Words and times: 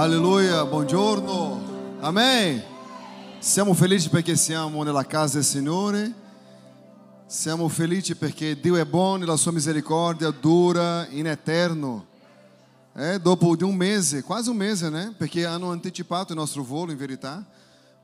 Alleluia, 0.00 0.64
buongiorno. 0.64 1.98
Amém. 1.98 2.62
Siamo 3.40 3.74
felici 3.74 4.08
perché 4.08 4.36
siamo 4.36 4.84
nella 4.84 5.04
casa 5.04 5.38
del 5.38 5.44
Signore. 5.44 6.14
Siamo 7.26 7.68
felici 7.68 8.14
perché 8.14 8.60
Dio 8.60 8.76
è 8.76 8.84
buono 8.84 9.24
e 9.24 9.26
la 9.26 9.36
sua 9.36 9.50
misericordia 9.50 10.30
dura 10.30 11.08
in 11.10 11.26
eterno. 11.26 12.06
É, 12.94 13.18
dopo 13.18 13.56
di 13.56 13.64
un 13.64 13.74
mese, 13.74 14.22
quasi 14.22 14.48
un 14.50 14.56
mese, 14.56 14.88
né? 14.88 15.12
Perché 15.18 15.44
hanno 15.44 15.72
anticipato 15.72 16.32
il 16.32 16.38
nostro 16.38 16.62
volo, 16.62 16.92
in 16.92 16.96
verità. 16.96 17.44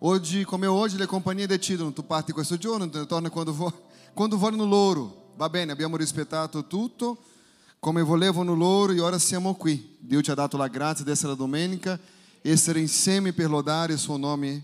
Oggi, 0.00 0.42
come 0.42 0.66
oggi, 0.66 0.96
le 0.96 1.06
compagnie 1.06 1.46
decidono, 1.46 1.92
tu 1.92 2.04
parti 2.04 2.32
questo 2.32 2.58
giorno, 2.58 2.90
tu 2.90 3.06
torni 3.06 3.28
quando 3.28 3.52
vuoi, 3.52 3.72
quando 4.12 4.36
vuoi 4.36 4.56
no 4.56 4.64
loro. 4.64 5.30
Va 5.36 5.48
bene, 5.48 5.70
abbiamo 5.70 5.96
rispettato 5.96 6.66
tutto 6.66 7.18
come 7.84 8.00
volevano 8.00 8.54
loro 8.54 8.92
e 8.92 9.00
ora 9.00 9.18
siamo 9.18 9.56
qui. 9.56 9.98
Dio 9.98 10.22
ci 10.22 10.30
ha 10.30 10.34
dato 10.34 10.56
la 10.56 10.68
grazia 10.68 11.04
di 11.04 11.10
essere 11.10 11.36
domenica, 11.36 12.00
essere 12.40 12.80
insieme 12.80 13.34
per 13.34 13.50
lodare 13.50 13.92
il 13.92 13.98
suo 13.98 14.16
nome 14.16 14.62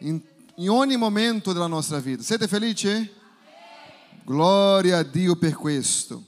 in, 0.00 0.20
in 0.56 0.68
ogni 0.68 0.98
momento 0.98 1.54
della 1.54 1.66
nostra 1.66 2.00
vita. 2.00 2.22
Siete 2.22 2.46
felici? 2.46 3.10
Glória 4.26 4.98
a 4.98 5.02
Dio 5.02 5.36
per 5.36 5.54
questo. 5.54 6.22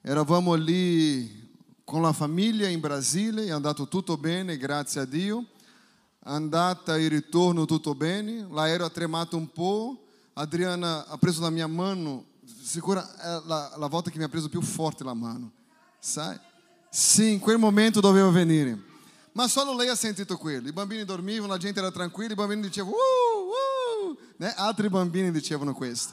Eravamo 0.00 0.54
lì 0.54 1.50
con 1.84 2.00
la 2.00 2.14
famiglia 2.14 2.66
in 2.66 2.80
Brasile, 2.80 3.44
è 3.44 3.50
andato 3.50 3.88
tutto 3.88 4.16
bene, 4.16 4.56
grazie 4.56 5.02
a 5.02 5.04
Dio. 5.04 5.44
Andata 6.20 6.96
e 6.96 7.08
ritorno 7.08 7.66
tutto 7.66 7.94
bene. 7.94 8.46
L'aereo 8.50 8.86
ha 8.86 8.90
tremato 8.90 9.36
un 9.36 9.52
po'. 9.52 10.02
Adriana 10.32 11.06
ha 11.06 11.18
preso 11.18 11.42
la 11.42 11.50
mia 11.50 11.66
mano, 11.66 12.24
sicura 12.62 13.06
la, 13.44 13.74
la 13.76 13.86
volta 13.86 14.08
che 14.08 14.16
mi 14.16 14.24
ha 14.24 14.30
preso 14.30 14.48
più 14.48 14.62
forte 14.62 15.04
la 15.04 15.12
mano. 15.12 15.56
Sai? 15.98 16.38
Sì, 16.90 17.32
in 17.32 17.38
quel 17.38 17.58
momento 17.58 18.00
doveva 18.00 18.30
venire. 18.30 18.86
Ma 19.32 19.46
solo 19.46 19.74
lei 19.74 19.88
ha 19.88 19.94
sentito 19.94 20.36
quello. 20.36 20.68
I 20.68 20.72
bambini 20.72 21.04
dormivano, 21.04 21.52
la 21.52 21.58
gente 21.58 21.78
era 21.78 21.90
tranquilla, 21.90 22.32
i 22.32 22.36
bambini 22.36 22.62
dicevano 22.62 22.94
uh, 22.96 24.10
uh, 24.10 24.18
né? 24.36 24.52
altri 24.56 24.88
bambini 24.88 25.30
dicevano 25.30 25.74
questo. 25.74 26.12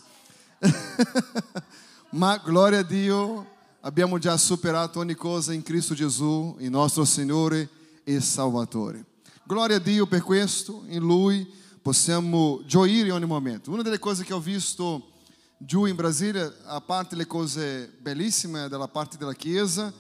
Ma 2.12 2.38
gloria 2.38 2.80
a 2.80 2.84
Dio, 2.84 3.54
abbiamo 3.82 4.20
già 4.20 4.38
superato 4.38 5.00
ogni 5.00 5.16
cosa 5.16 5.54
in 5.54 5.64
Cristo 5.64 5.94
Gesù, 5.94 6.56
il 6.60 6.70
nostro 6.70 7.04
Signore 7.04 7.70
e 8.04 8.20
Salvatore. 8.20 9.04
Gloria 9.44 9.78
a 9.78 9.80
Dio 9.80 10.06
per 10.06 10.22
questo, 10.22 10.84
in 10.88 11.02
Lui 11.02 11.52
possiamo 11.82 12.62
gioire 12.66 13.12
ogni 13.12 13.26
momento. 13.26 13.72
Una 13.72 13.82
delle 13.82 14.00
cose 14.00 14.24
che 14.24 14.34
ho 14.34 14.40
visto 14.40 15.10
giù 15.58 15.86
in 15.86 15.96
Brasile, 15.96 16.58
a 16.66 16.82
parte 16.82 17.16
le 17.16 17.26
cose 17.26 17.88
bellissime 18.00 18.68
della 18.68 18.88
parte 18.88 19.18
della 19.18 19.34
Chiesa, 19.34 19.94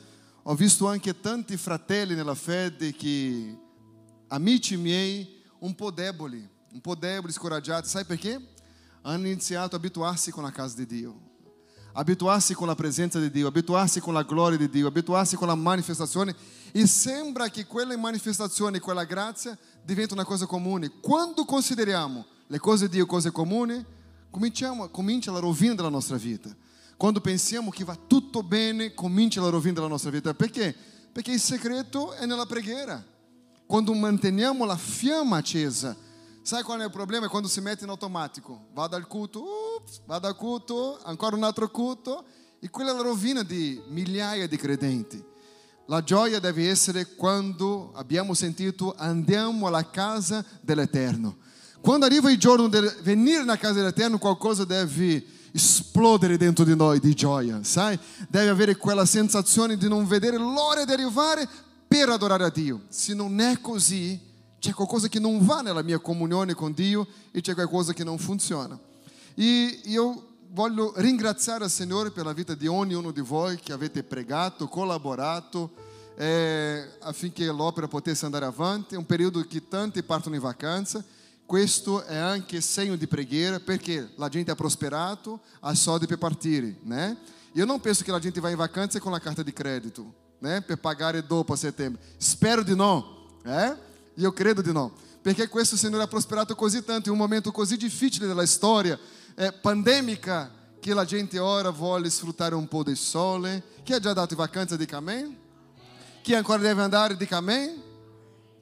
ho 0.43 0.53
visto 0.53 0.87
anche 0.87 1.19
tanti 1.19 1.57
fratelli 1.57 2.13
nella 2.13 2.35
fede 2.35 2.93
che, 2.93 3.57
amici 4.27 4.77
miei, 4.77 5.41
un 5.59 5.73
po' 5.73 5.91
deboli, 5.91 6.47
un 6.71 6.81
po' 6.81 6.95
deboli, 6.95 7.33
scoraggiati. 7.33 7.87
Sai 7.87 8.05
perché? 8.05 8.39
Hanno 9.01 9.27
iniziato 9.27 9.75
a 9.75 9.79
abituarsi 9.79 10.31
con 10.31 10.43
la 10.43 10.51
casa 10.51 10.75
di 10.75 10.85
Dio, 10.85 11.19
abituarsi 11.93 12.53
con 12.53 12.67
la 12.67 12.75
presenza 12.75 13.19
di 13.19 13.31
Dio, 13.31 13.47
abituarsi 13.47 13.99
con 13.99 14.13
la 14.13 14.23
gloria 14.23 14.57
di 14.57 14.69
Dio, 14.69 14.87
abituarsi 14.87 15.35
con 15.35 15.47
la 15.47 15.55
manifestazione 15.55 16.35
e 16.71 16.85
sembra 16.85 17.49
che 17.49 17.65
quella 17.65 17.97
manifestazione, 17.97 18.79
quella 18.79 19.05
grazia 19.05 19.57
diventa 19.83 20.13
una 20.13 20.25
cosa 20.25 20.45
comune. 20.45 20.99
Quando 20.99 21.45
consideriamo 21.45 22.25
le 22.47 22.59
cose 22.59 22.85
di 22.87 22.97
Dio 22.97 23.05
cose 23.05 23.31
comuni, 23.31 23.83
cominciamo, 24.35 24.89
comincia 24.89 25.31
la 25.31 25.39
rovina 25.39 25.75
della 25.75 25.87
nostra 25.87 26.17
vita. 26.17 26.53
Quando 26.97 27.21
pensiamo 27.21 27.69
che 27.69 27.85
va 27.85 27.95
tutto 27.95 28.43
bene, 28.43 28.93
comincia 28.93 29.39
la 29.39 29.47
rovina 29.47 29.75
della 29.75 29.87
nostra 29.87 30.09
vita. 30.09 30.33
Perché? 30.33 30.75
Perché 31.09 31.31
il 31.31 31.39
segreto 31.39 32.11
è 32.11 32.25
nella 32.25 32.45
preghiera. 32.45 33.01
Quando 33.65 33.93
manteniamo 33.93 34.65
la 34.65 34.75
fiamma 34.75 35.37
accesa, 35.37 35.95
sai 36.41 36.63
qual 36.63 36.81
è 36.81 36.83
il 36.83 36.91
problema? 36.91 37.27
È 37.27 37.29
quando 37.29 37.47
si 37.47 37.61
mette 37.61 37.85
in 37.85 37.89
automatico. 37.89 38.67
Vado 38.73 38.97
al 38.97 39.07
culto, 39.07 39.41
ups, 39.79 40.01
vado 40.05 40.27
al 40.27 40.35
culto, 40.35 40.99
ancora 41.03 41.37
un 41.37 41.43
altro 41.43 41.69
culto. 41.69 42.25
E 42.59 42.69
quella 42.69 42.91
è 42.91 42.93
la 42.93 43.03
rovina 43.03 43.41
di 43.41 43.81
migliaia 43.87 44.49
di 44.49 44.57
credenti. 44.57 45.23
La 45.85 46.03
gioia 46.03 46.39
deve 46.41 46.69
essere 46.69 47.15
quando 47.15 47.93
abbiamo 47.93 48.33
sentito 48.33 48.95
andiamo 48.97 49.67
alla 49.67 49.89
casa 49.89 50.43
dell'Eterno. 50.59 51.37
Quando 51.85 52.07
arriva 52.07 52.31
il 52.31 52.39
giorno 52.39 52.67
di 52.67 52.79
venire 53.03 53.43
na 53.43 53.59
casa 53.59 53.73
dell'Eterno, 53.73 54.17
qualcosa 54.17 54.65
deve 54.65 55.23
esplodere 55.51 56.35
dentro 56.35 56.63
di 56.63 56.75
noi 56.75 56.99
di 56.99 57.13
gioia, 57.13 57.63
sai? 57.63 57.95
Deve 58.27 58.49
avere 58.49 58.75
quella 58.75 59.05
sensazione 59.05 59.77
di 59.77 59.87
non 59.87 60.07
vedere 60.07 60.35
l'ora 60.35 60.83
di 60.83 60.91
arrivare 60.91 61.47
per 61.87 62.09
adorare 62.09 62.45
a 62.45 62.49
Dio. 62.49 62.85
Se 62.89 63.13
non 63.13 63.39
è 63.39 63.61
così, 63.61 64.19
c'è 64.57 64.73
qualcosa 64.73 65.07
che 65.09 65.19
non 65.19 65.45
va 65.45 65.61
nella 65.61 65.83
mia 65.83 65.99
comunione 65.99 66.55
con 66.55 66.73
Dio 66.73 67.05
e 67.29 67.41
c'è 67.41 67.53
qualcosa 67.53 67.93
che 67.93 68.03
non 68.03 68.17
funziona. 68.17 68.79
E 69.35 69.81
io 69.83 70.29
voglio 70.53 70.91
ringraziare 70.95 71.65
il 71.65 71.69
Signore 71.69 72.09
per 72.09 72.25
la 72.25 72.33
vita 72.33 72.55
di 72.55 72.65
ognuno 72.65 73.11
di 73.11 73.21
voi 73.21 73.59
che 73.59 73.73
avete 73.73 74.01
pregato, 74.01 74.67
collaborato 74.67 75.69
eh, 76.17 76.83
affinché 77.01 77.45
l'opera 77.45 77.87
potesse 77.87 78.25
andare 78.25 78.45
avanti. 78.45 78.95
È 78.95 78.97
un 78.97 79.05
periodo 79.05 79.39
che 79.47 79.67
tanti 79.67 80.01
partono 80.01 80.33
in 80.33 80.41
vacanza 80.41 81.05
questo 81.45 82.03
è 82.03 82.15
anche 82.15 82.59
segno 82.59 82.95
di 82.95 83.07
preghiera 83.07 83.59
perché 83.59 84.11
la 84.15 84.29
gente 84.29 84.51
ha 84.51 84.55
prosperato, 84.55 85.41
ha 85.59 85.73
soldi 85.75 86.07
per 86.07 86.17
partire, 86.17 86.77
né? 86.81 87.17
Io 87.53 87.65
non 87.65 87.79
penso 87.79 88.03
che 88.03 88.11
la 88.11 88.19
gente 88.19 88.39
vai 88.39 88.51
in 88.51 88.57
vacanza 88.57 88.99
con 88.99 89.11
la 89.11 89.19
carta 89.19 89.43
di 89.43 89.53
credito, 89.53 90.13
né? 90.39 90.61
Per 90.61 90.79
pagare 90.79 91.25
dopo 91.25 91.53
a 91.53 91.55
settembre. 91.55 92.01
Spero 92.17 92.63
di 92.63 92.75
no, 92.75 93.39
eh? 93.43 93.75
Io 94.15 94.33
credo 94.33 94.61
di 94.61 94.71
no. 94.71 94.93
Perché 95.21 95.47
questo 95.47 95.77
Signore 95.77 96.03
ha 96.03 96.07
prosperato 96.07 96.55
così 96.55 96.83
tanto 96.83 97.09
in 97.09 97.13
un 97.13 97.21
momento 97.21 97.51
così 97.51 97.77
difficile 97.77 98.27
della 98.27 98.45
storia, 98.45 98.97
eh, 99.35 99.51
pandemica, 99.53 100.51
che 100.79 100.93
la 100.93 101.05
gente 101.05 101.39
ora 101.39 101.69
vuole 101.69 102.09
sfruttare 102.09 102.53
un 102.55 102.67
po' 102.67 102.83
del 102.83 102.97
sole. 102.97 103.63
Chi 103.83 103.93
ha 103.93 103.99
già 103.99 104.13
dato 104.13 104.35
vacanza 104.35 104.75
di 104.75 104.87
amém? 104.91 105.35
Chi 106.21 106.33
ancora 106.33 106.61
deve 106.61 106.81
andare 106.81 107.15
di 107.15 107.27
amém? 107.29 107.84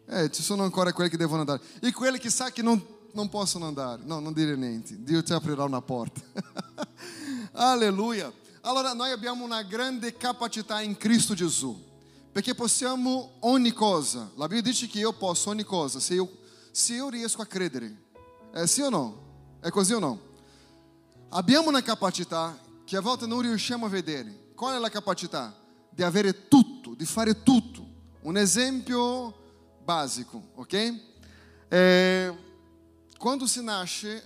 Eh, 0.06 0.30
ci 0.32 0.44
sono 0.44 0.64
ancora 0.64 0.92
quelli 0.94 1.10
che 1.10 1.18
devono 1.18 1.42
andare. 1.42 1.62
E 1.80 1.92
quelli 1.92 2.20
che 2.20 2.30
sa 2.30 2.52
che 2.52 2.62
non, 2.62 2.84
non 3.14 3.30
possono 3.30 3.66
andare. 3.66 4.02
No, 4.06 4.20
non 4.20 4.34
dire 4.34 4.56
niente. 4.56 5.02
Dio 5.02 5.24
ti 5.24 5.34
aprirà 5.34 5.64
una 5.64 5.82
porta. 5.82 6.22
Alleluia. 7.54 8.32
Allora 8.62 8.94
noi 8.94 9.12
abbiamo 9.12 9.44
una 9.44 9.62
grande 9.64 10.16
capacità 10.16 10.82
in 10.82 10.98
Cristo 10.98 11.34
Gesù. 11.34 11.92
Perché 12.32 12.56
possiamo 12.56 13.34
ogni 13.42 13.72
cosa. 13.72 14.32
La 14.36 14.48
Bibbia 14.48 14.72
dice 14.72 14.88
che 14.88 15.00
io 15.00 15.14
posso 15.14 15.50
ogni 15.50 15.64
cosa. 15.64 16.00
Se 16.00 16.16
io, 16.16 16.30
se 16.72 16.96
io 16.96 17.10
riesco 17.10 17.42
a 17.42 17.46
credere. 17.46 18.02
È 18.52 18.66
sì 18.66 18.82
o 18.82 18.90
no? 18.90 19.22
È 19.60 19.70
così 19.70 19.94
o 19.94 20.00
no? 20.00 20.20
Abbiamo 21.30 21.70
una 21.70 21.82
capacità 21.82 22.60
che 22.86 22.98
a 22.98 23.02
volte 23.02 23.26
non 23.26 23.42
riusciamo 23.42 23.86
a 23.86 23.90
vedere. 23.90 24.52
Qual 24.56 24.76
è 24.76 24.80
la 24.80 24.90
capacità? 24.90 25.56
Di 25.90 26.04
avere 26.04 26.48
tutto, 26.48 26.94
di 26.96 27.06
fare 27.06 27.44
tutto. 27.44 27.86
Un 28.22 28.38
esempio 28.38 29.43
básico, 29.84 30.44
ok? 30.56 31.02
É, 31.70 32.34
quando 33.18 33.48
se 33.48 33.62
nasce 33.62 34.22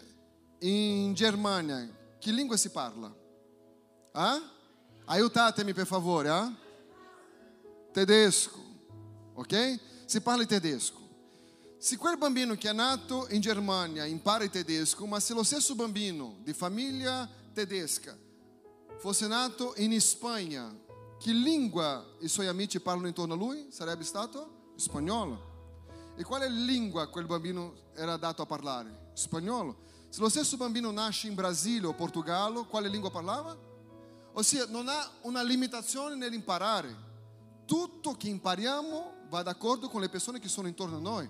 em 0.62 1.16
Germânia, 1.16 1.90
que 2.20 2.32
língua 2.32 2.58
se 2.58 2.70
parla? 2.70 3.16
Ah? 4.14 4.42
Aiutatemi 5.06 5.74
per 5.74 5.86
favore, 5.86 6.30
ah? 6.30 6.52
Tedesco, 7.94 8.60
ok? 9.36 9.80
Si 10.06 10.20
parla 10.22 10.44
in 10.44 10.48
tedesco. 10.48 11.02
Se 11.80 11.96
quel 11.96 12.18
bambino 12.18 12.56
che 12.56 12.70
è 12.70 12.74
nato 12.74 13.28
in 13.30 13.40
Germania 13.40 14.06
impara 14.06 14.44
il 14.44 14.50
tedesco, 14.50 15.06
ma 15.06 15.20
se 15.20 15.34
lo 15.34 15.44
stesso 15.44 15.76
bambino 15.76 16.38
di 16.42 16.54
famiglia 16.54 17.30
tedesca 17.54 18.18
fosse 18.98 19.28
nato 19.28 19.74
in 19.78 20.00
Spagna, 20.02 20.76
che 21.20 21.32
lingua 21.32 22.04
i 22.20 22.28
suoi 22.28 22.48
amici 22.48 22.80
parlano 22.80 23.08
intorno 23.08 23.36
a 23.36 23.38
lui? 23.38 23.68
Sarebbe 23.70 24.04
stato? 24.04 24.74
Spagnolo. 24.76 25.47
E 26.20 26.24
quale 26.24 26.50
lingua 26.50 27.08
quel 27.10 27.28
bambino 27.28 27.92
era 27.94 28.18
dato 28.18 28.42
a 28.42 28.48
parlare? 28.48 29.12
Spagnolo. 29.14 29.86
Se 30.10 30.20
lo 30.20 30.30
stesso 30.30 30.58
bambino 30.58 30.90
nasce 30.90 31.28
in 31.28 31.36
Brasile 31.36 31.86
o 31.86 31.94
Portogallo, 31.94 32.66
quale 32.66 32.90
lingua 32.90 33.12
parlava? 33.12 33.56
Ossia, 34.34 34.66
non 34.68 34.88
ha 34.88 35.12
una 35.22 35.44
limitazione 35.44 36.16
nell'imparare. 36.16 37.06
Tutto 37.66 38.14
che 38.14 38.30
impariamo 38.30 39.28
va 39.30 39.44
d'accordo 39.44 39.90
con 39.90 40.02
le 40.02 40.10
persone 40.10 40.40
che 40.40 40.48
sono 40.48 40.68
intorno 40.68 40.98
a 40.98 41.00
noi. 41.00 41.30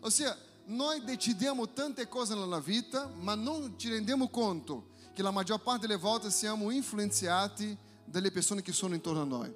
Ossia, 0.00 0.34
noi 0.64 1.04
decidiamo 1.04 1.70
tante 1.74 2.08
cose 2.08 2.34
nella 2.34 2.60
vita, 2.60 3.10
ma 3.14 3.34
non 3.34 3.74
ci 3.76 3.90
rendiamo 3.90 4.30
conto 4.30 4.86
che 5.12 5.22
la 5.22 5.30
maggior 5.30 5.60
parte 5.60 5.86
delle 5.86 5.98
volte 5.98 6.30
siamo 6.30 6.70
influenzati 6.70 7.76
dalle 8.06 8.30
persone 8.30 8.62
che 8.62 8.72
sono 8.72 8.94
intorno 8.94 9.20
a 9.20 9.26
noi. 9.26 9.54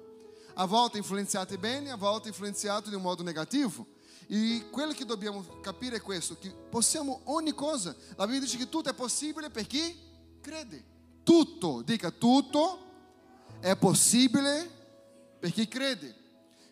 A 0.53 0.65
volte 0.65 0.99
influenzati 0.99 1.57
bene, 1.57 1.89
a 1.89 1.95
volte 1.95 2.27
influenzati 2.27 2.89
di 2.89 2.95
un 2.95 3.01
modo 3.01 3.23
negativo. 3.23 3.95
E 4.27 4.65
quello 4.69 4.91
che 4.91 5.05
dobbiamo 5.05 5.45
capire 5.61 5.97
è 5.97 6.01
questo, 6.01 6.37
che 6.37 6.49
possiamo 6.49 7.21
ogni 7.25 7.53
cosa. 7.53 7.95
La 8.15 8.25
Bibbia 8.25 8.41
dice 8.41 8.57
che 8.57 8.69
tutto 8.69 8.89
è 8.89 8.93
possibile 8.93 9.49
per 9.49 9.65
chi 9.65 9.97
crede. 10.41 10.95
Tutto, 11.23 11.81
dica 11.81 12.11
tutto, 12.11 12.85
è 13.59 13.75
possibile 13.75 14.69
per 15.39 15.51
chi 15.51 15.67
crede. 15.67 16.15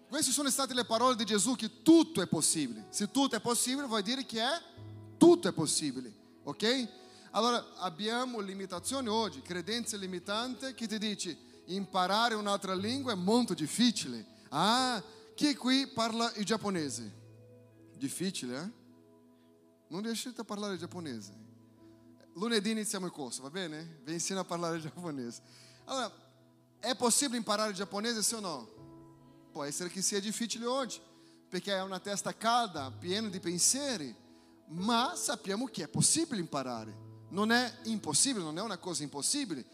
Queste 0.08 0.32
sono 0.32 0.50
state 0.50 0.74
le 0.74 0.86
parole 0.86 1.16
di 1.16 1.26
Gesù 1.26 1.56
che 1.56 1.82
tutto 1.82 2.22
è 2.22 2.28
possibile. 2.28 2.88
Se 2.90 3.10
tutto 3.10 3.36
è 3.36 3.40
possibile 3.40 3.88
vuol 3.88 4.02
dire 4.02 4.26
che 4.26 4.42
è 4.42 4.62
tutto 5.18 5.48
è 5.48 5.52
possibile, 5.52 6.14
ok? 6.44 6.88
Allora 7.32 7.74
abbiamo 7.78 8.40
limitazioni 8.40 9.08
oggi, 9.08 9.42
credenze 9.42 9.98
limitanti 9.98 10.74
che 10.74 10.88
ti 10.88 10.98
dici 10.98 11.38
imparare 11.66 12.36
un'altra 12.36 12.74
lingua 12.74 13.14
è 13.14 13.16
molto 13.16 13.54
difficile. 13.54 14.26
Ah, 14.50 15.02
chi 15.36 15.56
qui 15.56 15.88
parla 15.88 16.32
il 16.36 16.46
giapponese? 16.46 17.24
Difficile, 17.98 18.58
eh? 18.58 18.72
Non 19.88 20.02
riuscite 20.02 20.42
a 20.42 20.44
parlare 20.44 20.78
giapponese. 20.78 21.34
Lunedì 22.36 22.72
iniziamo 22.72 23.06
il 23.06 23.12
corso, 23.12 23.42
va 23.42 23.50
bene? 23.50 24.00
Vi 24.04 24.14
insino 24.14 24.40
a 24.40 24.46
parlare 24.46 24.80
giapponese. 24.80 25.42
Allora, 25.86 26.12
è 26.80 26.96
possibile 26.96 27.38
imparare 27.38 27.74
giapponese, 27.74 28.22
sì 28.22 28.34
o 28.36 28.40
no? 28.40 28.70
Può 29.52 29.64
essere 29.64 29.90
che 29.90 30.02
sia 30.02 30.20
difficile 30.20 30.66
oggi, 30.66 31.00
perché 31.48 31.74
è 31.74 31.82
una 31.82 32.00
testa 32.00 32.36
calda, 32.36 32.92
piena 32.92 33.30
di 33.30 33.40
pensieri, 33.40 34.14
ma 34.68 35.16
sappiamo 35.16 35.66
che 35.66 35.84
è 35.84 35.88
possibile 35.88 36.42
imparare. 36.42 37.04
Non 37.30 37.52
è 37.52 37.72
impossibile, 37.84 38.44
non 38.44 38.58
è 38.58 38.62
una 38.62 38.78
cosa 38.78 39.04
impossibile, 39.04 39.66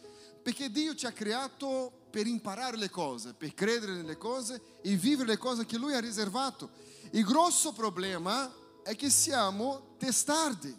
perché 0.41 0.71
Dio 0.71 0.95
ci 0.95 1.05
ha 1.05 1.11
creato 1.11 1.91
per 2.09 2.27
imparare 2.27 2.77
le 2.77 2.89
cose, 2.89 3.33
per 3.33 3.53
credere 3.53 3.93
nelle 3.93 4.17
cose 4.17 4.61
e 4.81 4.95
vivere 4.95 5.29
le 5.29 5.37
cose 5.37 5.65
che 5.65 5.77
Lui 5.77 5.93
ha 5.93 5.99
riservato. 5.99 6.69
Il 7.11 7.23
grosso 7.23 7.73
problema 7.73 8.51
è 8.83 8.95
che 8.95 9.09
siamo 9.09 9.95
testardi. 9.97 10.77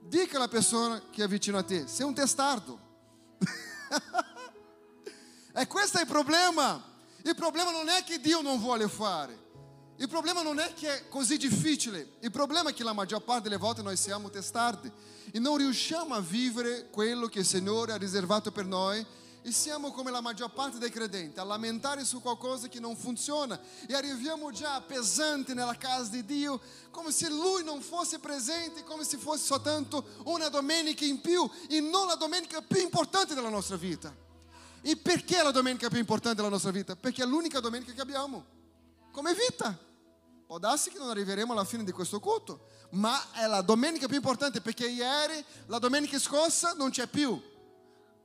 Dica 0.00 0.36
alla 0.36 0.48
persona 0.48 1.02
che 1.10 1.24
è 1.24 1.28
vicino 1.28 1.58
a 1.58 1.62
te, 1.62 1.86
sei 1.86 2.06
un 2.06 2.14
testardo. 2.14 2.78
e 5.54 5.66
questo 5.66 5.98
è 5.98 6.00
il 6.00 6.06
problema. 6.06 6.90
Il 7.22 7.36
problema 7.36 7.70
non 7.70 7.88
è 7.88 8.02
che 8.02 8.20
Dio 8.20 8.40
non 8.40 8.58
vuole 8.58 8.88
fare. 8.88 9.40
Il 9.96 10.08
problema 10.08 10.42
non 10.42 10.58
è 10.58 10.74
che 10.74 10.96
è 10.96 11.08
così 11.08 11.36
difficile. 11.36 12.14
Il 12.20 12.32
problema 12.32 12.70
è 12.70 12.74
che 12.74 12.82
la 12.82 12.92
maggior 12.92 13.22
parte 13.22 13.44
delle 13.44 13.56
volte 13.56 13.82
noi 13.82 13.96
siamo 13.96 14.30
testardi 14.30 14.90
e 15.30 15.38
non 15.38 15.58
riusciamo 15.58 16.14
a 16.14 16.20
vivere 16.20 16.88
quello 16.90 17.28
che 17.28 17.40
il 17.40 17.46
Signore 17.46 17.92
ha 17.92 17.96
riservato 17.96 18.50
per 18.50 18.64
noi 18.64 19.06
e 19.42 19.50
siamo 19.50 19.90
come 19.90 20.10
la 20.10 20.20
maggior 20.20 20.52
parte 20.52 20.78
dei 20.78 20.90
credenti, 20.90 21.40
a 21.40 21.44
lamentare 21.44 22.04
su 22.04 22.20
qualcosa 22.20 22.68
che 22.68 22.78
non 22.78 22.96
funziona 22.96 23.60
e 23.88 23.94
arriviamo 23.94 24.52
già 24.52 24.80
pesanti 24.80 25.52
nella 25.52 25.76
casa 25.76 26.10
di 26.10 26.24
Dio, 26.24 26.60
come 26.90 27.10
se 27.10 27.28
Lui 27.28 27.64
non 27.64 27.80
fosse 27.80 28.20
presente, 28.20 28.84
come 28.84 29.02
se 29.04 29.16
fosse 29.16 29.44
soltanto 29.44 30.04
una 30.24 30.48
domenica 30.48 31.04
in 31.04 31.20
più 31.20 31.48
e 31.68 31.80
non 31.80 32.06
la 32.06 32.14
domenica 32.14 32.62
più 32.62 32.80
importante 32.80 33.34
della 33.34 33.48
nostra 33.48 33.76
vita. 33.76 34.14
E 34.80 34.96
perché 34.96 35.42
la 35.42 35.50
domenica 35.50 35.88
più 35.88 35.98
importante 35.98 36.36
della 36.36 36.48
nostra 36.48 36.70
vita? 36.70 36.94
Perché 36.94 37.22
è 37.22 37.26
l'unica 37.26 37.58
domenica 37.58 37.92
che 37.92 38.00
abbiamo 38.00 38.44
come 39.10 39.34
vita. 39.34 39.76
Può 40.46 40.58
darsi 40.58 40.90
che 40.90 40.98
non 40.98 41.08
arriveremo 41.08 41.52
alla 41.52 41.64
fine 41.64 41.82
di 41.82 41.92
questo 41.92 42.20
culto, 42.20 42.66
ma 42.90 43.32
è 43.32 43.46
la 43.46 43.62
domenica 43.62 44.06
più 44.06 44.16
importante 44.16 44.60
perché 44.60 44.88
ieri, 44.88 45.44
la 45.66 45.78
domenica 45.78 46.18
scorsa, 46.18 46.74
non 46.74 46.90
c'è 46.90 47.06
più. 47.06 47.40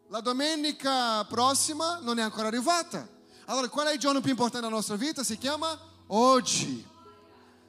La 0.09 0.21
domenica 0.21 1.25
prossima 1.25 1.99
non 1.99 2.17
è 2.17 2.21
ancora 2.21 2.47
arrivata. 2.47 3.05
Allora, 3.45 3.67
qual 3.67 3.87
è 3.87 3.93
il 3.93 3.99
giorno 3.99 4.21
più 4.21 4.29
importante 4.29 4.61
della 4.61 4.73
nostra 4.73 4.95
vita? 4.95 5.21
Si 5.21 5.37
chiama 5.37 5.77
oggi. 6.07 6.85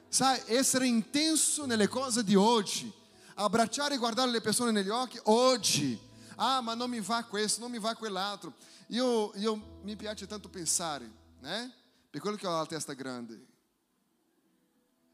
Sai, 0.07 0.41
essere 0.45 0.87
intenso 0.87 1.65
nelle 1.65 1.89
cose 1.89 2.23
di 2.23 2.35
oggi. 2.35 2.89
Abbracciare 3.35 3.95
e 3.95 3.97
guardare 3.97 4.31
le 4.31 4.39
persone 4.39 4.71
negli 4.71 4.87
occhi 4.87 5.19
oggi. 5.23 5.99
Ah, 6.35 6.61
ma 6.61 6.75
non 6.75 6.89
mi 6.89 7.01
va 7.01 7.25
questo, 7.25 7.59
non 7.59 7.71
mi 7.71 7.79
va 7.79 7.93
quell'altro. 7.95 8.53
Io, 8.87 9.33
io 9.35 9.79
mi 9.83 9.97
piace 9.97 10.25
tanto 10.25 10.47
pensare, 10.47 11.11
né? 11.41 11.73
Per 12.09 12.21
quello 12.21 12.37
che 12.37 12.47
ho 12.47 12.55
la 12.55 12.65
testa 12.65 12.93
grande. 12.93 13.45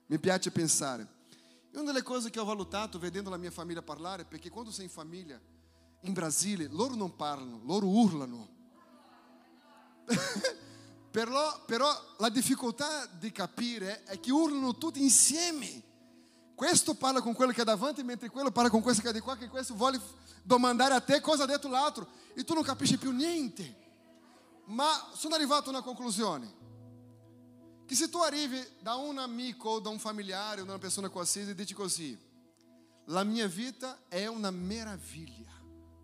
Mi 0.05 0.19
piace 0.19 0.51
pensare. 0.51 1.07
E 1.71 1.77
una 1.77 1.91
delle 1.91 2.03
cose 2.03 2.29
che 2.29 2.39
ho 2.39 2.45
valutato 2.45 2.99
vedendo 2.99 3.31
la 3.31 3.37
mia 3.37 3.49
famiglia 3.49 3.81
parlare, 3.81 4.25
perché 4.25 4.51
quando 4.51 4.69
sei 4.69 4.85
in 4.85 4.91
famiglia 4.91 5.39
in 6.05 6.13
Brasile, 6.13 6.67
loro 6.69 6.95
non 6.95 7.15
parlano, 7.15 7.61
loro 7.63 7.87
urlano. 7.87 8.47
però, 11.11 11.63
però 11.65 11.87
la 12.17 12.29
difficoltà 12.29 13.05
di 13.07 13.31
capire 13.31 14.03
è 14.03 14.19
che 14.19 14.31
urlano 14.31 14.75
tutti 14.75 15.01
insieme. 15.01 15.83
Questo 16.53 16.93
parla 16.93 17.21
con 17.21 17.33
quello 17.33 17.51
che 17.51 17.61
è 17.61 17.65
davanti, 17.65 18.03
mentre 18.03 18.29
quello 18.29 18.51
parla 18.51 18.69
con 18.69 18.81
questo 18.81 19.01
che 19.01 19.09
è 19.09 19.13
di 19.13 19.19
qua, 19.19 19.35
che 19.35 19.49
questo 19.49 19.73
vuole 19.73 19.99
domandare 20.43 20.93
a 20.93 21.01
te 21.01 21.19
cosa 21.21 21.45
detto 21.45 21.67
l'altro. 21.67 22.07
E 22.33 22.43
tu 22.43 22.53
non 22.53 22.63
capisci 22.63 22.97
più 22.97 23.11
niente. 23.11 23.83
Ma 24.65 25.09
sono 25.13 25.35
arrivato 25.35 25.67
a 25.67 25.69
una 25.69 25.81
conclusione. 25.81 26.63
Che 27.85 27.95
se 27.95 28.09
tu 28.09 28.19
arrivi 28.19 28.63
da 28.79 28.95
un 28.95 29.19
amico 29.19 29.69
o 29.69 29.79
da 29.79 29.89
un 29.89 29.99
familiare 29.99 30.61
o 30.61 30.63
da 30.65 30.71
una 30.71 30.79
persona 30.79 31.09
qualsiasi 31.09 31.51
e 31.51 31.55
dici 31.55 31.73
così, 31.73 32.17
la 33.05 33.23
mia 33.23 33.47
vita 33.47 33.99
è 34.07 34.25
una 34.25 34.49
meraviglia. 34.49 35.54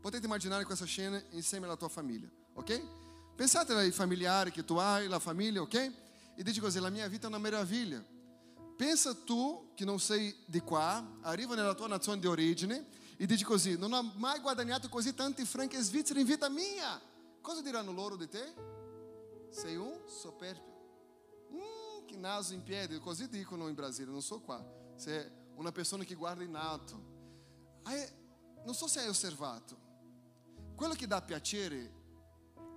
Potete 0.01 0.25
immaginare 0.25 0.65
questa 0.65 0.85
scena 0.85 1.21
insieme 1.29 1.67
alla 1.67 1.75
tua 1.75 1.87
famiglia, 1.87 2.27
ok? 2.55 2.81
Pensate 3.35 3.73
ai 3.73 3.91
familiari 3.91 4.51
che 4.51 4.65
tu 4.65 4.75
hai, 4.77 5.07
la 5.07 5.19
famiglia, 5.19 5.61
ok? 5.61 5.93
E 6.35 6.43
dici 6.43 6.59
così, 6.59 6.79
la 6.79 6.89
mia 6.89 7.07
vita 7.07 7.25
è 7.25 7.29
una 7.29 7.37
meraviglia. 7.37 8.03
Pensa 8.75 9.13
tu 9.13 9.73
che 9.75 9.85
non 9.85 9.99
sei 9.99 10.35
di 10.47 10.59
qua, 10.61 11.19
arriva 11.21 11.53
nella 11.53 11.75
tua 11.75 11.87
nazione 11.87 12.19
di 12.19 12.25
origine 12.25 12.87
e 13.15 13.27
dici 13.27 13.43
così, 13.43 13.77
non 13.77 13.93
ho 13.93 14.11
mai 14.15 14.39
guadagnato 14.39 14.89
così 14.89 15.13
tanti 15.13 15.45
franchi 15.45 15.77
svizzeri 15.77 16.21
in 16.21 16.25
vita 16.25 16.49
mia. 16.49 16.99
Cosa 17.39 17.61
diranno 17.61 17.91
loro 17.91 18.15
di 18.15 18.27
te? 18.27 18.53
Sei 19.51 19.75
un 19.75 20.01
superbio. 20.07 20.79
Mm, 21.53 22.07
che 22.07 22.17
naso 22.17 22.55
in 22.55 22.63
piedi, 22.63 22.97
così 22.97 23.29
dicono 23.29 23.67
in 23.67 23.75
Brasile, 23.75 24.09
non 24.09 24.23
so 24.23 24.39
qua. 24.39 24.65
Sei 24.95 25.23
una 25.57 25.71
persona 25.71 26.03
che 26.03 26.15
guarda 26.15 26.43
in 26.43 26.55
alto. 26.55 27.79
Aí, 27.83 28.03
non 28.63 28.73
so 28.73 28.87
se 28.87 28.99
hai 28.99 29.07
osservato, 29.07 29.90
quello 30.81 30.95
che 30.95 31.05
dà 31.05 31.21
piacere 31.21 31.91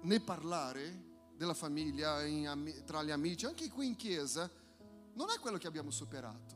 nel 0.03 0.21
parlare 0.21 1.33
della 1.39 1.55
famiglia, 1.55 2.23
in, 2.23 2.83
tra 2.85 3.03
gli 3.03 3.11
amici, 3.11 3.47
anche 3.47 3.71
qui 3.71 3.87
in 3.87 3.97
chiesa, 3.97 4.51
non 5.15 5.31
è 5.31 5.39
quello 5.39 5.57
che 5.57 5.67
abbiamo 5.67 5.91
superato, 5.91 6.55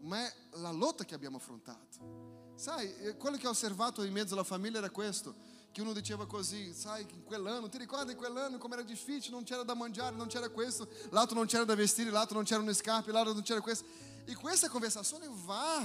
ma 0.00 0.24
è 0.24 0.34
la 0.52 0.70
lotta 0.70 1.04
che 1.04 1.14
abbiamo 1.14 1.36
affrontato. 1.36 2.52
Sai, 2.54 2.90
eh, 3.00 3.16
quello 3.18 3.36
che 3.36 3.46
ho 3.46 3.50
osservato 3.50 4.02
in 4.02 4.14
mezzo 4.14 4.32
alla 4.32 4.44
famiglia 4.44 4.78
era 4.78 4.88
questo, 4.88 5.34
che 5.70 5.82
uno 5.82 5.92
diceva 5.92 6.26
così, 6.26 6.72
sai, 6.72 7.06
in 7.12 7.22
quell'anno, 7.22 7.68
ti 7.68 7.76
ricordi 7.76 8.12
in 8.12 8.56
come 8.58 8.74
era 8.76 8.82
difficile, 8.82 9.34
non 9.34 9.44
c'era 9.44 9.62
da 9.62 9.74
mangiare, 9.74 10.16
non 10.16 10.28
c'era 10.28 10.48
questo, 10.48 10.88
l'altro 11.10 11.36
non 11.36 11.44
c'era 11.44 11.64
da 11.64 11.74
vestire, 11.74 12.08
l'altro 12.08 12.36
non 12.36 12.44
c'erano 12.44 12.72
scarpe, 12.72 13.12
l'altro 13.12 13.34
non 13.34 13.42
c'era 13.42 13.60
questo. 13.60 13.84
E 14.24 14.34
questa 14.34 14.70
conversazione 14.70 15.28
va, 15.44 15.82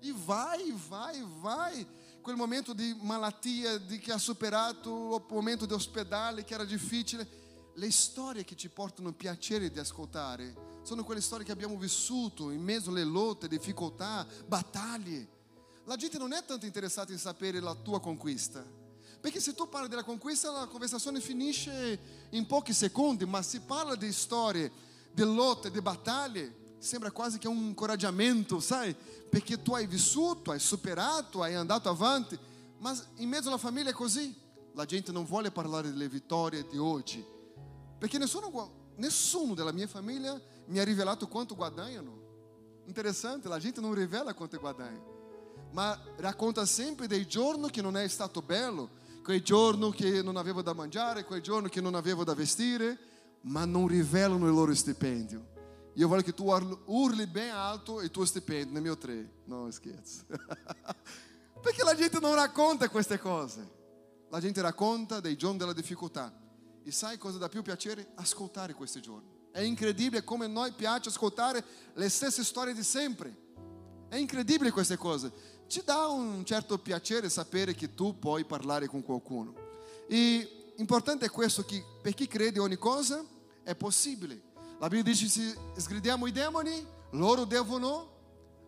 e 0.00 0.12
vai, 0.22 0.68
e 0.68 0.74
vai, 0.86 1.18
e 1.18 1.26
vai 1.40 1.86
quel 2.20 2.36
momento 2.36 2.72
di 2.72 2.96
malattia, 3.00 3.78
di 3.78 3.98
che 3.98 4.12
ha 4.12 4.18
superato 4.18 4.90
o 4.90 5.26
momento 5.28 5.66
di 5.66 5.72
ospedale 5.72 6.44
che 6.44 6.54
era 6.54 6.64
difficile. 6.64 7.38
Le 7.74 7.90
storie 7.90 8.44
che 8.44 8.56
ci 8.56 8.68
portano 8.68 9.12
piacere 9.12 9.70
di 9.70 9.78
ascoltare 9.78 10.80
sono 10.82 11.04
quelle 11.04 11.20
storie 11.20 11.44
che 11.44 11.52
abbiamo 11.52 11.76
vissuto 11.76 12.50
in 12.50 12.62
mezzo 12.62 12.90
alle 12.90 13.04
lotte, 13.04 13.48
difficoltà, 13.48 14.26
battaglie. 14.46 15.38
La 15.84 15.96
gente 15.96 16.18
non 16.18 16.32
è 16.32 16.44
tanto 16.44 16.66
interessata 16.66 17.12
in 17.12 17.18
sapere 17.18 17.60
la 17.60 17.74
tua 17.74 18.00
conquista, 18.00 18.64
perché 19.20 19.40
se 19.40 19.54
tu 19.54 19.68
parli 19.68 19.88
della 19.88 20.04
conquista 20.04 20.50
la 20.50 20.66
conversazione 20.66 21.20
finisce 21.20 21.98
in 22.30 22.46
pochi 22.46 22.72
secondi, 22.72 23.24
ma 23.24 23.42
si 23.42 23.60
parla 23.60 23.94
di 23.94 24.12
storie, 24.12 24.70
di 25.12 25.22
lotte, 25.22 25.70
di 25.70 25.80
battaglie, 25.80 26.59
sembra 26.80 27.10
quasi 27.10 27.38
che 27.38 27.46
è 27.46 27.50
un 27.50 27.58
incoraggiamento, 27.58 28.58
sai? 28.58 28.96
Perché 29.28 29.62
tu 29.62 29.74
hai 29.74 29.86
vissuto, 29.86 30.50
hai 30.50 30.58
superato, 30.58 31.42
hai 31.42 31.54
andato 31.54 31.88
avanti, 31.88 32.38
ma 32.78 32.98
in 33.16 33.28
mezzo 33.28 33.48
alla 33.48 33.58
famiglia 33.58 33.90
è 33.90 33.92
così. 33.92 34.34
La 34.74 34.86
gente 34.86 35.12
non 35.12 35.24
vuole 35.24 35.50
parlare 35.50 35.90
delle 35.90 36.08
vittorie 36.08 36.66
di 36.68 36.78
oggi, 36.78 37.24
perché 37.98 38.18
nessuno, 38.18 38.92
nessuno 38.96 39.54
della 39.54 39.72
mia 39.72 39.86
famiglia 39.86 40.40
mi 40.66 40.78
ha 40.78 40.84
rivelato 40.84 41.28
quanto 41.28 41.54
guadagnano. 41.54 42.18
Interessante, 42.86 43.48
la 43.48 43.58
gente 43.58 43.80
non 43.80 43.94
rivela 43.94 44.32
quanto 44.32 44.58
guadagna, 44.58 45.02
ma 45.72 46.00
racconta 46.16 46.64
sempre 46.64 47.06
dei 47.06 47.26
giorni 47.26 47.70
che 47.70 47.82
non 47.82 47.96
è 47.96 48.08
stato 48.08 48.40
bello, 48.40 48.88
quei 49.22 49.42
giorni 49.42 49.92
che 49.92 50.22
non 50.22 50.36
avevo 50.36 50.62
da 50.62 50.72
mangiare, 50.72 51.24
quei 51.24 51.42
giorni 51.42 51.68
che 51.68 51.80
non 51.80 51.94
avevo 51.94 52.24
da 52.24 52.34
vestire, 52.34 52.98
ma 53.42 53.64
non 53.64 53.86
rivelano 53.86 54.46
il 54.46 54.54
loro 54.54 54.74
stipendio. 54.74 55.49
Io 55.94 56.08
voglio 56.08 56.22
che 56.22 56.34
tu 56.34 56.48
urli 56.86 57.26
bem 57.26 57.54
alto 57.54 58.00
il 58.00 58.10
tuo 58.10 58.24
stipendio 58.24 58.72
nel 58.72 58.82
mio 58.82 58.96
tre. 58.96 59.42
No, 59.44 59.70
scherzo. 59.70 60.24
Perché 61.60 61.82
la 61.82 61.94
gente 61.94 62.20
non 62.20 62.34
racconta 62.34 62.88
queste 62.88 63.18
cose. 63.18 63.78
La 64.30 64.40
gente 64.40 64.60
racconta 64.60 65.20
dei 65.20 65.36
giorni 65.36 65.58
della 65.58 65.72
difficoltà. 65.72 66.32
E 66.82 66.90
sai 66.92 67.18
cosa 67.18 67.38
dà 67.38 67.48
più 67.48 67.62
piacere? 67.62 68.12
Ascoltare 68.14 68.72
questi 68.72 69.02
giorni. 69.02 69.28
È 69.50 69.60
incredibile 69.60 70.22
come 70.22 70.46
noi 70.46 70.72
piace 70.72 71.08
ascoltare 71.08 71.62
le 71.94 72.08
stesse 72.08 72.44
storie 72.44 72.72
di 72.72 72.84
sempre. 72.84 73.48
È 74.08 74.16
incredibile 74.16 74.70
queste 74.70 74.96
cose. 74.96 75.32
Ci 75.66 75.82
dà 75.84 76.06
un 76.06 76.44
certo 76.44 76.78
piacere 76.78 77.28
sapere 77.28 77.74
che 77.74 77.94
tu 77.94 78.18
puoi 78.18 78.44
parlare 78.44 78.86
con 78.86 79.02
qualcuno. 79.02 79.54
E 80.08 80.72
importante 80.76 81.26
è 81.26 81.30
questo 81.30 81.64
che 81.64 81.84
per 82.00 82.14
chi 82.14 82.26
crede 82.26 82.60
ogni 82.60 82.76
cosa 82.76 83.24
è 83.62 83.74
possibile. 83.74 84.48
La 84.80 84.88
Bibbia 84.88 85.12
dice 85.12 85.28
se 85.28 85.54
sgridiamo 85.76 86.26
i 86.26 86.32
demoni, 86.32 86.86
loro 87.10 87.44
devono 87.44 88.08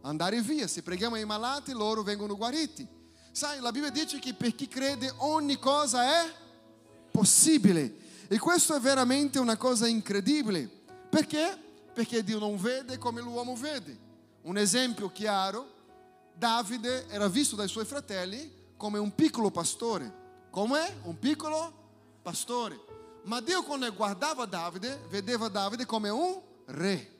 andare 0.02 0.42
via. 0.42 0.66
Se 0.66 0.82
preghiamo 0.82 1.14
ai 1.14 1.24
malati, 1.24 1.72
loro 1.72 2.02
vengono 2.02 2.36
guariti. 2.36 2.86
Sai, 3.30 3.60
la 3.60 3.72
Bibbia 3.72 3.88
dice 3.88 4.18
che 4.18 4.34
per 4.34 4.54
chi 4.54 4.68
crede 4.68 5.10
ogni 5.16 5.58
cosa 5.58 6.22
è 6.22 6.30
possibile. 7.10 7.94
E 8.28 8.38
questo 8.38 8.74
è 8.74 8.80
veramente 8.80 9.38
una 9.38 9.56
cosa 9.56 9.86
incredibile. 9.86 10.68
Perché? 11.08 11.58
Perché 11.94 12.22
Dio 12.22 12.38
non 12.38 12.58
vede 12.58 12.98
come 12.98 13.22
l'uomo 13.22 13.56
vede. 13.56 13.98
Un 14.42 14.58
esempio 14.58 15.10
chiaro, 15.10 15.66
Davide 16.34 17.08
era 17.08 17.26
visto 17.28 17.56
dai 17.56 17.68
suoi 17.68 17.86
fratelli 17.86 18.52
come 18.76 18.98
un 18.98 19.14
piccolo 19.14 19.50
pastore. 19.50 20.12
Come 20.50 20.94
un 21.04 21.18
piccolo 21.18 21.72
pastore. 22.20 22.91
Ma 23.24 23.40
Dio 23.40 23.62
quando 23.62 23.92
guardava 23.92 24.46
Davide, 24.46 25.00
vedeva 25.08 25.48
Davide 25.48 25.86
come 25.86 26.08
un 26.08 26.40
re. 26.66 27.10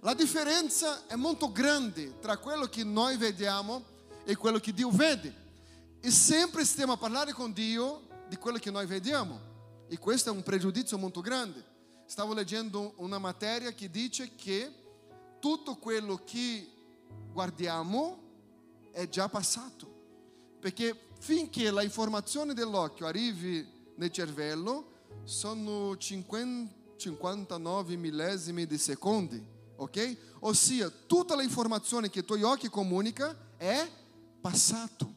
La 0.00 0.14
differenza 0.14 1.06
è 1.06 1.16
molto 1.16 1.52
grande 1.52 2.18
tra 2.18 2.36
quello 2.38 2.66
che 2.66 2.84
noi 2.84 3.16
vediamo 3.16 3.82
e 4.24 4.36
quello 4.36 4.58
che 4.58 4.72
Dio 4.72 4.90
vede. 4.90 5.42
E 6.00 6.10
sempre 6.10 6.64
stiamo 6.64 6.92
a 6.92 6.96
parlare 6.96 7.32
con 7.32 7.52
Dio 7.52 8.06
di 8.28 8.36
quello 8.36 8.58
che 8.58 8.70
noi 8.70 8.86
vediamo. 8.86 9.40
E 9.88 9.98
questo 9.98 10.30
è 10.30 10.32
un 10.32 10.42
pregiudizio 10.42 10.98
molto 10.98 11.20
grande. 11.20 11.64
Stavo 12.06 12.34
leggendo 12.34 12.94
una 12.96 13.18
materia 13.18 13.72
che 13.72 13.90
dice 13.90 14.34
che 14.34 14.72
tutto 15.40 15.76
quello 15.76 16.22
che 16.24 16.70
guardiamo 17.32 18.18
è 18.90 19.08
già 19.08 19.28
passato. 19.28 19.92
Perché 20.60 21.08
finché 21.18 21.70
la 21.70 21.82
informazione 21.82 22.54
dell'occhio 22.54 23.06
arrivi 23.06 23.66
nel 23.96 24.10
cervello, 24.10 24.92
sono 25.22 25.96
50, 25.96 26.72
59 26.96 27.96
millesimi 27.96 28.66
di 28.66 28.78
secondi, 28.78 29.42
ok? 29.76 30.16
Ossia, 30.40 30.90
tutta 31.06 31.36
l'informazione 31.36 32.10
che 32.10 32.20
i 32.20 32.24
tuoi 32.24 32.42
occhi 32.42 32.68
comunica 32.68 33.36
è 33.56 33.88
passato. 34.40 35.12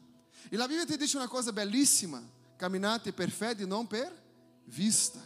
E 0.48 0.56
la 0.56 0.66
Bibbia 0.66 0.86
ti 0.86 0.96
dice 0.96 1.16
una 1.16 1.28
cosa 1.28 1.52
bellissima, 1.52 2.22
camminate 2.56 3.12
per 3.12 3.30
fede, 3.30 3.66
non 3.66 3.86
per 3.86 4.10
vista. 4.64 5.20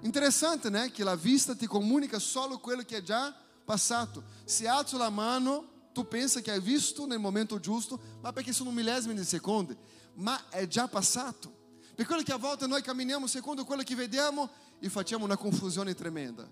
Interessante, 0.00 0.70
né? 0.70 0.90
Che 0.90 1.04
la 1.04 1.14
vista 1.14 1.54
ti 1.54 1.66
comunica 1.66 2.18
solo 2.18 2.58
quello 2.58 2.82
che 2.82 2.96
è 2.96 3.02
già 3.02 3.34
passato. 3.64 4.22
Se 4.44 4.66
alzo 4.66 4.96
la 4.96 5.10
mano, 5.10 5.68
tu 5.92 6.06
pensa 6.08 6.40
che 6.40 6.50
hai 6.50 6.60
visto 6.60 7.06
nel 7.06 7.18
momento 7.18 7.60
giusto, 7.60 8.00
ma 8.20 8.32
perché 8.32 8.52
sono 8.52 8.70
millesimi 8.70 9.14
di 9.14 9.24
secondi. 9.24 9.76
Ma 10.14 10.48
è 10.48 10.66
già 10.66 10.88
passato. 10.88 11.59
Per 12.00 12.08
quello 12.08 12.22
che 12.22 12.32
a 12.32 12.38
volte 12.38 12.66
noi 12.66 12.80
camminiamo 12.80 13.26
secondo 13.26 13.66
quello 13.66 13.82
che 13.82 13.94
vediamo 13.94 14.48
e 14.78 14.88
facciamo 14.88 15.26
una 15.26 15.36
confusione 15.36 15.94
tremenda. 15.94 16.48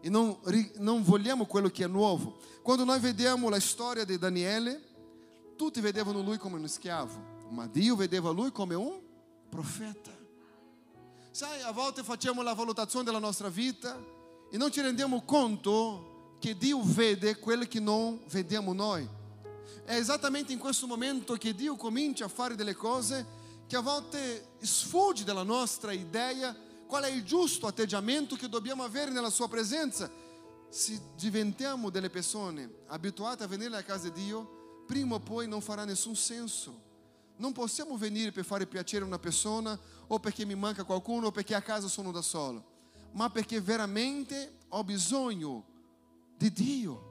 E 0.00 0.10
non, 0.10 0.36
non 0.78 1.04
vogliamo 1.04 1.46
quello 1.46 1.68
che 1.68 1.84
è 1.84 1.86
nuovo. 1.86 2.40
Quando 2.62 2.82
noi 2.82 2.98
vediamo 2.98 3.48
la 3.48 3.60
storia 3.60 4.04
di 4.04 4.18
Daniele, 4.18 4.82
tutti 5.54 5.80
vedevano 5.80 6.20
lui 6.20 6.36
come 6.36 6.58
un 6.58 6.66
schiavo, 6.66 7.46
ma 7.50 7.68
Dio 7.68 7.94
vedeva 7.94 8.30
lui 8.30 8.50
come 8.50 8.74
un 8.74 8.98
profeta. 9.48 10.10
Sai, 11.30 11.62
a 11.62 11.70
volte 11.70 12.02
facciamo 12.02 12.42
la 12.42 12.54
valutazione 12.54 13.04
della 13.04 13.20
nostra 13.20 13.48
vita 13.48 13.96
e 14.50 14.56
non 14.56 14.72
ci 14.72 14.80
rendiamo 14.80 15.22
conto 15.22 16.34
che 16.40 16.56
Dio 16.56 16.80
vede 16.82 17.38
quello 17.38 17.66
che 17.66 17.78
non 17.78 18.20
vediamo 18.30 18.72
noi. 18.72 19.08
È 19.84 19.94
esattamente 19.94 20.52
in 20.52 20.58
questo 20.58 20.88
momento 20.88 21.34
che 21.34 21.54
Dio 21.54 21.76
comincia 21.76 22.24
a 22.24 22.28
fare 22.28 22.56
delle 22.56 22.74
cose 22.74 23.37
che 23.68 23.76
a 23.76 23.80
volte 23.80 24.54
sfugge 24.60 25.24
dalla 25.24 25.42
nostra 25.42 25.92
idea 25.92 26.56
qual 26.86 27.04
è 27.04 27.10
il 27.10 27.22
giusto 27.22 27.66
atteggiamento 27.66 28.34
che 28.34 28.48
dobbiamo 28.48 28.82
avere 28.82 29.10
nella 29.10 29.28
sua 29.28 29.46
presenza. 29.46 30.10
Se 30.70 30.98
diventiamo 31.16 31.90
delle 31.90 32.08
persone 32.08 32.68
abituate 32.86 33.44
a 33.44 33.46
venire 33.46 33.76
a 33.76 33.82
casa 33.82 34.08
di 34.08 34.24
Dio, 34.24 34.82
prima 34.86 35.16
o 35.16 35.20
poi 35.20 35.46
non 35.46 35.60
farà 35.60 35.84
nessun 35.84 36.16
senso. 36.16 36.86
Non 37.36 37.52
possiamo 37.52 37.98
venire 37.98 38.32
per 38.32 38.46
fare 38.46 38.66
piacere 38.66 39.04
a 39.04 39.06
una 39.06 39.18
persona 39.18 39.78
o 40.06 40.18
perché 40.18 40.46
mi 40.46 40.54
manca 40.54 40.84
qualcuno 40.84 41.26
o 41.26 41.30
perché 41.30 41.54
a 41.54 41.60
casa 41.60 41.88
sono 41.88 42.10
da 42.10 42.22
solo, 42.22 42.64
ma 43.12 43.28
perché 43.28 43.60
veramente 43.60 44.60
ho 44.68 44.82
bisogno 44.82 45.64
di 46.38 46.50
Dio. 46.50 47.04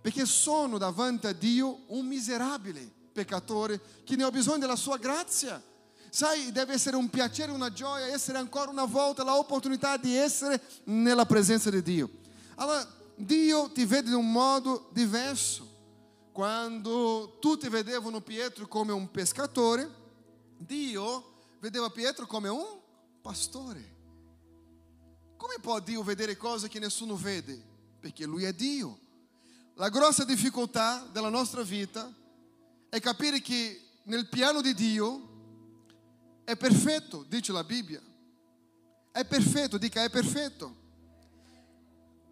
Perché 0.00 0.24
sono 0.26 0.78
davanti 0.78 1.26
a 1.26 1.32
Dio 1.32 1.80
un 1.88 2.06
miserabile 2.06 2.88
peccatore 3.12 3.80
che 4.04 4.14
ne 4.14 4.22
ho 4.22 4.30
bisogno 4.30 4.58
della 4.58 4.76
sua 4.76 4.96
grazia. 4.96 5.60
Sai, 6.10 6.52
deve 6.52 6.74
essere 6.74 6.96
un 6.96 7.08
piacere, 7.10 7.52
una 7.52 7.72
gioia 7.72 8.06
essere 8.06 8.38
ancora 8.38 8.70
una 8.70 8.84
volta 8.84 9.22
l'opportunità 9.22 9.96
di 9.96 10.16
essere 10.16 10.60
nella 10.84 11.26
presenza 11.26 11.70
di 11.70 11.82
Dio. 11.82 12.10
Allora, 12.56 12.86
Dio 13.14 13.70
ti 13.70 13.84
vede 13.84 14.08
in 14.08 14.14
un 14.14 14.30
modo 14.30 14.88
diverso. 14.92 15.66
Quando 16.32 17.38
tutti 17.40 17.68
vedevano 17.68 18.20
Pietro 18.20 18.68
come 18.68 18.92
un 18.92 19.10
pescatore, 19.10 19.90
Dio 20.56 21.32
vedeva 21.58 21.90
Pietro 21.90 22.26
come 22.26 22.48
un 22.48 22.64
pastore. 23.20 23.96
Come 25.36 25.56
può 25.60 25.78
Dio 25.80 26.02
vedere 26.02 26.36
cose 26.36 26.68
che 26.68 26.78
nessuno 26.78 27.16
vede? 27.16 27.60
Perché 28.00 28.24
Lui 28.24 28.44
è 28.44 28.52
Dio. 28.52 28.98
La 29.74 29.88
grossa 29.88 30.24
difficoltà 30.24 31.06
della 31.12 31.28
nostra 31.28 31.62
vita 31.62 32.12
è 32.88 33.00
capire 33.00 33.40
che 33.40 33.80
nel 34.04 34.28
piano 34.28 34.60
di 34.60 34.74
Dio 34.74 35.37
è 36.48 36.56
perfetto, 36.56 37.26
dice 37.28 37.52
la 37.52 37.62
Bibbia. 37.62 38.00
È 39.12 39.22
perfetto, 39.26 39.76
dica 39.76 40.02
è 40.02 40.08
perfetto. 40.08 40.76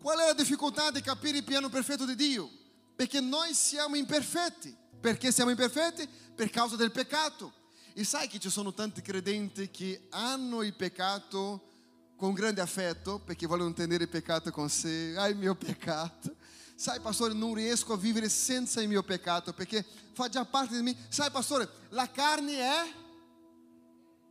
Qual 0.01 0.19
è 0.19 0.29
la 0.29 0.33
difficoltà 0.33 0.91
di 0.91 1.03
capire 1.03 1.37
il 1.37 1.45
piano 1.45 1.69
perfetto 1.69 2.07
di 2.07 2.15
Dio? 2.15 2.51
Perché 2.97 3.21
noi 3.21 3.53
siamo 3.53 3.95
imperfetti. 3.95 4.75
Perché 5.03 5.31
siamo 5.31 5.51
imperfetti? 5.51 6.09
Per 6.35 6.49
causa 6.49 6.77
del 6.77 6.93
peccato. 6.93 7.53
E 7.93 8.05
sai 8.05 8.27
che 8.27 8.39
ci 8.39 8.49
sono 8.49 8.73
tanti 8.73 9.03
credenti 9.03 9.71
che 9.71 10.07
hanno 10.09 10.63
il 10.63 10.73
peccato 10.73 12.15
con 12.17 12.33
grande 12.33 12.63
affetto 12.63 13.19
perché 13.19 13.47
vogliono 13.47 13.75
tenere 13.75 14.05
il 14.05 14.09
peccato 14.09 14.51
con 14.51 14.71
sé. 14.71 15.13
Ah, 15.15 15.29
il 15.29 15.37
mio 15.37 15.55
peccato. 15.55 16.37
Sai, 16.75 17.01
pastore, 17.01 17.35
non 17.35 17.53
riesco 17.53 17.93
a 17.93 17.99
vivere 17.99 18.31
senza 18.31 18.81
il 18.81 18.89
mio 18.89 19.03
peccato 19.03 19.53
perché 19.53 19.85
fa 20.15 20.31
già 20.31 20.47
parte 20.47 20.75
di 20.75 20.83
me. 20.83 20.97
Sai, 21.11 21.31
pastore, 21.31 21.69
la 21.91 22.11
carne 22.11 22.59
è 22.59 23.05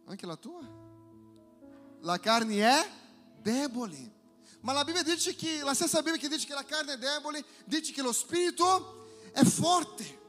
anche 0.05 0.25
la 0.25 0.35
tua. 0.35 0.61
La 2.01 2.19
carne 2.19 2.57
è 2.57 2.89
debole. 3.41 4.13
Ma 4.61 4.73
la 4.73 4.83
Bibbia 4.83 5.03
dice 5.03 5.35
che, 5.35 5.61
la 5.63 5.73
stessa 5.73 6.01
Bibbia 6.01 6.19
che 6.19 6.27
dice 6.27 6.47
che 6.47 6.53
la 6.53 6.65
carne 6.65 6.93
è 6.93 6.97
debole, 6.97 7.43
dice 7.65 7.91
che 7.91 8.01
lo 8.01 8.11
spirito 8.11 9.29
è 9.31 9.43
forte. 9.43 10.23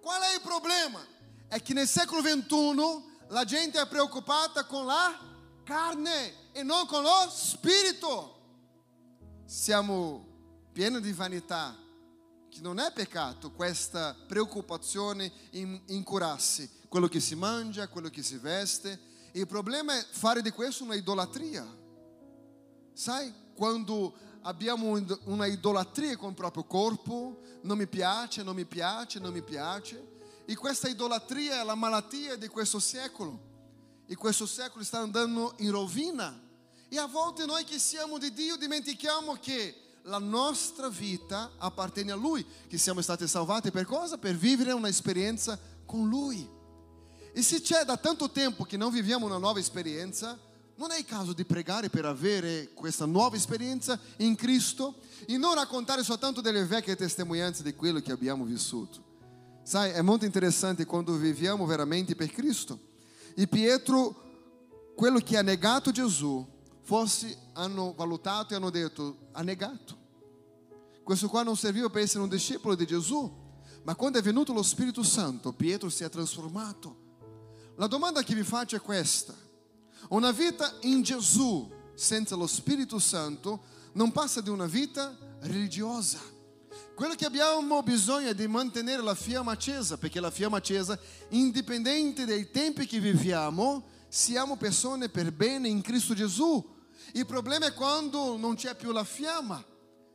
Qual 0.00 0.20
è 0.20 0.34
il 0.34 0.40
problema? 0.42 1.00
È 1.48 1.62
che 1.62 1.72
nel 1.72 1.88
secolo 1.88 2.20
XXI 2.20 3.12
la 3.28 3.44
gente 3.44 3.80
è 3.80 3.86
preoccupata 3.86 4.64
con 4.66 4.84
la 4.84 5.18
carne 5.64 6.52
e 6.52 6.62
non 6.62 6.86
con 6.86 7.02
lo 7.02 7.30
spirito. 7.30 8.32
Siamo 9.46 10.26
pieni 10.72 11.00
di 11.00 11.12
vanità, 11.12 11.74
che 12.54 12.60
non 12.60 12.78
è 12.78 12.92
peccato 12.92 13.50
questa 13.50 14.14
preoccupazione 14.28 15.32
in, 15.50 16.04
curarsi, 16.04 16.70
quello 16.88 17.08
che 17.08 17.18
si 17.18 17.34
mangia, 17.34 17.88
quello 17.88 18.08
che 18.08 18.22
si 18.22 18.36
veste. 18.36 18.96
Il 19.32 19.48
problema 19.48 19.98
è 19.98 20.06
fare 20.08 20.40
di 20.40 20.50
questo 20.50 20.84
una 20.84 20.94
idolatria. 20.94 21.66
Sai, 22.92 23.34
quando 23.56 24.14
abbiamo 24.42 24.96
una 25.24 25.46
idolatria 25.46 26.16
con 26.16 26.28
il 26.28 26.36
proprio 26.36 26.62
corpo, 26.62 27.40
non 27.62 27.76
mi 27.76 27.88
piace, 27.88 28.44
non 28.44 28.54
mi 28.54 28.66
piace, 28.66 29.18
non 29.18 29.32
mi 29.32 29.42
piace. 29.42 30.12
E 30.44 30.54
questa 30.54 30.86
idolatria 30.86 31.60
è 31.60 31.64
la 31.64 31.74
malattia 31.74 32.36
di 32.36 32.46
questo 32.46 32.78
secolo. 32.78 33.52
E 34.06 34.14
questo 34.14 34.46
secolo 34.46 34.84
sta 34.84 35.00
andando 35.00 35.54
in 35.58 35.72
rovina. 35.72 36.40
E 36.88 36.98
a 36.98 37.06
volte 37.06 37.46
noi 37.46 37.64
che 37.64 37.80
siamo 37.80 38.16
di 38.18 38.32
Dio 38.32 38.56
dimentichiamo 38.56 39.38
che 39.40 39.83
la 40.04 40.18
nostra 40.18 40.88
vita 40.88 41.52
appartiene 41.58 42.12
a 42.12 42.16
Lui, 42.16 42.44
che 42.68 42.78
siamo 42.78 43.00
stati 43.00 43.26
salvati 43.26 43.70
per 43.70 43.86
cosa? 43.86 44.18
Per 44.18 44.36
vivere 44.36 44.72
una 44.72 44.88
esperienza 44.88 45.58
con 45.86 46.08
Lui. 46.08 46.48
E 47.32 47.42
se 47.42 47.60
c'è 47.60 47.84
da 47.84 47.96
tanto 47.96 48.30
tempo 48.30 48.64
che 48.64 48.76
non 48.76 48.92
viviamo 48.92 49.26
una 49.26 49.38
nuova 49.38 49.58
esperienza, 49.58 50.38
non 50.76 50.90
è 50.90 50.98
il 50.98 51.04
caso 51.04 51.32
di 51.32 51.44
pregare 51.44 51.88
per 51.88 52.04
avere 52.04 52.70
questa 52.74 53.06
nuova 53.06 53.36
esperienza 53.36 53.98
in 54.18 54.34
Cristo 54.34 54.96
e 55.26 55.36
non 55.36 55.54
raccontare 55.54 56.02
soltanto 56.02 56.40
delle 56.40 56.64
vecchie 56.64 56.96
testimonianze 56.96 57.62
di 57.62 57.74
quello 57.74 58.00
che 58.00 58.12
abbiamo 58.12 58.44
vissuto. 58.44 59.12
Sai, 59.62 59.92
è 59.92 60.02
molto 60.02 60.26
interessante 60.26 60.84
quando 60.84 61.14
viviamo 61.14 61.64
veramente 61.64 62.14
per 62.14 62.30
Cristo. 62.30 62.78
E 63.34 63.46
Pietro, 63.46 64.92
quello 64.94 65.18
che 65.20 65.38
ha 65.38 65.42
negato 65.42 65.90
Gesù, 65.90 66.46
forse 66.84 67.36
hanno 67.54 67.94
valutato 67.94 68.52
e 68.52 68.56
hanno 68.56 68.70
detto, 68.70 69.28
ha 69.32 69.42
negato. 69.42 70.02
Questo 71.02 71.28
qua 71.28 71.42
non 71.42 71.56
serviva 71.56 71.90
per 71.90 72.02
essere 72.02 72.22
un 72.22 72.28
discepolo 72.28 72.74
di 72.74 72.86
Gesù, 72.86 73.30
ma 73.82 73.94
quando 73.94 74.18
è 74.18 74.22
venuto 74.22 74.52
lo 74.52 74.62
Spirito 74.62 75.02
Santo, 75.02 75.52
Pietro 75.52 75.88
si 75.88 76.04
è 76.04 76.08
trasformato. 76.08 77.02
La 77.76 77.86
domanda 77.86 78.22
che 78.22 78.34
vi 78.34 78.42
faccio 78.42 78.76
è 78.76 78.80
questa. 78.80 79.34
Una 80.10 80.30
vita 80.30 80.76
in 80.82 81.02
Gesù 81.02 81.70
senza 81.94 82.36
lo 82.36 82.46
Spirito 82.46 82.98
Santo 82.98 83.64
non 83.92 84.12
passa 84.12 84.40
di 84.40 84.50
una 84.50 84.66
vita 84.66 85.16
religiosa. 85.40 86.18
Quello 86.94 87.14
che 87.14 87.24
abbiamo 87.24 87.82
bisogno 87.82 88.28
è 88.28 88.34
di 88.34 88.46
mantenere 88.46 89.02
la 89.02 89.14
fiamma 89.14 89.52
accesa, 89.52 89.96
perché 89.96 90.20
la 90.20 90.30
fiamma 90.30 90.58
accesa, 90.58 90.98
indipendente 91.30 92.24
dai 92.24 92.50
tempi 92.50 92.86
che 92.86 93.00
viviamo, 93.00 93.84
siamo 94.08 94.56
persone 94.56 95.08
per 95.08 95.32
bene 95.32 95.68
in 95.68 95.80
Cristo 95.80 96.14
Gesù. 96.14 96.73
Il 97.12 97.26
problema 97.26 97.66
è 97.66 97.74
quando 97.74 98.36
non 98.36 98.54
c'è 98.54 98.74
più 98.74 98.92
la 98.92 99.04
fiamma. 99.04 99.62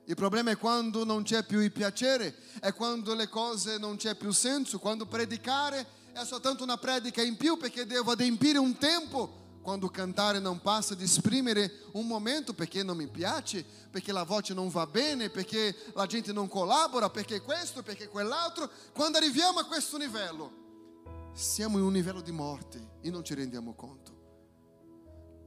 Il 0.06 0.16
problema 0.16 0.52
è 0.52 0.58
quando 0.58 1.06
non 1.06 1.22
c'è 1.22 1.44
più 1.46 1.60
il 1.60 1.72
piacere, 1.72 2.36
è 2.60 2.74
quando 2.74 3.14
le 3.14 3.30
cose 3.30 3.78
non 3.78 3.96
c'è 3.96 4.16
più 4.16 4.32
senso, 4.32 4.80
quando 4.80 5.06
predicare 5.06 5.86
è 6.14 6.26
soltanto 6.26 6.64
una 6.64 6.78
predica 6.78 7.22
in 7.22 7.38
più 7.38 7.58
perché 7.58 7.86
devo 7.86 8.12
adempiere 8.12 8.58
un 8.58 8.76
tempo, 8.78 9.60
quando 9.62 9.88
cantare 9.90 10.40
non 10.40 10.62
passa 10.62 10.96
di 10.96 11.04
esprimere 11.04 11.84
un 11.92 12.08
momento 12.08 12.54
perché 12.54 12.82
non 12.82 12.98
mi 12.98 13.08
piace, 13.08 13.64
perché 13.92 14.12
la 14.12 14.24
voce 14.24 14.56
non 14.56 14.70
va 14.70 14.88
bene, 14.88 15.30
perché 15.30 15.76
la 15.94 16.08
gente 16.08 16.34
non 16.34 16.48
collabora, 16.48 17.12
perché 17.12 17.42
questo, 17.42 17.84
perché 17.84 18.08
quell'altro. 18.08 18.70
Quando 18.94 19.20
arriviamo 19.20 19.60
a 19.60 19.66
questo 19.66 19.98
livello, 19.98 21.32
siamo 21.34 21.78
in 21.78 21.84
un 21.84 21.94
livello 21.94 22.22
di 22.22 22.32
morte 22.32 22.98
e 23.02 23.12
non 23.12 23.24
ci 23.24 23.36
rendiamo 23.36 23.76
conto. 23.76 24.19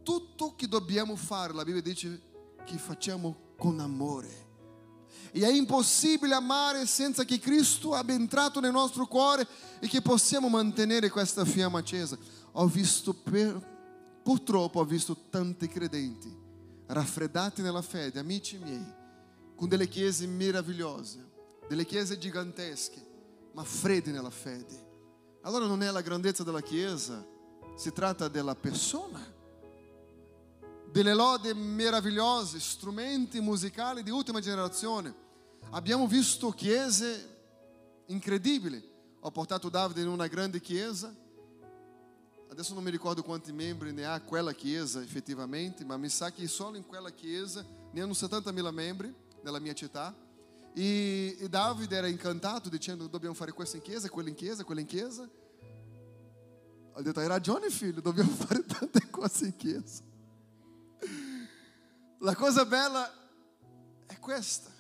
Tutto 0.03 0.55
che 0.57 0.67
dobbiamo 0.67 1.17
fare, 1.17 1.53
la 1.53 1.65
Bibbia 1.65 1.83
dice 1.83 2.21
che 2.65 2.77
facciamo 2.77 3.55
con 3.57 3.79
amore. 3.81 4.41
E 5.31 5.41
è 5.41 5.51
impossibile 5.51 6.35
amare 6.35 6.87
senza 6.87 7.25
che 7.25 7.39
Cristo 7.39 7.95
abbia 7.95 8.15
entrato 8.15 8.61
nel 8.61 8.73
nostro 8.73 9.07
cuore 9.07 9.47
e 9.81 9.87
che 9.87 10.03
possiamo 10.03 10.49
mantenere 10.49 11.09
questa 11.09 11.45
fiamma 11.45 11.79
accesa. 11.79 12.19
Ho 12.53 12.67
visto, 12.67 13.15
per, 13.15 14.21
purtroppo, 14.23 14.81
ho 14.81 14.85
visto 14.85 15.17
tanti 15.31 15.69
credenti 15.69 16.41
raffreddati 16.87 17.63
nella 17.63 17.83
fede, 17.83 18.19
amici 18.19 18.59
miei, 18.59 18.85
con 19.57 19.69
delle 19.69 19.89
chiese 19.89 20.27
meravigliose, 20.27 21.31
delle 21.69 21.87
chiese 21.87 22.19
gigantesche, 22.19 23.01
ma 23.53 23.65
freddi 23.65 24.11
nella 24.11 24.31
fede. 24.31 24.91
Allora 25.43 25.67
non 25.67 25.83
è 25.83 25.91
la 25.91 26.03
grandezza 26.03 26.45
della 26.45 26.61
chiesa, 26.61 27.25
si 27.77 27.93
tratta 27.93 28.29
della 28.29 28.55
persona 28.55 29.41
delle 30.93 31.15
lode 31.15 31.55
meravigliose, 31.55 32.61
strumenti 32.61 33.41
musicali 33.41 34.03
di 34.03 34.11
ultima 34.11 34.41
generazione. 34.41 35.15
Abbiamo 35.71 36.07
visto 36.07 36.51
chiese 36.51 37.31
incredibili. 38.07 38.91
Ho 39.21 39.31
portato 39.31 39.71
Davide 39.71 40.03
in 40.03 40.09
una 40.09 40.27
grande 40.27 40.61
chiesa. 40.61 41.13
Adesso 42.51 42.75
non 42.75 42.83
mi 42.83 42.91
ricordo 42.91 43.23
quanti 43.23 43.53
membri 43.53 43.93
ne 43.93 44.05
ha 44.05 44.21
quella 44.21 44.53
chiesa 44.53 45.01
effettivamente, 45.01 45.83
ma 45.87 45.97
mi 45.97 46.11
sa 46.11 46.31
che 46.31 46.47
solo 46.47 46.77
in 46.77 46.85
quella 46.85 47.11
chiesa 47.11 47.65
ne 47.91 48.01
hanno 48.03 48.13
70.000 48.13 48.71
membri 48.71 49.15
nella 49.43 49.59
mia 49.59 49.73
città. 49.73 50.15
E, 50.75 51.37
e 51.39 51.49
Davide 51.49 51.97
era 51.97 52.07
incantato 52.07 52.69
dicendo 52.69 53.07
dobbiamo 53.07 53.35
fare 53.35 53.53
questo 53.53 53.77
in 53.77 53.83
chiesa, 53.83 54.11
quello 54.11 54.29
in 54.29 54.35
chiesa, 54.35 54.63
quello 54.63 54.83
in 54.83 54.87
chiesa. 54.87 55.27
Ho 56.95 57.01
detto 57.01 57.21
hai 57.21 57.29
ragione 57.29 57.71
figlio, 57.71 58.03
dobbiamo 58.03 58.29
fare 58.37 58.63
tante 58.67 59.09
cose 59.09 59.47
in 59.47 59.57
chiesa. 59.57 60.11
La 62.23 62.37
cosa 62.37 62.65
bella 62.65 63.13
è 64.07 64.17
questa, 64.21 64.71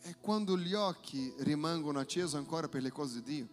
è 0.00 0.14
quando 0.20 0.56
gli 0.56 0.74
occhi 0.74 1.34
rimangono 1.38 1.98
accesi 1.98 2.36
ancora 2.36 2.68
per 2.68 2.82
le 2.82 2.92
cose 2.92 3.20
di 3.20 3.34
Dio. 3.34 3.48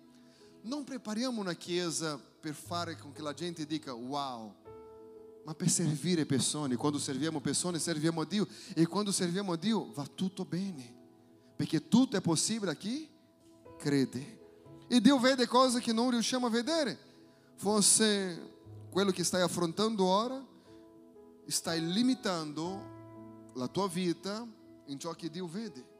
Non 0.61 0.83
prepariamo 0.83 1.41
una 1.41 1.55
chiesa 1.55 2.19
per 2.19 2.53
fare 2.53 2.95
con 2.99 3.11
che 3.13 3.23
la 3.23 3.33
gente 3.33 3.65
dica 3.65 3.93
wow, 3.93 4.53
ma 5.43 5.55
per 5.55 5.69
servire 5.71 6.27
persone. 6.27 6.75
Quando 6.75 6.99
serviamo 6.99 7.41
persone, 7.41 7.79
serviamo 7.79 8.21
a 8.21 8.25
Dio. 8.25 8.47
E 8.75 8.85
quando 8.85 9.11
serviamo 9.11 9.53
a 9.53 9.57
Dio 9.57 9.91
va 9.91 10.05
tutto 10.05 10.45
bene, 10.45 10.93
perché 11.55 11.87
tutto 11.87 12.17
è 12.17 12.21
possibile 12.21 12.73
a 12.73 12.75
chi 12.75 13.09
crede. 13.79 14.85
E 14.87 15.01
Dio 15.01 15.17
vede 15.17 15.47
cose 15.47 15.79
che 15.79 15.93
non 15.93 16.11
riusciamo 16.11 16.45
a 16.45 16.51
vedere. 16.51 16.95
Forse 17.55 18.53
quello 18.91 19.09
che 19.09 19.23
stai 19.23 19.41
affrontando 19.41 20.05
ora, 20.05 20.45
stai 21.47 21.83
limitando 21.91 22.93
la 23.55 23.67
tua 23.67 23.87
vita 23.87 24.45
in 24.87 24.99
ciò 24.99 25.13
che 25.13 25.29
Dio 25.29 25.47
vede. 25.47 25.93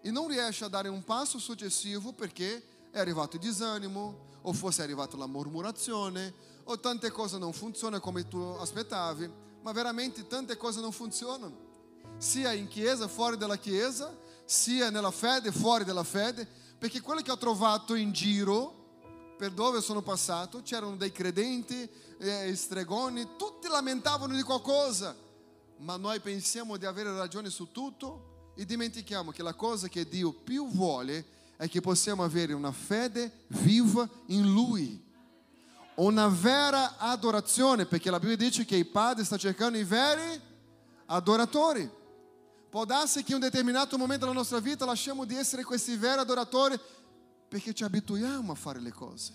E 0.00 0.10
non 0.10 0.28
riesce 0.28 0.64
a 0.64 0.68
dare 0.68 0.88
un 0.88 1.02
passo 1.04 1.38
successivo 1.38 2.12
perché 2.12 2.62
è 2.90 2.98
arrivato 2.98 3.36
il 3.36 3.42
disanimo, 3.42 4.32
o 4.42 4.52
forse 4.52 4.82
è 4.82 4.84
arrivata 4.84 5.16
la 5.16 5.26
mormurazione, 5.26 6.32
o 6.64 6.78
tante 6.78 7.10
cose 7.10 7.38
non 7.38 7.52
funzionano 7.52 8.02
come 8.02 8.28
tu 8.28 8.38
aspettavi, 8.38 9.30
ma 9.62 9.72
veramente 9.72 10.26
tante 10.26 10.56
cose 10.56 10.80
non 10.80 10.92
funzionano. 10.92 11.72
Sia 12.18 12.52
in 12.52 12.68
chiesa, 12.68 13.08
fuori 13.08 13.36
dalla 13.36 13.56
chiesa, 13.56 14.16
sia 14.44 14.90
nella 14.90 15.10
fede, 15.10 15.50
fuori 15.50 15.84
dalla 15.84 16.04
fede, 16.04 16.46
perché 16.78 17.00
quello 17.00 17.22
che 17.22 17.30
ho 17.30 17.38
trovato 17.38 17.94
in 17.94 18.12
giro, 18.12 18.82
per 19.38 19.50
dove 19.50 19.80
sono 19.80 20.02
passato, 20.02 20.62
c'erano 20.62 20.96
dei 20.96 21.10
credenti, 21.10 21.88
eh, 22.18 22.54
stregoni, 22.54 23.30
tutti 23.36 23.68
lamentavano 23.68 24.34
di 24.34 24.42
qualcosa 24.42 25.23
ma 25.84 25.98
noi 25.98 26.18
pensiamo 26.18 26.78
di 26.78 26.86
avere 26.86 27.14
ragione 27.14 27.50
su 27.50 27.70
tutto 27.70 28.52
e 28.56 28.64
dimentichiamo 28.64 29.30
che 29.30 29.42
la 29.42 29.52
cosa 29.52 29.86
che 29.86 30.08
Dio 30.08 30.32
più 30.32 30.66
vuole 30.70 31.26
è 31.58 31.68
che 31.68 31.82
possiamo 31.82 32.24
avere 32.24 32.54
una 32.54 32.72
fede 32.72 33.44
viva 33.48 34.08
in 34.28 34.50
Lui. 34.50 35.02
Una 35.96 36.26
vera 36.28 36.96
adorazione, 36.96 37.84
perché 37.84 38.10
la 38.10 38.18
Bibbia 38.18 38.36
dice 38.36 38.64
che 38.64 38.76
il 38.76 38.86
Padre 38.86 39.24
sta 39.24 39.36
cercando 39.36 39.76
i 39.76 39.84
veri 39.84 40.40
adoratori. 41.06 41.88
Può 42.70 42.86
darsi 42.86 43.22
che 43.22 43.32
in 43.32 43.42
un 43.42 43.48
determinato 43.48 43.98
momento 43.98 44.24
della 44.24 44.38
nostra 44.38 44.60
vita 44.60 44.86
lasciamo 44.86 45.26
di 45.26 45.36
essere 45.36 45.64
questi 45.64 45.96
veri 45.96 46.20
adoratori 46.20 46.80
perché 47.46 47.74
ci 47.74 47.84
abituiamo 47.84 48.50
a 48.50 48.56
fare 48.56 48.80
le 48.80 48.90
cose. 48.90 49.34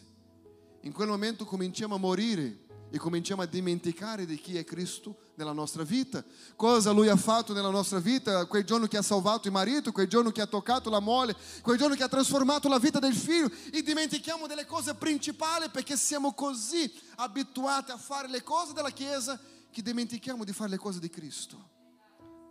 In 0.82 0.94
quel 0.94 1.10
momento 1.10 1.46
cominciamo 1.46 1.94
a 1.94 2.00
morire 2.00 2.66
e 2.90 2.98
cominciamo 2.98 3.44
a 3.44 3.46
dimenticare 3.46 4.26
di 4.26 4.36
chi 4.38 4.58
è 4.58 4.64
Cristo 4.64 5.29
nella 5.40 5.54
nostra 5.54 5.84
vita, 5.84 6.22
cosa 6.58 6.92
Lui 6.92 7.08
ha 7.08 7.16
fatto 7.16 7.54
nella 7.54 7.70
nostra 7.70 8.00
vita, 8.00 8.46
quel 8.46 8.66
giorno 8.66 8.88
che 8.88 8.98
ha 8.98 9.02
salvato 9.02 9.48
il 9.48 9.54
marito, 9.54 9.94
quel 9.94 10.08
giorno 10.08 10.32
che 10.32 10.42
ha 10.42 10.46
toccato 10.46 10.90
la 10.90 11.00
moglie, 11.00 11.34
quel 11.62 11.78
giorno 11.78 11.96
che 11.96 12.04
ha 12.04 12.10
trasformato 12.10 12.68
la 12.68 12.78
vita 12.78 13.00
del 13.00 13.16
figlio. 13.16 13.50
E 13.72 13.82
dimentichiamo 13.82 14.48
delle 14.48 14.66
cose 14.66 14.94
principali 14.96 15.70
perché 15.70 15.96
siamo 15.96 16.34
così 16.34 16.92
abituati 17.16 17.92
a 17.92 17.98
fare 17.98 18.28
le 18.28 18.44
cose 18.44 18.74
della 18.74 18.92
Chiesa 18.92 19.40
che 19.72 19.82
dimentichiamo 19.82 20.44
di 20.44 20.52
fare 20.52 20.72
le 20.72 20.78
cose 20.78 21.00
di 21.00 21.10
Cristo, 21.10 21.70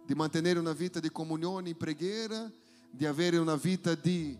di 0.07 0.14
mantenere 0.14 0.59
una 0.59 0.72
vita 0.72 0.98
di 0.98 1.12
comunione 1.12 1.68
in 1.68 1.77
preghiera, 1.77 2.51
di 2.90 3.05
avere 3.05 3.37
una 3.37 3.57
vita 3.57 3.94
di 3.94 4.37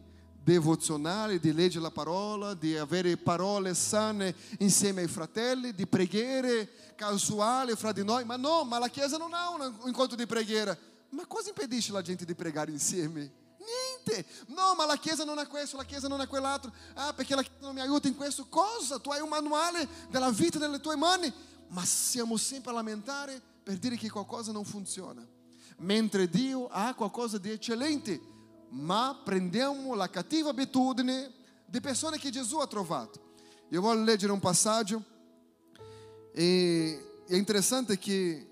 devozionale, 0.49 1.39
di 1.39 1.53
leggere 1.53 1.83
la 1.83 1.91
parola, 1.91 2.55
di 2.55 2.75
avere 2.75 3.19
parole 3.19 3.75
sane 3.75 4.35
insieme 4.61 5.03
ai 5.03 5.09
fratelli, 5.09 5.75
di 5.75 5.87
preghiere 5.87 6.95
casuali 6.95 7.77
fra 7.77 7.93
di 7.93 8.03
noi. 8.03 8.25
Ma 8.25 8.37
no, 8.37 8.65
ma 8.65 8.79
la 8.79 8.89
Chiesa 8.89 9.19
non 9.19 9.35
ha 9.35 9.51
un 9.51 9.75
incontro 9.85 10.17
di 10.17 10.27
preghiera. 10.27 10.77
Ma 11.11 11.27
cosa 11.27 11.51
impedisce 11.51 11.93
la 11.93 12.01
gente 12.01 12.25
di 12.25 12.35
pregare 12.35 12.71
insieme? 12.71 13.31
Niente. 13.59 14.25
No, 14.47 14.75
ma 14.75 14.87
la 14.87 14.97
Chiesa 14.97 15.25
non 15.25 15.39
è 15.39 15.47
questo, 15.47 15.77
la 15.77 15.85
Chiesa 15.85 16.09
non 16.09 16.23
è 16.23 16.27
quell'altro. 16.27 16.73
Ah, 16.95 17.13
perché 17.13 17.35
la 17.35 17.43
Chiesa 17.43 17.61
non 17.61 17.75
mi 17.75 17.81
aiuta 17.83 18.09
in 18.09 18.17
questo. 18.17 18.47
Cosa? 18.47 18.99
Tu 18.99 19.11
hai 19.11 19.21
un 19.21 19.29
manuale 19.29 19.87
della 20.09 20.31
vita 20.31 20.59
nelle 20.59 20.81
tue 20.81 20.97
mani. 20.97 21.31
Ma 21.69 21.85
siamo 21.85 22.39
sempre 22.39 22.71
a 22.71 22.75
lamentare 22.75 23.39
per 23.63 23.77
dire 23.77 23.97
che 23.97 24.09
qualcosa 24.09 24.51
non 24.51 24.65
funziona. 24.65 25.23
Mentre 25.81 26.29
Dio 26.31 26.69
ha 26.69 26.95
qualcosa 26.95 27.37
di 27.37 27.51
eccellente 27.51 28.37
ma 28.71 29.21
prendiamo 29.25 29.95
la 29.95 30.09
cattiva 30.11 30.51
abitudine 30.51 31.33
di 31.67 31.81
persone 31.81 32.19
che 32.19 32.31
Gesù 32.31 32.59
ha 32.59 32.67
trovato. 32.67 33.27
Io 33.71 33.81
voglio 33.81 34.03
leggere 34.03 34.33
un 34.33 34.41
passaggio 34.41 35.03
e 36.33 37.23
è 37.27 37.35
interessante 37.35 37.99
che 37.99 38.47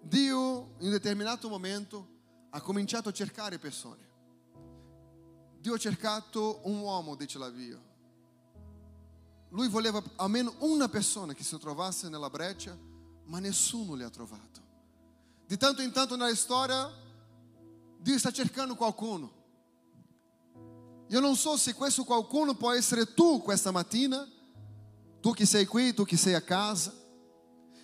Dio 0.00 0.74
in 0.78 0.86
un 0.86 0.90
determinato 0.90 1.48
momento 1.48 2.08
ha 2.50 2.60
cominciato 2.60 3.08
a 3.08 3.12
cercare 3.12 3.58
persone. 3.58 4.02
Dio 5.58 5.74
ha 5.74 5.78
cercato 5.78 6.60
un 6.64 6.78
uomo, 6.78 7.14
dice 7.14 7.38
la 7.38 7.50
Bibbia. 7.50 7.80
Lui 9.48 9.68
voleva 9.68 10.02
almeno 10.16 10.54
una 10.58 10.88
persona 10.88 11.32
che 11.32 11.42
si 11.42 11.56
trovasse 11.58 12.08
nella 12.08 12.28
breccia, 12.28 12.76
ma 13.24 13.38
nessuno 13.38 13.94
le 13.94 14.04
ha 14.04 14.10
trovato. 14.10 14.60
Di 15.46 15.56
tanto 15.56 15.80
in 15.80 15.92
tanto 15.92 16.16
nella 16.16 16.34
storia 16.34 16.90
Dio 18.04 18.18
sta 18.18 18.30
cercando 18.30 18.74
qualcuno. 18.74 19.32
Io 21.08 21.20
non 21.20 21.36
so 21.36 21.56
se 21.56 21.72
questo 21.72 22.04
qualcuno 22.04 22.54
può 22.54 22.70
essere 22.70 23.14
tu 23.14 23.40
questa 23.40 23.70
mattina, 23.70 24.28
tu 25.22 25.32
che 25.32 25.46
sei 25.46 25.64
qui, 25.64 25.94
tu 25.94 26.04
che 26.04 26.18
sei 26.18 26.34
a 26.34 26.42
casa, 26.42 26.92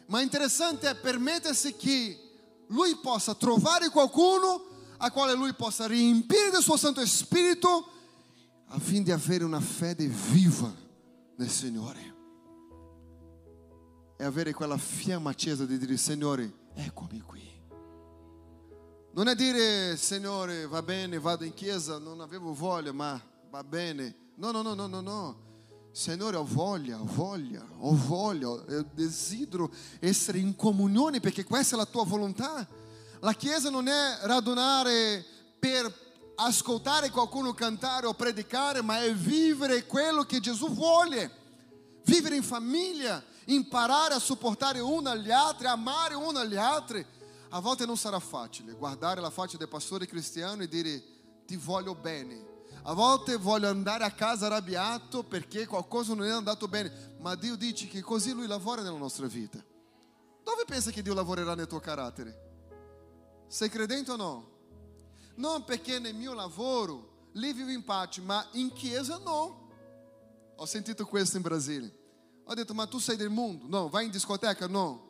ma 0.09 0.20
interessante 0.20 0.90
è 0.90 0.94
permettersi 0.94 1.74
che 1.74 2.64
lui 2.66 2.96
possa 2.96 3.35
trovare 3.35 3.88
qualcuno 3.88 4.66
a 4.98 5.11
quale 5.11 5.33
lui 5.33 5.54
possa 5.54 5.87
riempire 5.87 6.50
del 6.50 6.61
suo 6.61 6.76
Santo 6.76 7.04
Spirito 7.06 7.90
affinché 8.66 9.12
avere 9.12 9.44
una 9.44 9.61
fede 9.61 10.06
viva 10.06 10.70
nel 11.37 11.48
Signore. 11.48 12.14
E 14.18 14.24
avere 14.24 14.52
quella 14.52 14.76
fiamma 14.76 15.30
accesa 15.30 15.64
di 15.64 15.78
dire, 15.78 15.96
Signore, 15.96 16.66
eccomi 16.74 17.22
qui 17.22 17.50
Non 19.12 19.27
è 19.27 19.35
dire, 19.35 19.96
Signore, 19.96 20.68
va 20.68 20.83
bene, 20.83 21.18
vado 21.18 21.44
in 21.44 21.53
chiesa, 21.53 21.99
non 21.99 22.20
avevo 22.20 22.55
voglia, 22.55 22.92
ma 22.92 23.20
va 23.51 23.64
bene. 23.64 24.14
No, 24.37 24.53
no, 24.53 24.62
no, 24.62 24.75
no, 24.75 24.87
no, 24.87 25.01
no. 25.01 25.49
Signore, 25.90 26.37
ho 26.37 26.44
voglia, 26.44 27.01
ho 27.01 27.05
voglia, 27.05 27.66
ho 27.79 27.92
voglia, 27.92 28.46
eu 28.68 28.85
desidero 28.94 29.68
essere 29.99 30.38
in 30.38 30.55
comunione 30.55 31.18
perché 31.18 31.44
questa 31.44 31.75
è 31.75 31.79
la 31.79 31.87
tua 31.87 32.05
volontà. 32.05 32.64
La 33.18 33.35
chiesa 33.35 33.68
non 33.68 33.88
è 33.88 34.18
radunare 34.23 35.25
per 35.59 35.92
ascoltare 36.37 37.11
qualcuno 37.11 37.53
cantare 37.53 38.07
o 38.07 38.14
predicare, 38.14 38.81
ma 38.81 39.03
è 39.03 39.12
vivere 39.12 39.87
quello 39.87 40.23
che 40.23 40.38
Gesù 40.38 40.70
vuole. 40.70 41.38
Vivere 42.05 42.37
in 42.37 42.44
famiglia, 42.44 43.20
imparare 43.46 44.14
a 44.14 44.20
sopportare 44.20 44.79
uno 44.79 45.11
agli 45.11 45.33
altri, 45.33 45.66
amare 45.66 46.14
uno 46.14 46.38
agli 46.38 46.57
altri. 46.57 47.05
A 47.51 47.61
volte 47.61 47.85
non 47.85 47.97
sarà 47.97 48.21
facile 48.21 48.73
guardare 48.73 49.21
la 49.21 49.31
faccia 49.31 49.57
del 49.57 49.69
pastore 49.69 50.07
cristiano 50.07 50.63
e 50.63 50.69
dire 50.69 51.03
ti 51.47 51.57
voglio 51.57 51.95
bene. 51.95 52.49
A 52.83 52.93
volte 52.93 53.37
voglio 53.37 53.69
andare 53.69 54.05
a 54.05 54.13
casa 54.13 54.47
arrabbiato 54.47 55.25
perché 55.25 55.67
qualcosa 55.67 56.15
non 56.15 56.27
è 56.27 56.31
andato 56.31 56.69
bene, 56.69 57.17
ma 57.19 57.35
Dio 57.35 57.57
dice 57.57 57.89
che 57.89 58.01
così 58.01 58.33
Lui 58.33 58.47
lavora 58.47 58.83
nella 58.83 58.97
nostra 58.97 59.27
vita. 59.27 59.63
Dove 60.43 60.65
pensa 60.65 60.91
che 60.91 61.03
Dio 61.03 61.13
lavorerà 61.13 61.55
nel 61.55 61.67
tuo 61.67 61.81
carattere? 61.81 62.49
Sei 63.49 63.69
credente 63.69 64.13
o 64.13 64.17
no? 64.17 64.51
Non 65.35 65.65
perché 65.65 65.99
nel 65.99 66.15
mio 66.15 66.33
lavoro 66.33 67.29
lì 67.33 67.53
vivo 67.53 67.71
in 67.71 67.85
pace, 67.85 68.21
ma 68.21 68.47
in 68.53 68.73
chiesa 68.73 69.19
no. 69.19 69.69
Ho 70.57 70.67
sentito 70.67 71.05
questo 71.05 71.37
in 71.37 71.43
Brasile. 71.43 71.99
Ho 72.45 72.55
detto, 72.55 72.75
ma 72.75 72.87
tu 72.87 72.99
sei 72.99 73.17
del 73.17 73.31
mondo? 73.31 73.67
No. 73.67 73.89
Vai 73.89 74.05
in 74.05 74.11
discoteca? 74.11 74.67
No. 74.67 75.10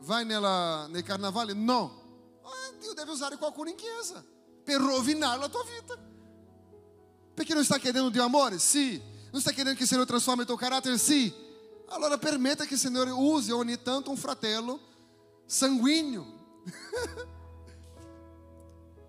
Vai 0.00 0.24
nella, 0.24 0.86
nei 0.88 1.02
carnavali? 1.02 1.52
No. 1.54 2.04
Ah, 2.42 2.72
Dio 2.78 2.92
deve 2.92 3.10
usare 3.10 3.36
qualcuno 3.36 3.70
in 3.70 3.76
chiesa 3.76 4.24
per 4.62 4.80
rovinare 4.80 5.38
la 5.38 5.48
tua 5.48 5.64
vita. 5.64 5.96
Perché 7.34 7.54
non 7.54 7.64
sta 7.64 7.78
chiedendo 7.78 8.08
di 8.08 8.18
amore? 8.18 8.58
Sì. 8.58 9.00
Non 9.30 9.40
sta 9.40 9.50
chiedendo 9.50 9.76
che 9.76 9.82
il 9.82 9.88
Signore 9.88 10.06
trasformi 10.06 10.40
il 10.40 10.46
tuo 10.46 10.56
carattere? 10.56 10.98
Sì. 10.98 11.32
Allora 11.88 12.18
permetta 12.18 12.64
che 12.64 12.74
il 12.74 12.80
Signore 12.80 13.10
use 13.10 13.52
ogni 13.52 13.80
tanto 13.82 14.10
un 14.10 14.16
fratello 14.16 14.80
sanguigno. 15.46 16.62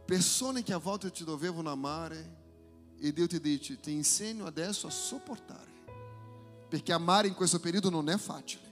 Persone 0.06 0.64
che 0.64 0.74
a 0.74 0.78
volte 0.78 1.12
ti 1.12 1.24
dovevano 1.24 1.72
amare 1.72 2.36
e 3.00 3.12
Dio 3.14 3.28
ti 3.28 3.40
dice 3.40 3.80
ti 3.80 3.92
insegno 3.92 4.46
adesso 4.46 4.88
a 4.88 4.92
sopportare. 4.92 5.76
Perché 6.70 6.92
amare 6.92 7.28
in 7.28 7.34
questo 7.34 7.60
periodo 7.60 7.90
non 7.90 8.10
è 8.10 8.18
facile. 8.18 8.67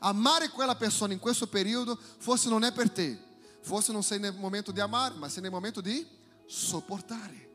Amare 0.00 0.50
quella 0.50 0.76
persona 0.76 1.12
in 1.12 1.18
questo 1.18 1.46
periodo 1.46 1.98
forse 2.18 2.48
non 2.48 2.64
è 2.64 2.72
per 2.72 2.90
te. 2.90 3.26
Forse 3.60 3.92
non 3.92 4.02
sei 4.02 4.18
nel 4.18 4.34
momento 4.34 4.72
di 4.72 4.80
amare, 4.80 5.14
ma 5.16 5.28
sei 5.28 5.42
nel 5.42 5.50
momento 5.50 5.80
di 5.80 6.06
sopportare. 6.46 7.46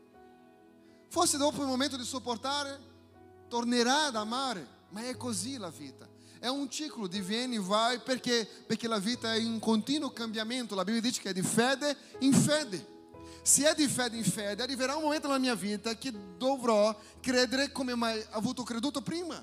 Forse 1.07 1.37
dopo 1.37 1.61
il 1.61 1.67
momento 1.67 1.97
di 1.97 2.03
sopportare 2.03 2.79
tornerà 3.47 4.05
ad 4.05 4.15
amare, 4.15 4.67
ma 4.89 5.07
è 5.07 5.15
così 5.15 5.57
la 5.57 5.69
vita. 5.69 6.07
È 6.39 6.47
un 6.47 6.69
ciclo 6.69 7.07
di 7.07 7.21
vieni 7.21 7.55
e 7.55 7.59
vai 7.59 7.99
perché, 7.99 8.45
perché 8.67 8.87
la 8.87 8.99
vita 8.99 9.33
è 9.33 9.37
in 9.37 9.59
continuo 9.59 10.11
cambiamento. 10.11 10.75
La 10.75 10.83
Bibbia 10.83 11.01
dice 11.01 11.21
che 11.21 11.29
è 11.29 11.33
di 11.33 11.41
fede 11.41 11.95
in 12.19 12.33
fede. 12.33 12.91
Se 13.43 13.69
è 13.69 13.73
di 13.75 13.87
fede 13.87 14.17
in 14.17 14.23
fede, 14.23 14.61
arriverà 14.61 14.95
un 14.95 15.03
momento 15.03 15.27
nella 15.27 15.39
mia 15.39 15.55
vita 15.55 15.95
che 15.95 16.13
dovrò 16.37 16.97
credere 17.21 17.71
come 17.71 17.95
mai 17.95 18.23
avuto 18.31 18.63
creduto 18.63 19.01
prima. 19.01 19.41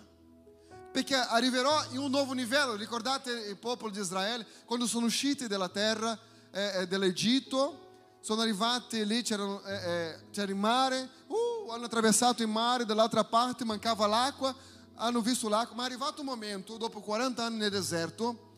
Perché 0.92 1.14
arriverò 1.14 1.84
in 1.92 1.98
un 1.98 2.10
nuovo 2.10 2.32
livello. 2.32 2.74
Ricordate 2.74 3.30
il 3.30 3.56
popolo 3.56 3.92
di 3.92 4.00
Israele 4.00 4.44
quando 4.64 4.86
sono 4.86 5.06
usciti 5.06 5.46
dalla 5.46 5.68
terra 5.68 6.18
eh, 6.50 6.86
dell'Egitto? 6.88 7.88
Sono 8.20 8.42
arrivati 8.42 9.06
lì, 9.06 9.22
c'era, 9.22 9.44
eh, 9.64 9.72
eh, 9.72 10.20
c'era 10.30 10.50
il 10.50 10.56
mare, 10.56 11.08
uh, 11.28 11.70
hanno 11.70 11.86
attraversato 11.86 12.42
il 12.42 12.48
mare, 12.48 12.84
dall'altra 12.84 13.24
parte 13.24 13.64
mancava 13.64 14.06
l'acqua, 14.06 14.54
hanno 14.96 15.22
visto 15.22 15.48
l'acqua, 15.48 15.74
ma 15.74 15.84
è 15.84 15.86
arrivato 15.86 16.20
un 16.20 16.26
momento, 16.26 16.76
dopo 16.76 17.00
40 17.00 17.42
anni 17.42 17.56
nel 17.56 17.70
deserto, 17.70 18.48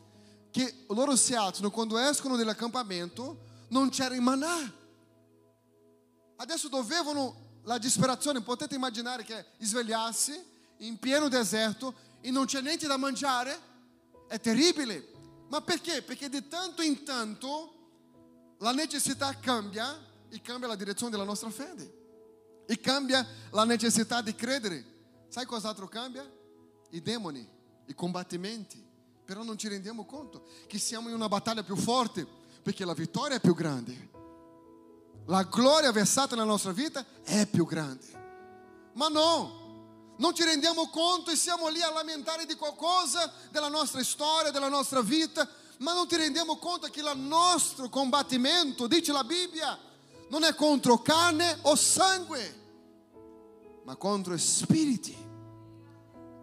che 0.51 0.85
loro 0.89 1.15
si 1.15 1.33
alzano, 1.33 1.71
quando 1.71 1.97
escono 1.97 2.35
dall'accampamento, 2.35 3.37
non 3.69 3.89
c'era 3.89 4.15
il 4.15 4.21
manà. 4.21 4.71
Adesso 6.35 6.67
dovevano 6.67 7.59
la 7.63 7.77
disperazione, 7.77 8.41
potete 8.41 8.75
immaginare 8.75 9.23
che 9.23 9.45
svegliarsi 9.59 10.51
in 10.79 10.99
pieno 10.99 11.29
deserto 11.29 11.93
e 12.25 12.31
non 12.31 12.45
c'è 12.45 12.61
niente 12.61 12.87
da 12.87 12.95
mangiare? 12.95 13.59
È 14.29 14.39
terribile. 14.39 15.11
Ma 15.49 15.59
perché? 15.59 16.01
Perché 16.01 16.29
di 16.29 16.47
tanto 16.47 16.81
in 16.81 17.03
tanto 17.03 18.55
la 18.59 18.71
necessità 18.71 19.37
cambia 19.39 19.99
e 20.29 20.41
cambia 20.41 20.69
la 20.69 20.77
direzione 20.77 21.11
della 21.11 21.25
nostra 21.25 21.49
fede. 21.49 22.01
E 22.65 22.79
cambia 22.79 23.27
la 23.51 23.65
necessità 23.65 24.21
di 24.21 24.33
credere. 24.35 24.85
Sai 25.27 25.45
cos'altro 25.45 25.89
cambia? 25.89 26.25
I 26.91 27.01
demoni, 27.01 27.45
i 27.87 27.93
combattimenti. 27.93 28.81
Però 29.25 29.43
non 29.43 29.57
ci 29.57 29.67
rendiamo 29.67 30.05
conto 30.05 30.45
che 30.67 30.79
siamo 30.79 31.09
in 31.09 31.15
una 31.15 31.27
battaglia 31.27 31.63
più 31.63 31.75
forte 31.75 32.25
perché 32.61 32.85
la 32.85 32.93
vittoria 32.93 33.35
è 33.35 33.41
più 33.41 33.53
grande. 33.53 34.11
La 35.25 35.43
gloria 35.43 35.91
versata 35.91 36.35
nella 36.35 36.47
nostra 36.47 36.71
vita 36.71 37.05
è 37.21 37.45
più 37.47 37.65
grande. 37.65 38.05
Ma 38.93 39.09
no, 39.09 39.62
non 40.23 40.33
ci 40.33 40.45
rendiamo 40.45 40.87
conto 40.87 41.31
e 41.31 41.35
siamo 41.35 41.67
lì 41.67 41.81
a 41.81 41.91
lamentare 41.91 42.45
di 42.45 42.55
qualcosa 42.55 43.29
della 43.51 43.67
nostra 43.67 44.01
storia, 44.05 44.51
della 44.51 44.69
nostra 44.69 45.01
vita, 45.01 45.45
ma 45.79 45.91
non 45.91 46.07
ti 46.07 46.15
rendiamo 46.15 46.55
conto 46.55 46.87
che 46.87 47.01
il 47.01 47.11
nostro 47.17 47.89
combattimento, 47.89 48.87
dice 48.87 49.11
la 49.11 49.25
Bibbia, 49.25 49.77
non 50.29 50.45
è 50.45 50.55
contro 50.55 51.01
carne 51.01 51.59
o 51.63 51.75
sangue, 51.75 52.61
ma 53.83 53.97
contro 53.97 54.37
spiriti. 54.37 55.13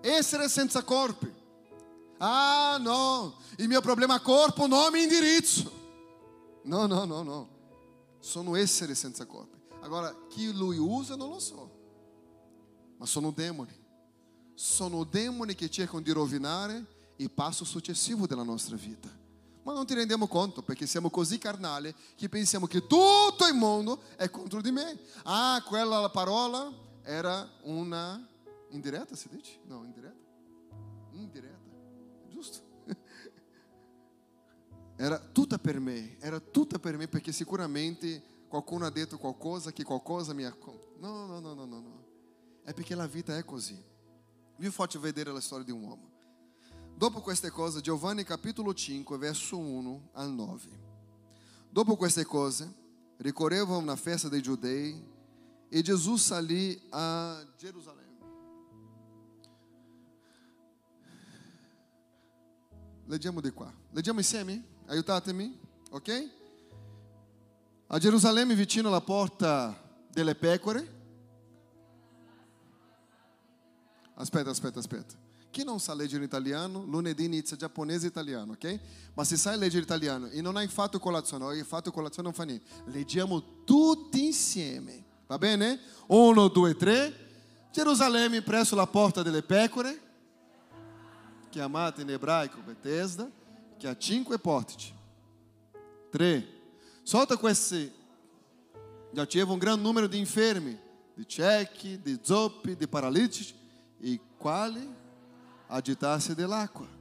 Essere 0.03 0.51
senza 0.51 0.83
corpi. 0.83 1.33
Ah 2.19 2.77
no, 2.79 3.38
il 3.57 3.66
mio 3.66 3.81
problema 3.81 4.21
corpo 4.21 4.66
non 4.66 4.93
mi 4.93 5.05
indirizzo. 5.05 5.73
No, 6.64 6.85
no, 6.85 7.07
no, 7.07 7.23
no. 7.23 7.49
Sono 8.19 8.57
esseri 8.57 8.95
senza 8.95 9.25
corpo. 9.25 9.57
Agora, 9.81 10.14
chi 10.29 10.53
lui 10.53 10.77
usa 10.77 11.16
non 11.16 11.31
lo 11.31 11.38
so. 11.38 11.79
Ma 13.01 13.07
sono 13.07 13.31
demoni. 13.31 13.73
Sono 14.53 15.05
demoni 15.05 15.55
che 15.55 15.71
cercano 15.71 16.03
di 16.03 16.11
rovinare 16.13 16.99
il 17.17 17.31
passo 17.31 17.65
successivo 17.65 18.27
della 18.27 18.43
nostra 18.43 18.77
vita. 18.77 19.09
Ma 19.63 19.73
non 19.73 19.87
ti 19.87 19.95
rendiamo 19.95 20.27
conto 20.27 20.61
perché 20.61 20.87
siamo 20.87 21.09
così 21.09 21.39
carnali 21.39 21.95
che 22.15 22.29
pensiamo 22.29 22.67
che 22.67 22.81
tutto 22.87 23.47
il 23.51 23.55
mondo 23.55 24.03
è 24.17 24.29
contro 24.29 24.61
di 24.61 24.71
me. 24.71 24.99
Ah, 25.23 25.63
quella 25.67 26.11
parola 26.11 26.71
era 27.03 27.51
una 27.63 28.23
indiretta, 28.69 29.17
si 29.17 29.31
dice? 29.31 29.61
No, 29.65 29.83
indiretta. 29.83 30.29
Indiretta, 31.13 31.77
giusto? 32.29 32.61
Era 34.97 35.19
tutta 35.19 35.57
per 35.57 35.81
me, 35.81 36.19
era 36.21 36.39
tutta 36.39 36.79
per 36.79 36.99
me 36.99 37.09
perché 37.09 37.33
sicuramente 37.33 38.23
qualcuno 38.49 38.85
ha 38.85 38.91
detto 38.91 39.17
qualcosa 39.17 39.73
che 39.73 39.83
qualcosa 39.83 40.35
mi 40.35 40.45
ha... 40.45 40.55
No, 40.99 41.25
no, 41.25 41.41
no, 41.41 41.55
no, 41.55 41.65
no, 41.65 41.81
no. 41.81 42.00
È 42.70 42.72
perché 42.72 42.94
la 42.94 43.09
vita 43.09 43.37
è 43.37 43.44
così. 43.44 43.76
Vi 44.59 44.70
faccio 44.70 45.00
vedere 45.00 45.33
la 45.33 45.40
storia 45.40 45.64
di 45.64 45.72
un 45.72 45.83
uomo. 45.83 46.09
Dopo 46.94 47.20
queste 47.20 47.50
cose, 47.50 47.80
Giovanni 47.80 48.22
capitolo 48.22 48.72
5, 48.72 49.18
verso 49.18 49.59
1 49.59 50.11
al 50.12 50.30
9. 50.30 50.61
Dopo 51.68 51.96
queste 51.96 52.24
cose, 52.24 52.72
ricorreva 53.16 53.76
una 53.76 53.96
festa 53.96 54.28
dei 54.28 54.40
giudei 54.40 55.04
e 55.68 55.83
Gesù 55.83 56.14
salì 56.14 56.80
a 56.90 57.44
Gerusalemme. 57.56 58.24
Leggiamo 63.06 63.40
di 63.40 63.50
qua. 63.50 63.74
Leggiamo 63.90 64.20
insieme? 64.20 64.64
Aiutatemi, 64.87 65.59
ok? 65.90 66.30
A 67.88 67.98
Gerusalemme, 67.98 68.54
vicino 68.54 68.87
alla 68.87 69.00
porta 69.00 70.06
delle 70.09 70.37
pecore. 70.37 70.98
Aspetta, 74.20 74.50
aspetta, 74.50 74.78
aspetta. 74.78 75.14
Chi 75.50 75.64
non 75.64 75.80
sa 75.80 75.94
leggere 75.94 76.24
italiano, 76.24 76.85
lunedì 76.85 77.24
inizia 77.24 77.56
giapponese 77.56 78.06
e 78.06 78.09
italiano, 78.09 78.52
ok? 78.52 78.78
Ma 79.14 79.24
se 79.24 79.37
sai 79.37 79.59
leggere 79.59 79.83
italiano 79.83 80.26
e 80.28 80.40
non 80.42 80.56
hai 80.56 80.68
fatto 80.68 80.98
colazione, 80.98 81.44
o 81.44 81.48
hai 81.48 81.64
fatto 81.64 81.90
colazione 81.90 82.28
non 82.28 82.37
fa 82.37 82.44
niente, 82.44 82.66
leggiamo 82.85 83.64
tutti 83.64 84.26
insieme, 84.26 85.04
va 85.26 85.38
bene? 85.38 85.80
Uno, 86.09 86.48
due, 86.48 86.76
tre. 86.76 87.28
Gerusalemme 87.72 88.42
presso 88.42 88.76
la 88.76 88.87
porta 88.87 89.22
delle 89.22 89.42
pecore, 89.42 90.00
chiamata 91.48 92.02
in 92.02 92.11
ebraico 92.11 92.61
Bethesda, 92.61 93.28
che 93.78 93.88
ha 93.88 93.96
cinque 93.96 94.38
portici. 94.38 94.94
Tre. 96.11 96.46
Solta 97.02 97.37
questi. 97.37 97.98
Já 99.12 99.26
tinha 99.26 99.44
um 99.44 99.59
grande 99.59 99.83
número 99.83 100.09
de 100.09 100.18
enfermi, 100.18 100.78
de 101.16 101.24
ciechi, 101.24 101.96
de 101.96 102.18
zoppi, 102.22 102.76
de 102.76 102.87
paralíticos, 102.87 103.54
e 104.01 104.21
quali 104.37 104.89
agitasse 105.67 106.35
dell'acqua. 106.35 106.99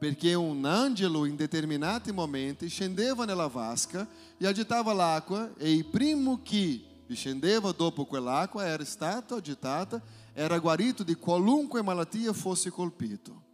perché 0.00 0.32
un 0.32 0.64
angelo 0.64 1.26
in 1.26 1.36
determinati 1.36 2.10
momenti 2.10 2.68
scendeva 2.68 3.26
nella 3.26 3.48
vasca 3.48 4.08
e 4.38 4.46
agitava 4.46 4.94
l'acqua 4.94 5.52
e 5.58 5.70
il 5.70 5.84
primo 5.84 6.40
che 6.42 6.82
scendeva 7.08 7.70
dopo 7.72 8.06
quell'acqua 8.06 8.64
era 8.64 8.82
stato 8.86 9.34
agitata, 9.34 10.00
era 10.32 10.58
guarito 10.58 11.02
di 11.02 11.14
qualunque 11.16 11.82
malattia 11.82 12.32
fosse 12.32 12.70
colpito. 12.70 13.48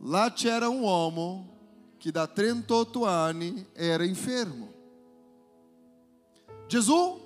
Lá 0.00 0.30
c'era 0.30 0.68
um 0.70 0.82
uomo 0.82 1.46
que 1.98 2.10
da 2.10 2.26
38 2.26 3.06
anni 3.06 3.66
era 3.74 4.04
enfermo. 4.06 4.72
Gesù 6.68 7.20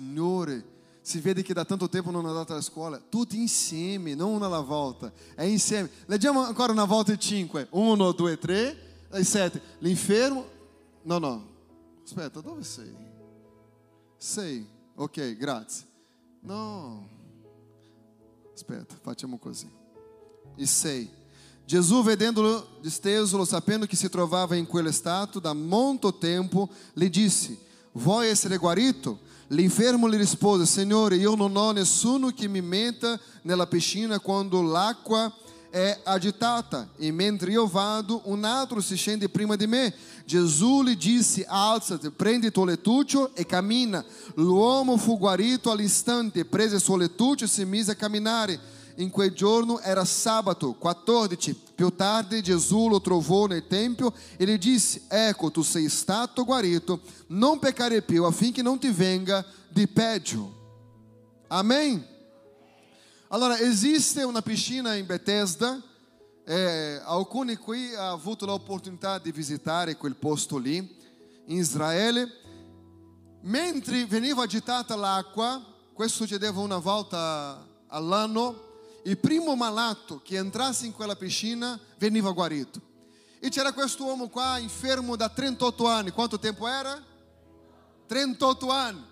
Signore, 0.00 0.64
si 1.02 1.20
vede 1.20 1.42
che 1.42 1.52
da 1.52 1.66
tanto 1.66 1.86
tempo 1.86 2.10
non 2.10 2.24
andate 2.24 2.54
a 2.54 2.60
scuola, 2.62 2.98
tutti 2.98 3.38
insieme, 3.38 4.14
non 4.14 4.32
una 4.32 4.46
alla 4.46 4.60
volta, 4.60 5.12
è 5.34 5.42
insieme. 5.42 5.90
Leggiamo 6.06 6.42
ancora 6.42 6.72
una 6.72 6.86
volta 6.86 7.12
i 7.12 7.18
cinque. 7.18 7.66
Uno, 7.72 8.12
due, 8.12 8.38
tre, 8.38 9.04
e 9.12 9.22
sette. 9.22 9.60
L'infermo, 9.80 10.46
no, 11.02 11.18
no, 11.18 11.46
aspetta, 12.02 12.40
dove 12.40 12.64
sei? 12.64 12.96
Sei, 14.16 14.66
ok, 14.94 15.36
grazie. 15.36 15.86
No, 16.40 17.06
aspetta, 18.54 18.94
facciamo 19.02 19.36
così. 19.36 19.70
E 20.56 20.64
sei. 20.64 21.10
Gesù, 21.66 22.02
vedendolo 22.02 22.66
disteso, 22.80 23.44
sapendo 23.44 23.86
que 23.86 23.96
se 23.96 24.08
trovava 24.08 24.56
em 24.56 24.64
quel 24.64 24.90
stato 24.94 25.38
da 25.38 25.52
molto 25.52 26.10
tempo, 26.10 26.70
lhe 26.94 27.10
disse: 27.10 27.68
Vuoi 27.92 28.28
essere 28.28 28.56
guarito? 28.56 29.18
L'infermo 29.48 30.06
lhe 30.06 30.16
rispose: 30.16 30.64
Signore, 30.64 31.16
io 31.16 31.34
non 31.34 31.56
ho 31.56 31.72
nessuno 31.72 32.28
che 32.28 32.46
mi 32.46 32.60
metta 32.60 33.18
nella 33.42 33.66
piscina 33.66 34.20
quando 34.20 34.62
l'acqua 34.62 35.32
è 35.70 36.00
agitata, 36.04 36.88
e 36.96 37.10
mentre 37.10 37.52
io 37.52 37.66
vado, 37.66 38.22
un 38.24 38.44
altro 38.44 38.80
si 38.80 38.96
scende 38.96 39.28
prima 39.28 39.56
di 39.56 39.66
me. 39.66 39.92
Gesù 40.24 40.82
lhe 40.82 40.96
disse: 40.96 41.44
Alzati, 41.48 42.10
prendi 42.10 42.46
il 42.46 42.52
tuo 42.52 42.64
lettuccio 42.64 43.34
e 43.34 43.44
cammina. 43.44 44.04
L'uomo 44.34 44.96
fu 44.96 45.18
guarito 45.18 45.72
all'istante, 45.72 46.44
prese 46.44 46.78
suo 46.78 46.96
lettuccio 46.96 47.44
e 47.44 47.48
si 47.48 47.64
mise 47.64 47.90
a 47.90 47.96
camminare. 47.96 48.78
In 49.00 49.08
quel 49.08 49.32
giorno 49.32 49.80
era 49.80 50.04
sabato 50.04 50.74
14. 50.74 51.58
Più 51.74 51.94
tardi 51.96 52.42
Gesù 52.42 52.86
lo 52.86 53.00
trovò 53.00 53.46
nel 53.46 53.66
tempio 53.66 54.12
e 54.36 54.44
gli 54.44 54.58
disse: 54.58 55.04
Ecco, 55.08 55.50
tu 55.50 55.62
sei 55.62 55.88
stato 55.88 56.44
guarito, 56.44 57.00
non 57.28 57.58
peccare 57.58 58.02
più 58.02 58.24
affinché 58.24 58.60
non 58.60 58.78
ti 58.78 58.90
venga 58.90 59.42
di 59.70 59.88
peggio. 59.88 60.58
Amen. 61.48 62.06
Allora, 63.28 63.58
esiste 63.58 64.22
una 64.22 64.42
piscina 64.42 64.94
in 64.94 65.06
Bethesda. 65.06 65.80
Eh, 66.44 67.00
alcuni 67.02 67.56
qui 67.56 67.94
hanno 67.94 68.12
avuto 68.12 68.44
l'opportunità 68.44 69.18
di 69.18 69.32
visitare 69.32 69.96
quel 69.96 70.16
posto 70.16 70.58
lì, 70.58 70.76
in 70.76 71.56
Israele. 71.56 72.28
Mentre 73.44 74.04
veniva 74.04 74.42
agitata 74.42 74.94
l'acqua, 74.94 75.64
questo 75.94 76.24
succedeva 76.24 76.60
una 76.60 76.78
volta 76.78 77.66
all'anno, 77.86 78.68
il 79.04 79.18
primo 79.18 79.54
malato 79.56 80.20
che 80.22 80.36
entrasse 80.36 80.86
in 80.86 80.92
quella 80.92 81.16
piscina 81.16 81.78
veniva 81.98 82.30
guarito. 82.32 82.80
E 83.38 83.48
c'era 83.48 83.72
questo 83.72 84.04
uomo 84.04 84.28
qua 84.28 84.58
infermo 84.58 85.16
da 85.16 85.28
38 85.28 85.86
anni. 85.86 86.10
Quanto 86.10 86.38
tempo 86.38 86.68
era? 86.68 87.02
38 88.06 88.70
anni. 88.70 89.04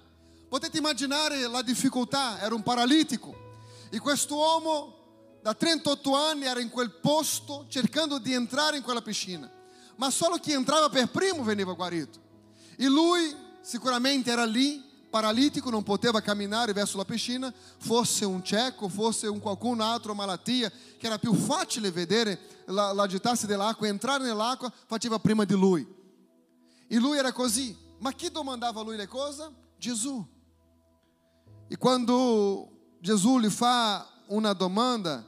Potete 0.48 0.78
immaginare 0.78 1.46
la 1.46 1.62
difficoltà, 1.62 2.38
era 2.40 2.54
un 2.54 2.62
paralitico. 2.62 3.46
E 3.90 3.98
questo 3.98 4.36
uomo 4.36 4.96
da 5.42 5.54
38 5.54 6.14
anni 6.14 6.44
era 6.44 6.60
in 6.60 6.68
quel 6.68 6.90
posto 6.90 7.66
cercando 7.68 8.18
di 8.18 8.34
entrare 8.34 8.76
in 8.76 8.82
quella 8.82 9.00
piscina. 9.00 9.50
Ma 9.96 10.10
solo 10.10 10.36
chi 10.36 10.52
entrava 10.52 10.88
per 10.90 11.08
primo 11.08 11.42
veniva 11.42 11.72
guarito. 11.72 12.20
E 12.76 12.86
lui 12.86 13.34
sicuramente 13.62 14.30
era 14.30 14.44
lì 14.44 14.84
paralitico, 15.10 15.70
non 15.70 15.82
poteva 15.82 16.20
camminare 16.20 16.72
verso 16.72 16.96
la 16.96 17.04
piscina, 17.04 17.52
fosse 17.78 18.24
un 18.24 18.42
cieco, 18.42 18.88
fosse 18.88 19.26
un 19.26 19.40
qualcun 19.40 19.80
altro 19.80 20.14
malattia, 20.14 20.70
che 20.70 21.06
era 21.06 21.18
più 21.18 21.34
facile 21.34 21.90
vedere 21.90 22.38
l'agitarsi 22.66 23.46
dell'acqua, 23.46 23.86
entrare 23.86 24.24
nell'acqua, 24.24 24.72
faceva 24.86 25.18
prima 25.18 25.44
di 25.44 25.54
lui. 25.54 25.86
E 26.86 26.96
lui 26.98 27.18
era 27.18 27.32
così. 27.32 27.76
Ma 27.98 28.12
chi 28.12 28.30
domandava 28.30 28.80
a 28.80 28.84
lui 28.84 28.96
le 28.96 29.06
cose? 29.06 29.50
Gesù. 29.76 30.24
E 31.68 31.76
quando 31.76 32.96
Gesù 33.00 33.38
gli 33.38 33.48
fa 33.48 34.06
una 34.28 34.52
domanda, 34.52 35.24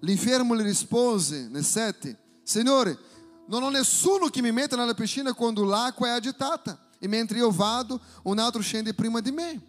l'infermo 0.00 0.56
gli 0.56 0.62
rispose 0.62 1.48
nel 1.48 1.64
7, 1.64 2.18
Signore, 2.42 2.98
non 3.46 3.62
ho 3.62 3.68
nessuno 3.68 4.28
che 4.28 4.40
mi 4.40 4.52
metta 4.52 4.76
nella 4.76 4.94
piscina 4.94 5.34
quando 5.34 5.64
l'acqua 5.64 6.08
è 6.08 6.10
agitata. 6.10 6.78
E 7.04 7.06
mentre 7.06 7.36
io 7.36 7.50
vado, 7.50 8.00
un 8.22 8.38
altro 8.38 8.62
scende 8.62 8.94
prima 8.94 9.20
di 9.20 9.30
me. 9.30 9.60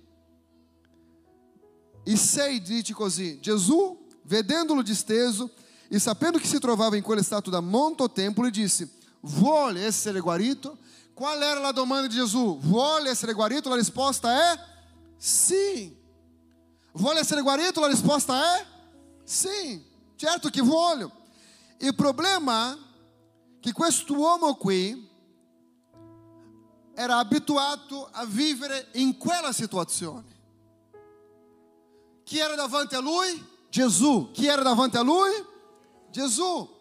E 2.06 2.16
6 2.16 2.62
dice 2.62 2.94
così: 2.94 3.42
Gesù, 3.42 4.08
vedendolo 4.24 4.82
disteso 4.82 5.52
e 5.92 6.00
sapendo 6.00 6.40
que 6.40 6.48
se 6.48 6.62
trovava 6.62 6.98
em 6.98 7.02
quel 7.02 7.22
stato 7.22 7.52
da 7.52 7.60
molto 7.60 8.08
tempo, 8.08 8.42
lhe 8.42 8.50
disse: 8.50 8.90
Vuole 9.22 9.84
essere 9.84 10.22
guarito? 10.22 10.78
Qual 11.14 11.42
era 11.44 11.68
a 11.68 11.74
domanda 11.74 12.08
de 12.08 12.16
Jesus? 12.16 12.58
Vuole 12.64 13.10
essere 13.10 13.34
guarito? 13.34 13.70
A 13.70 13.76
resposta 13.76 14.32
é 14.32 14.58
sim. 15.18 15.94
Vuole 16.94 17.20
essere 17.20 17.42
guarito? 17.42 17.84
A 17.84 17.90
resposta 17.90 18.34
é 18.34 18.66
sim. 19.26 19.84
Certo 20.16 20.50
que 20.50 20.62
voglio. 20.62 21.12
E 21.82 21.90
o 21.90 21.94
problema 21.94 22.80
é 22.80 23.60
que 23.62 23.74
questo 23.74 24.16
uomo 24.16 24.56
qui 24.56 25.06
era 26.96 27.18
abituato 27.18 28.08
a 28.12 28.26
vivere 28.26 28.88
in 28.94 29.18
quella 29.18 29.52
situazione. 29.52 30.34
Chi 32.24 32.40
era 32.40 32.56
davanti 32.56 32.96
a 32.96 33.00
lui? 33.00 33.54
Gesù. 33.70 34.32
Chi 34.32 34.48
era 34.48 34.64
davanti 34.64 34.98
a 34.98 35.02
lui? 35.02 35.30
Gesù. 36.10 36.74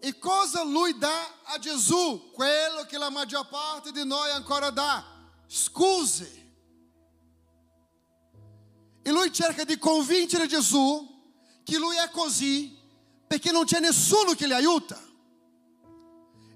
E 0.00 0.18
cosa 0.18 0.64
lui 0.64 0.96
dà 0.98 1.42
a 1.44 1.58
Gesù? 1.58 2.30
Quello 2.32 2.84
che 2.88 2.98
la 2.98 3.10
maggior 3.10 3.46
parte 3.46 3.92
di 3.92 4.04
noi 4.04 4.30
ancora 4.30 4.70
dà. 4.70 5.04
Scuse. 5.46 6.40
E 9.02 9.10
lui 9.10 9.32
cerca 9.32 9.64
di 9.64 9.78
convincere 9.78 10.46
Gesù 10.46 11.08
che 11.62 11.76
lui 11.76 11.96
è 11.96 12.10
così 12.10 12.76
perché 13.26 13.52
non 13.52 13.64
c'è 13.64 13.80
nessuno 13.80 14.32
che 14.32 14.46
li 14.46 14.54
aiuta. 14.54 14.98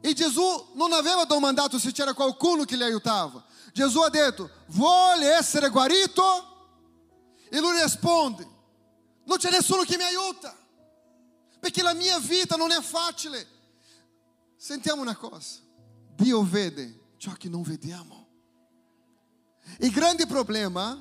E 0.07 0.13
Gesù 0.13 0.69
non 0.75 0.93
aveva 0.93 1.25
domandato 1.25 1.81
se 1.81 1.91
c'era 1.91 2.15
qualcuno 2.15 2.63
che 2.63 2.77
lhe 2.77 2.85
aiutava. 2.85 3.45
Gesù 3.73 3.99
ha 4.03 4.09
detto: 4.09 4.49
Vuole 4.67 5.33
essere 5.33 5.69
guarito? 5.69 6.23
E 7.49 7.59
lui 7.59 7.83
risponde: 7.83 8.49
Non 9.25 9.37
c'è 9.37 9.51
nessuno 9.51 9.83
che 9.83 9.97
mi 9.97 10.05
aiuta, 10.05 10.57
perché 11.59 11.83
la 11.83 11.93
mia 11.93 12.21
vita 12.21 12.55
non 12.55 12.71
è 12.71 12.81
facile. 12.83 13.49
Sentiamo 14.57 15.03
una 15.03 15.17
cosa: 15.17 15.59
Dio 16.15 16.41
vede 16.45 17.15
ciò 17.17 17.33
che 17.33 17.49
non 17.49 17.63
vediamo. 17.63 18.29
Il 19.81 19.91
grande 19.91 20.27
problema 20.27 20.97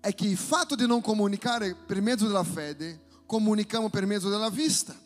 è 0.00 0.14
che 0.14 0.26
il 0.26 0.38
fatto 0.38 0.74
di 0.74 0.86
non 0.86 1.02
comunicare 1.02 1.74
per 1.74 2.00
mezzo 2.00 2.26
della 2.26 2.44
fede, 2.44 3.08
comunichiamo 3.26 3.90
per 3.90 4.06
mezzo 4.06 4.30
della 4.30 4.48
vista. 4.48 5.03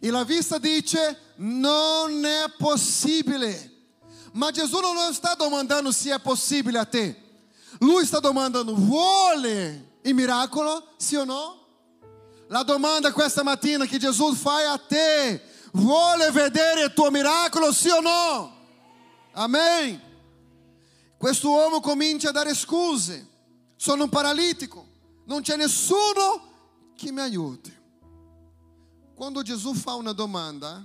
E 0.00 0.10
la 0.10 0.24
vista 0.24 0.58
dice: 0.58 1.34
non 1.36 2.24
è 2.24 2.50
possibile. 2.56 3.68
Ma 4.32 4.50
Gesù 4.50 4.80
non 4.80 5.12
sta 5.12 5.34
domandando 5.34 5.92
se 5.92 6.14
è 6.14 6.18
possibile 6.20 6.78
a 6.78 6.86
te. 6.86 7.22
Lui 7.80 8.06
sta 8.06 8.18
domandando: 8.18 8.74
vuole 8.74 9.98
il 10.02 10.14
miracolo? 10.14 10.94
Sì 10.96 11.16
o 11.16 11.24
no? 11.24 11.58
La 12.48 12.62
domanda 12.62 13.12
questa 13.12 13.42
mattina 13.42 13.84
che 13.84 13.98
Gesù 13.98 14.34
fa 14.34 14.72
a 14.72 14.78
te: 14.78 15.42
vuole 15.72 16.30
vedere 16.30 16.84
il 16.84 16.92
tuo 16.94 17.10
miracolo? 17.10 17.72
Sì 17.72 17.88
o 17.88 18.00
no? 18.00 18.56
Amen. 19.32 20.00
Questo 21.18 21.50
uomo 21.50 21.80
comincia 21.80 22.30
a 22.30 22.32
dare 22.32 22.54
scuse. 22.54 23.28
Sono 23.76 24.04
un 24.04 24.08
paralitico. 24.08 24.86
Non 25.26 25.42
c'è 25.42 25.56
nessuno 25.56 26.92
che 26.96 27.12
mi 27.12 27.20
aiuti. 27.20 27.76
Quando 29.20 29.42
Gesù 29.42 29.74
fa 29.74 29.96
una 29.96 30.12
domanda, 30.12 30.82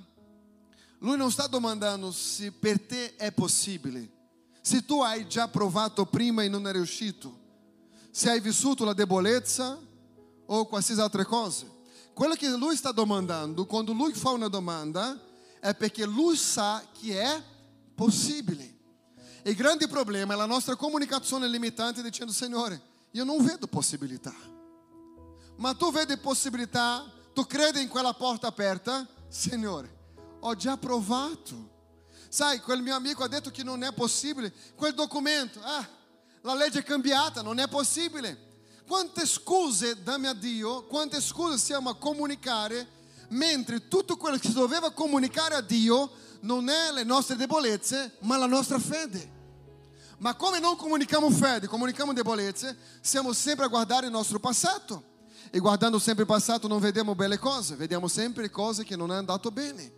lui 0.97 1.15
non 1.15 1.31
sta 1.31 1.47
domandando 1.47 2.11
se 2.11 2.51
per 2.51 2.81
te 2.81 3.15
è 3.15 3.31
possibile, 3.31 4.11
se 4.59 4.83
tu 4.83 5.01
hai 5.01 5.25
già 5.25 5.47
provato 5.47 6.05
prima 6.05 6.43
e 6.43 6.49
non 6.49 6.67
è 6.67 6.73
riuscito, 6.73 7.33
se 8.11 8.29
hai 8.29 8.41
vissuto 8.41 8.83
la 8.83 8.91
debolezza 8.91 9.79
o 10.47 10.65
qualsiasi 10.65 10.99
altra 10.99 11.23
cosa. 11.23 11.65
Quello 12.13 12.33
che 12.33 12.49
lui 12.49 12.75
sta 12.75 12.91
domandando, 12.91 13.65
quando 13.65 13.93
lui 13.93 14.11
fa 14.11 14.31
una 14.31 14.49
domanda, 14.49 15.17
è 15.61 15.73
perché 15.73 16.05
lui 16.05 16.35
sa 16.35 16.83
che 16.99 17.21
è 17.21 17.41
possibile. 17.95 18.79
Il 19.43 19.55
grande 19.55 19.87
problema 19.87 20.33
è 20.33 20.35
la 20.35 20.45
nostra 20.45 20.75
comunicazione 20.75 21.47
limitante 21.47 22.01
dicendo, 22.01 22.33
Signore, 22.33 22.81
io 23.11 23.23
non 23.23 23.41
vedo 23.45 23.65
possibilità. 23.65 24.35
Ma 25.55 25.73
tu 25.73 25.89
vedi 25.89 26.17
possibilità? 26.17 27.14
Tu 27.35 27.45
credi 27.45 27.81
in 27.81 27.89
quella 27.89 28.13
porta 28.13 28.47
aperta? 28.47 29.05
Signore, 29.27 29.93
ho 30.39 30.55
già 30.55 30.77
provato. 30.77 31.73
Sai, 32.29 32.61
quel 32.61 32.81
mio 32.81 32.95
amico 32.95 33.25
ha 33.25 33.27
detto 33.27 33.51
che 33.51 33.61
non 33.61 33.83
è 33.83 33.91
possibile. 33.91 34.53
Quel 34.73 34.93
documento, 34.93 35.59
ah, 35.61 35.85
la 36.43 36.53
legge 36.53 36.79
è 36.79 36.83
cambiata, 36.83 37.41
non 37.41 37.59
è 37.59 37.67
possibile. 37.67 38.53
Quante 38.87 39.25
scuse 39.25 40.01
dammi 40.01 40.27
a 40.27 40.33
Dio, 40.33 40.85
quante 40.85 41.19
scuse 41.19 41.57
siamo 41.57 41.89
a 41.89 41.97
comunicare, 41.97 42.87
mentre 43.31 43.89
tutto 43.89 44.15
quello 44.15 44.37
che 44.37 44.47
si 44.47 44.53
doveva 44.53 44.91
comunicare 44.91 45.55
a 45.55 45.61
Dio 45.61 46.09
non 46.39 46.69
è 46.69 46.93
le 46.93 47.03
nostre 47.03 47.35
debolezze, 47.35 48.15
ma 48.19 48.37
la 48.37 48.47
nostra 48.47 48.79
fede. 48.79 49.33
Ma 50.19 50.35
come 50.35 50.59
non 50.59 50.77
comunichiamo 50.77 51.29
fede, 51.31 51.67
comunichiamo 51.67 52.13
debolezze, 52.13 52.77
siamo 53.01 53.33
sempre 53.33 53.65
a 53.65 53.67
guardare 53.67 54.05
il 54.05 54.13
nostro 54.13 54.39
passato. 54.39 55.14
E 55.55 55.59
guardando 55.59 55.99
sempre 55.99 56.23
il 56.23 56.29
passato 56.29 56.67
non 56.67 56.81
vediamo 56.81 57.15
belle 57.15 57.39
cose, 57.39 57.77
vediamo 57.77 58.09
sempre 58.09 58.49
cose 58.49 58.83
che 58.83 58.97
non 58.97 59.09
hanno 59.09 59.19
andato 59.19 59.51
bene. 59.51 59.89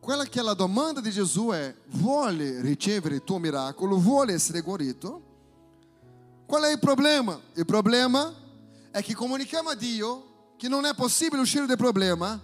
Quella 0.00 0.24
che 0.24 0.40
è 0.40 0.42
la 0.42 0.54
domanda 0.54 1.02
di 1.02 1.10
Gesù 1.10 1.48
è, 1.48 1.74
vuole 1.88 2.62
ricevere 2.62 3.16
il 3.16 3.22
tuo 3.22 3.36
miracolo, 3.36 3.98
vuole 3.98 4.32
essere 4.32 4.62
guarito? 4.62 5.22
Qual 6.46 6.62
è 6.62 6.72
il 6.72 6.78
problema? 6.78 7.38
Il 7.52 7.66
problema 7.66 8.32
è 8.90 9.02
che 9.02 9.14
comunichiamo 9.14 9.68
a 9.68 9.74
Dio 9.74 10.54
che 10.56 10.68
non 10.68 10.86
è 10.86 10.94
possibile 10.94 11.42
uscire 11.42 11.66
dal 11.66 11.76
problema, 11.76 12.40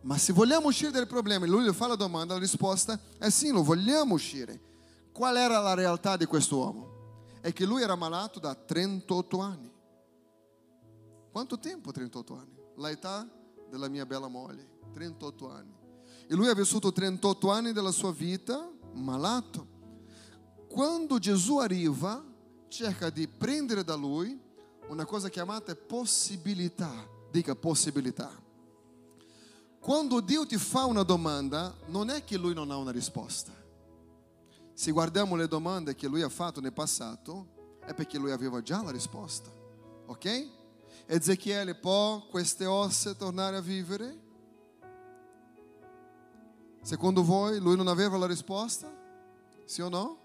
ma 0.00 0.16
se 0.16 0.32
vogliamo 0.32 0.68
uscire 0.68 0.90
dal 0.90 1.06
problema, 1.06 1.44
lui 1.44 1.64
gli 1.64 1.72
fa 1.74 1.86
la 1.86 1.96
domanda, 1.96 2.32
la 2.32 2.40
risposta 2.40 2.98
è 3.18 3.28
sì, 3.28 3.50
lo 3.50 3.62
vogliamo 3.62 4.14
uscire. 4.14 4.58
Qual 5.12 5.36
era 5.36 5.58
la 5.58 5.74
realtà 5.74 6.16
di 6.16 6.24
questo 6.24 6.56
uomo? 6.56 6.88
È 7.42 7.52
che 7.52 7.66
lui 7.66 7.82
era 7.82 7.94
malato 7.94 8.40
da 8.40 8.54
38 8.54 9.38
anni. 9.40 9.69
Quanto 11.30 11.58
tempo 11.58 11.92
38 11.92 12.34
anni? 12.34 12.58
L'età 12.76 13.28
della 13.68 13.88
mia 13.88 14.04
bella 14.04 14.28
moglie, 14.28 14.66
38 14.92 15.50
anni. 15.50 15.74
E 16.26 16.34
lui 16.34 16.48
ha 16.48 16.54
vissuto 16.54 16.92
38 16.92 17.50
anni 17.50 17.72
della 17.72 17.92
sua 17.92 18.12
vita 18.12 18.70
malato. 18.92 19.66
Quando 20.68 21.18
Gesù 21.18 21.58
arriva, 21.58 22.24
cerca 22.68 23.10
di 23.10 23.28
prendere 23.28 23.84
da 23.84 23.94
lui 23.94 24.38
una 24.88 25.04
cosa 25.04 25.28
chiamata 25.28 25.74
possibilità. 25.74 26.92
Dica 27.30 27.54
possibilità. 27.54 28.30
Quando 29.78 30.20
Dio 30.20 30.44
ti 30.46 30.56
fa 30.56 30.84
una 30.84 31.02
domanda, 31.02 31.74
non 31.86 32.10
è 32.10 32.24
che 32.24 32.36
lui 32.36 32.54
non 32.54 32.70
ha 32.70 32.76
una 32.76 32.90
risposta. 32.90 33.52
Se 34.74 34.90
guardiamo 34.90 35.36
le 35.36 35.46
domande 35.46 35.94
che 35.94 36.06
lui 36.06 36.22
ha 36.22 36.28
fatto 36.28 36.60
nel 36.60 36.72
passato, 36.72 37.78
è 37.84 37.94
perché 37.94 38.18
lui 38.18 38.30
aveva 38.30 38.62
già 38.62 38.82
la 38.82 38.90
risposta. 38.90 39.50
Ok? 40.06 40.58
Ezechiele 41.12 41.74
può 41.74 42.24
queste 42.30 42.66
ossa 42.66 43.14
tornare 43.14 43.56
a 43.56 43.60
vivere? 43.60 44.16
Secondo 46.82 47.24
voi 47.24 47.58
lui 47.58 47.74
non 47.74 47.88
aveva 47.88 48.16
la 48.16 48.28
risposta? 48.28 48.88
Sì 49.64 49.80
o 49.80 49.88
no? 49.88 50.18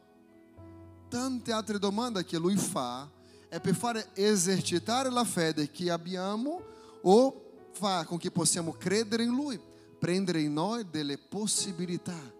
Tante 1.09 1.51
altre 1.51 1.79
domande 1.79 2.23
che 2.23 2.37
lui 2.37 2.55
fa 2.55 3.09
è 3.49 3.59
per 3.59 3.73
fare 3.73 4.09
esercitare 4.13 5.09
la 5.09 5.23
fede 5.23 5.71
che 5.71 5.89
abbiamo 5.89 6.61
o 7.01 7.69
fa 7.71 8.05
con 8.05 8.19
che 8.19 8.29
possiamo 8.29 8.73
credere 8.73 9.23
in 9.23 9.31
lui, 9.31 9.59
prendere 9.97 10.41
in 10.41 10.53
noi 10.53 10.87
delle 10.87 11.17
possibilità. 11.17 12.31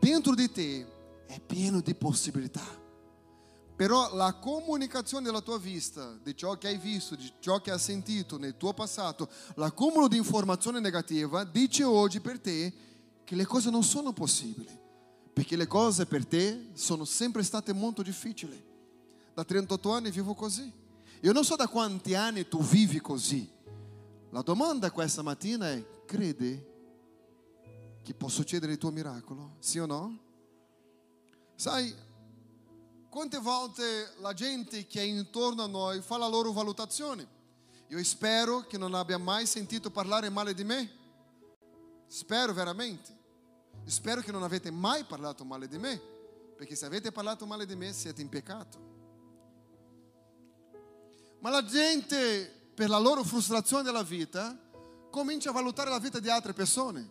Dentro 0.00 0.34
di 0.34 0.50
te 0.50 0.84
è 1.26 1.38
pieno 1.38 1.80
di 1.80 1.94
possibilità. 1.94 2.82
Però 3.76 4.14
la 4.14 4.34
comunicazione 4.34 5.24
della 5.24 5.40
tua 5.40 5.58
vista, 5.58 6.16
di 6.22 6.36
ciò 6.36 6.56
che 6.56 6.68
hai 6.68 6.78
visto, 6.78 7.16
di 7.16 7.32
ciò 7.40 7.60
che 7.60 7.72
hai 7.72 7.78
sentito 7.78 8.38
nel 8.38 8.56
tuo 8.56 8.72
passato, 8.72 9.28
l'accumulo 9.56 10.06
di 10.06 10.16
informazione 10.16 10.78
negativa 10.78 11.42
dice 11.42 11.82
oggi 11.82 12.20
per 12.20 12.38
te 12.38 12.72
che 13.24 13.34
le 13.34 13.44
cose 13.44 13.70
non 13.70 13.82
sono 13.82 14.12
possibili, 14.12 14.78
perché 15.32 15.56
le 15.56 15.66
cose 15.66 16.06
per 16.06 16.24
te 16.24 16.68
sono 16.74 17.04
sempre 17.04 17.42
state 17.42 17.72
molto 17.72 18.02
difficili. 18.02 18.62
Da 19.34 19.42
38 19.42 19.90
anni 19.90 20.10
vivo 20.12 20.34
così. 20.34 20.70
Io 21.22 21.32
non 21.32 21.44
so 21.44 21.56
da 21.56 21.66
quanti 21.66 22.14
anni 22.14 22.46
tu 22.46 22.62
vivi 22.62 23.00
così. 23.00 23.50
La 24.30 24.42
domanda 24.42 24.92
questa 24.92 25.22
mattina 25.22 25.70
è, 25.70 25.84
credi 26.04 26.62
che 28.02 28.14
può 28.14 28.28
succedere 28.28 28.72
il 28.72 28.78
tuo 28.78 28.90
miracolo? 28.90 29.56
Sì 29.58 29.78
o 29.78 29.86
no? 29.86 30.18
Sai, 31.56 31.92
quante 33.14 33.38
volte 33.38 34.12
la 34.18 34.32
gente 34.32 34.88
che 34.88 34.98
è 34.98 35.04
intorno 35.04 35.62
a 35.62 35.68
noi 35.68 36.00
fa 36.02 36.18
la 36.18 36.26
loro 36.26 36.50
valutazione? 36.50 37.24
Io 37.86 38.02
spero 38.02 38.66
che 38.66 38.76
non 38.76 38.92
abbia 38.92 39.18
mai 39.18 39.46
sentito 39.46 39.88
parlare 39.88 40.30
male 40.30 40.52
di 40.52 40.64
me. 40.64 40.90
Spero 42.08 42.52
veramente. 42.52 43.16
Spero 43.84 44.20
che 44.20 44.32
non 44.32 44.42
avete 44.42 44.72
mai 44.72 45.04
parlato 45.04 45.44
male 45.44 45.68
di 45.68 45.78
me, 45.78 45.96
perché 46.56 46.74
se 46.74 46.86
avete 46.86 47.12
parlato 47.12 47.46
male 47.46 47.66
di 47.66 47.76
me 47.76 47.92
siete 47.92 48.20
in 48.20 48.28
peccato. 48.28 48.78
Ma 51.38 51.50
la 51.50 51.64
gente, 51.64 52.52
per 52.74 52.88
la 52.88 52.98
loro 52.98 53.22
frustrazione 53.22 53.84
della 53.84 54.02
vita, 54.02 54.58
comincia 55.10 55.50
a 55.50 55.52
valutare 55.52 55.88
la 55.88 56.00
vita 56.00 56.18
di 56.18 56.28
altre 56.28 56.52
persone. 56.52 57.08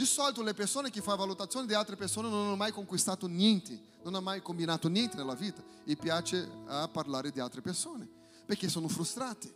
Di 0.00 0.06
solito 0.06 0.42
le 0.42 0.54
persone 0.54 0.88
che 0.88 1.02
fanno 1.02 1.18
valutazione 1.18 1.66
di 1.66 1.74
altre 1.74 1.94
persone 1.94 2.30
non 2.30 2.46
hanno 2.46 2.56
mai 2.56 2.72
conquistato 2.72 3.26
niente, 3.26 3.78
non 4.02 4.14
hanno 4.14 4.24
mai 4.24 4.40
combinato 4.40 4.88
niente 4.88 5.14
nella 5.14 5.34
vita 5.34 5.62
e 5.84 5.94
piace 5.94 6.48
a 6.68 6.88
parlare 6.88 7.30
di 7.30 7.38
altre 7.38 7.60
persone, 7.60 8.08
perché 8.46 8.70
sono 8.70 8.88
frustrati. 8.88 9.52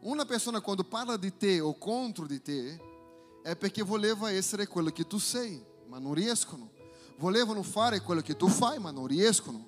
Una 0.00 0.26
persona 0.26 0.60
quando 0.60 0.84
parla 0.84 1.16
di 1.16 1.34
te 1.34 1.60
o 1.60 1.78
contro 1.78 2.26
di 2.26 2.42
te 2.42 2.78
è 3.42 3.56
perché 3.56 3.80
voleva 3.82 4.30
essere 4.30 4.66
quello 4.66 4.90
che 4.90 5.06
tu 5.06 5.16
sei 5.16 5.64
ma 5.86 5.98
non 5.98 6.12
riescono. 6.12 6.72
Volevano 7.16 7.62
fare 7.62 8.02
quello 8.02 8.20
che 8.20 8.36
tu 8.36 8.48
fai, 8.48 8.78
ma 8.78 8.90
non 8.90 9.06
riescono. 9.06 9.66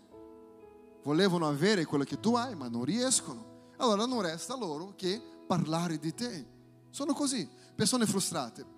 Volevano 1.05 1.49
avere 1.49 1.87
quello 1.87 2.05
che 2.05 2.21
tu 2.21 2.35
hai, 2.35 2.55
ma 2.55 2.69
non 2.69 2.85
riescono. 2.85 3.71
Allora 3.79 4.05
non 4.05 4.21
resta 4.21 4.55
loro 4.59 4.93
che 4.95 5.19
parlare 5.47 5.99
di 5.99 6.13
te. 6.13 6.47
Sono 6.91 7.15
così, 7.15 7.49
persone 7.75 8.05
frustrate. 8.05 8.72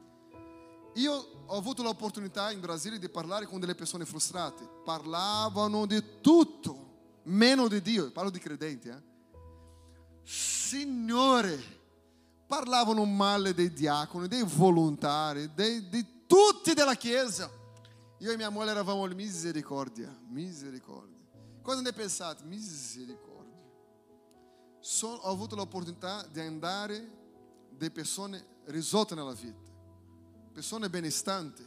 Io 0.94 1.12
ho 1.46 1.56
avuto 1.56 1.82
l'opportunità 1.82 2.50
in 2.50 2.60
Brasile 2.60 2.98
di 2.98 3.08
parlare 3.08 3.46
con 3.46 3.60
delle 3.60 3.74
persone 3.74 4.04
frustrate. 4.04 4.68
Parlavano 4.84 5.86
di 5.86 6.20
tutto, 6.20 7.20
meno 7.24 7.68
di 7.68 7.80
Dio. 7.82 8.10
Parlo 8.12 8.30
di 8.30 8.38
credenti, 8.38 8.88
eh? 8.88 9.02
Signore, 10.22 11.62
parlavano 12.46 13.04
male 13.04 13.54
dei 13.54 13.72
diaconi, 13.72 14.28
dei 14.28 14.42
volontari, 14.44 15.52
dei, 15.54 15.88
di 15.88 16.26
tutti 16.26 16.74
della 16.74 16.94
Chiesa. 16.94 17.50
Io 18.18 18.32
e 18.32 18.36
mia 18.36 18.48
moglie 18.48 18.70
eravamo 18.70 19.04
misericordia, 19.06 20.16
misericordia. 20.28 21.18
Cosa 21.60 21.80
ne 21.80 21.92
pensate? 21.92 22.44
Misericordia. 22.44 23.32
So, 24.80 25.08
ho 25.08 25.30
avuto 25.30 25.56
l'opportunità 25.56 26.26
di 26.30 26.40
andare 26.40 27.22
di 27.70 27.90
persone 27.90 28.44
risolte 28.66 29.14
nella 29.14 29.32
vita, 29.32 29.72
persone 30.54 30.88
benestanti. 30.88 31.66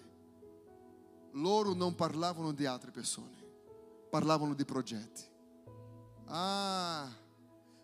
Loro 1.33 1.73
non 1.73 1.93
parlavano 1.93 2.51
di 2.51 2.65
altre 2.65 2.89
persone, 2.89 3.35
parlavano 4.09 4.55
di 4.55 4.65
progetti. 4.65 5.21
Ah, 6.25 7.07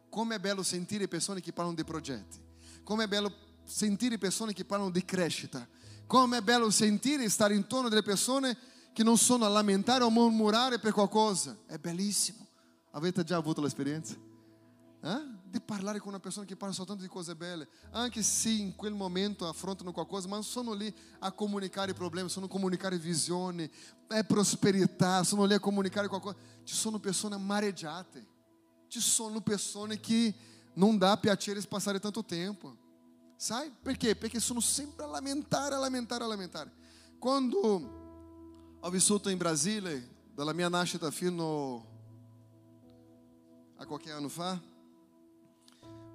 come 0.09 0.35
è 0.35 0.39
bello 0.39 0.63
sentire 0.63 1.07
persone 1.07 1.41
che 1.41 1.53
parlano 1.53 1.75
di 1.75 1.83
progetti. 1.83 2.41
Come 2.83 3.03
è 3.03 3.07
bello 3.07 3.31
sentire 3.63 4.17
persone 4.17 4.53
che 4.53 4.65
parlano 4.65 4.89
di 4.89 5.05
crescita 5.05 5.67
come 6.13 6.37
è 6.37 6.41
bello 6.41 6.69
sentire 6.69 7.27
stare 7.29 7.55
intorno 7.55 7.89
delle 7.89 8.03
persone 8.03 8.55
che 8.93 9.03
non 9.03 9.17
sono 9.17 9.45
a 9.45 9.47
lamentare 9.47 10.03
o 10.03 10.09
mormorare 10.09 10.77
per 10.77 10.91
qualcosa. 10.91 11.57
È 11.65 11.77
bellissimo. 11.77 12.47
Avete 12.91 13.23
già 13.23 13.37
avuto 13.37 13.61
l'esperienza? 13.61 14.13
Eh? 15.01 15.41
Di 15.53 15.61
parlare 15.61 15.99
con 15.99 16.07
una 16.07 16.19
persona 16.19 16.47
che 16.47 16.55
parla 16.55 16.73
soltanto 16.73 17.03
di 17.03 17.07
cose 17.07 17.35
belle, 17.35 17.67
anche 17.91 18.23
se 18.23 18.49
in 18.49 18.75
quel 18.75 18.95
momento 18.95 19.47
affrontano 19.47 19.91
qualcosa, 19.91 20.27
ma 20.27 20.33
non 20.33 20.43
sono 20.43 20.73
lì 20.73 20.91
a 21.19 21.31
comunicare 21.31 21.93
problemi, 21.93 22.27
sono 22.27 22.47
a 22.47 22.49
comunicare 22.49 22.97
visioni, 22.97 23.69
è 24.07 24.23
prosperità, 24.23 25.23
sono 25.23 25.45
lì 25.45 25.53
a 25.53 25.59
comunicare 25.59 26.07
qualcosa. 26.07 26.37
Ci 26.63 26.73
sono 26.73 26.97
persone 26.97 27.35
amareggiate, 27.35 28.25
ci 28.87 28.99
sono 28.99 29.41
persone 29.41 29.99
che 29.99 30.33
non 30.73 30.97
dà 30.97 31.15
piacere 31.17 31.61
passare 31.61 31.99
tanto 31.99 32.25
tempo. 32.25 32.75
Sai? 33.35 33.71
Perché? 33.79 34.15
Perché 34.15 34.39
sono 34.39 34.59
sempre 34.59 35.05
a 35.05 35.07
lamentare, 35.07 35.75
a 35.75 35.77
lamentare, 35.77 36.23
a 36.23 36.27
lamentare. 36.27 36.71
Quando 37.19 38.79
ho 38.79 38.89
vissuto 38.89 39.29
in 39.29 39.37
Brasile, 39.37 40.31
dalla 40.33 40.53
mia 40.53 40.67
nascita 40.67 41.11
fino 41.11 41.85
a 43.75 43.85
qualche 43.85 44.09
anno 44.09 44.29
fa, 44.29 44.59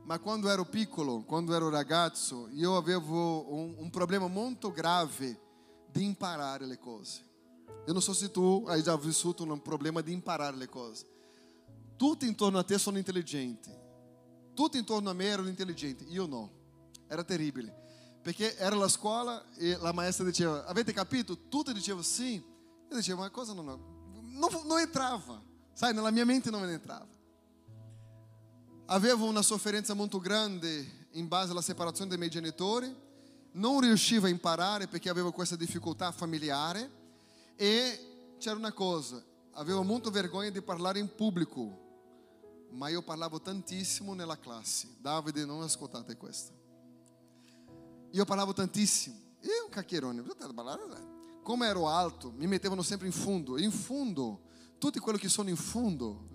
ma 0.09 0.19
quando 0.19 0.49
ero 0.49 0.65
piccolo, 0.65 1.23
quando 1.23 1.55
ero 1.55 1.69
ragazzo, 1.69 2.49
io 2.53 2.79
avevo 2.79 3.53
un, 3.53 3.75
un 3.77 3.91
problema 3.91 4.27
molto 4.27 4.73
grave 4.73 5.39
di 5.93 6.03
imparare 6.03 6.65
le 6.65 6.79
cose. 6.79 7.27
Eu 7.87 7.93
não 7.93 8.01
sei 8.01 8.15
se 8.15 8.29
tu 8.31 8.65
hai 8.69 8.83
già 8.83 8.97
vissuto 8.97 9.45
um 9.45 9.59
problema 9.59 10.03
de 10.03 10.11
imparar 10.11 10.55
le 10.55 10.67
cose. 10.67 11.05
tutti 11.99 12.27
intorno 12.27 12.59
a 12.59 12.63
te 12.63 12.79
sono 12.79 12.97
intelligenti. 12.97 13.71
Tutti 14.55 14.79
intorno 14.79 15.11
a 15.11 15.13
me 15.13 15.27
erano 15.27 15.49
intelligenti, 15.49 16.07
io 16.09 16.25
no. 16.25 16.51
Era 17.07 17.23
terribile. 17.23 17.71
Perché 18.23 18.57
era 18.57 18.77
la 18.77 18.89
scuola 18.89 19.45
e 19.57 19.77
la 19.77 19.93
maestra 19.93 20.25
diceva, 20.25 20.65
avete 20.65 20.95
capito? 20.95 21.37
Tutti 21.51 21.75
dicevano 21.75 22.03
sì. 22.03 22.35
Io 22.37 22.97
dicevo, 22.97 23.21
ma 23.21 23.29
cosa 23.29 23.53
non, 23.53 23.67
non, 23.67 24.63
non 24.65 24.79
entrava. 24.79 25.43
Sai, 25.75 25.93
nella 25.93 26.11
mia 26.11 26.25
mente 26.25 26.51
non 26.51 26.67
entrava. 26.67 27.18
Avevo 28.91 29.27
una 29.27 29.43
sofferenza 29.43 29.93
molto 29.93 30.19
grande 30.19 31.07
in 31.11 31.29
base 31.29 31.51
alla 31.51 31.61
separazione 31.61 32.09
dei 32.09 32.17
miei 32.17 32.31
genitori, 32.31 32.91
non 33.53 33.81
riuscivo 33.81 34.25
a 34.25 34.31
imparare 34.31 34.87
perché 34.89 35.11
avevo 35.11 35.31
questa 35.31 35.57
difficoltà 35.57 36.11
familiare 36.11 36.91
e 37.55 38.37
c'era 38.39 38.57
una 38.57 38.73
cosa, 38.73 39.23
avevo 39.53 39.83
molta 39.83 40.09
vergogna 40.09 40.49
di 40.49 40.63
parlare 40.63 41.01
in 41.01 41.15
pubblico, 41.15 42.67
ma 42.71 42.89
io 42.89 43.03
parlavo 43.03 43.43
tantissimo 43.43 44.15
nella 44.15 44.39
classe. 44.39 44.89
Davide, 44.99 45.45
non 45.45 45.61
ascoltate 45.61 46.17
questo. 46.17 46.53
Io 48.13 48.25
parlavo 48.25 48.55
tantissimo. 48.55 49.17
Io 49.43 49.65
un 49.65 49.71
cacchierone, 49.71 50.25
come 51.43 51.67
ero 51.67 51.89
alto, 51.91 52.33
mi 52.35 52.47
mettevano 52.47 52.81
sempre 52.81 53.07
in 53.07 53.13
fondo. 53.13 53.59
In 53.59 53.71
fondo, 53.71 54.45
tutti 54.79 54.99
quelli 54.99 55.19
che 55.19 55.29
sono 55.29 55.51
in 55.51 55.57
fondo, 55.57 56.29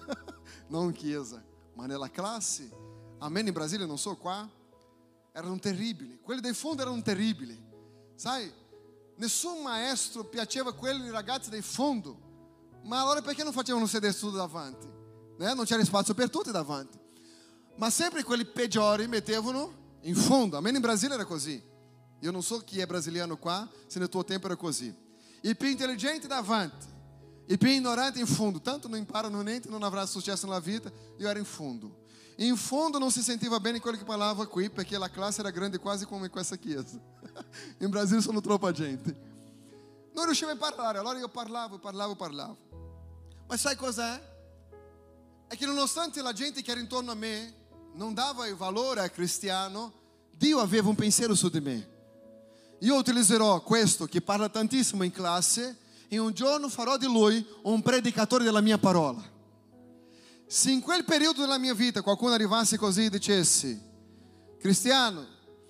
non 0.68 0.90
chiesa, 0.92 1.50
ma 1.74 1.86
nella 1.86 2.10
classe, 2.10 2.70
almeno 3.18 3.48
in 3.48 3.54
Brasile, 3.54 3.86
non 3.86 3.98
so 3.98 4.16
qua, 4.16 4.48
erano 5.32 5.58
terribili. 5.58 6.20
Quelli 6.20 6.40
del 6.40 6.54
fondo 6.54 6.82
erano 6.82 7.00
terribili. 7.02 7.60
Sai, 8.14 8.52
nessun 9.16 9.62
maestro 9.62 10.24
piaceva 10.24 10.72
quelli 10.72 11.10
ragazzi 11.10 11.50
del 11.50 11.62
fondo. 11.62 12.30
Ma 12.84 13.00
allora 13.00 13.22
perché 13.22 13.42
non 13.42 13.52
facevano 13.52 13.86
sedere 13.86 14.14
tudo 14.14 14.36
davanti? 14.36 14.86
Né? 15.38 15.54
Non 15.54 15.64
c'era 15.64 15.84
spazio 15.84 16.14
per 16.14 16.30
tutti 16.30 16.50
davanti. 16.50 16.98
Ma 17.76 17.90
sempre 17.90 18.22
quelli 18.22 18.44
peggiori 18.44 19.06
mettevano 19.06 19.98
in 20.02 20.14
fondo. 20.14 20.56
Almeno 20.56 20.76
in 20.76 20.82
Brasile 20.82 21.14
era 21.14 21.24
così. 21.24 21.70
Io 22.20 22.30
non 22.30 22.42
so 22.42 22.58
chi 22.58 22.78
è 22.80 22.86
brasiliano 22.86 23.36
qua, 23.36 23.68
se 23.86 23.98
nel 23.98 24.08
tuo 24.08 24.24
tempo 24.24 24.46
era 24.46 24.54
così. 24.56 24.94
I 25.40 25.56
più 25.56 25.68
intelligenti 25.68 26.28
davanti, 26.28 26.86
i 27.52 27.58
più 27.58 27.68
ignoranti 27.68 28.18
in 28.18 28.26
fondo. 28.26 28.60
Tanto 28.60 28.88
não 28.88 28.96
imparano 28.96 29.42
niente, 29.42 29.68
non 29.68 29.82
avrà 29.82 30.06
successo 30.06 30.46
nella 30.46 30.58
vita. 30.58 30.90
Io 31.18 31.28
ero 31.28 31.38
in 31.38 31.44
fondo. 31.44 32.00
In 32.36 32.56
fondo 32.56 32.98
non 32.98 33.10
si 33.10 33.22
sentiva 33.22 33.60
bene 33.60 33.78
quello 33.78 33.98
che 33.98 34.04
parlava 34.04 34.46
qui, 34.46 34.70
perché 34.70 34.96
la 34.96 35.10
classe 35.10 35.40
era 35.40 35.50
grande 35.50 35.78
quasi 35.78 36.06
come 36.06 36.30
questa 36.30 36.56
chiesa. 36.56 36.98
in 37.78 37.90
Brasile 37.90 38.22
sono 38.22 38.40
troppa 38.40 38.72
gente. 38.72 39.14
Non 40.14 40.24
riuscivo 40.24 40.50
a 40.50 40.56
parlare, 40.56 40.98
allora 40.98 41.18
io 41.18 41.28
parlavo, 41.28 41.78
parlavo, 41.78 42.16
parlavo. 42.16 42.56
Ma 43.46 43.56
sai 43.58 43.76
cos'è? 43.76 44.30
È 45.46 45.54
che 45.54 45.66
nonostante 45.66 46.22
la 46.22 46.32
gente 46.32 46.62
che 46.62 46.70
era 46.70 46.80
intorno 46.80 47.10
a 47.10 47.14
me 47.14 47.54
non 47.92 48.14
dava 48.14 48.46
il 48.46 48.56
valore 48.56 49.00
al 49.00 49.12
cristiano, 49.12 49.92
Dio 50.34 50.58
aveva 50.58 50.88
un 50.88 50.94
pensiero 50.94 51.34
su 51.34 51.50
di 51.50 51.60
me. 51.60 51.90
Io 52.78 52.96
utilizzerò 52.96 53.60
questo 53.60 54.06
che 54.06 54.22
parla 54.22 54.48
tantissimo 54.48 55.02
in 55.02 55.12
classe 55.12 55.76
e 56.12 56.18
un 56.18 56.34
giorno 56.34 56.68
farò 56.68 56.98
di 56.98 57.06
lui 57.06 57.42
un 57.62 57.80
predicatore 57.80 58.44
della 58.44 58.60
mia 58.60 58.76
parola. 58.76 59.22
Se 60.46 60.70
in 60.70 60.82
quel 60.82 61.04
periodo 61.04 61.40
della 61.40 61.56
mia 61.56 61.72
vita 61.72 62.02
qualcuno 62.02 62.34
arrivasse 62.34 62.76
così 62.76 63.06
e 63.06 63.08
dicesse, 63.08 63.80
Cristiano, 64.58 65.26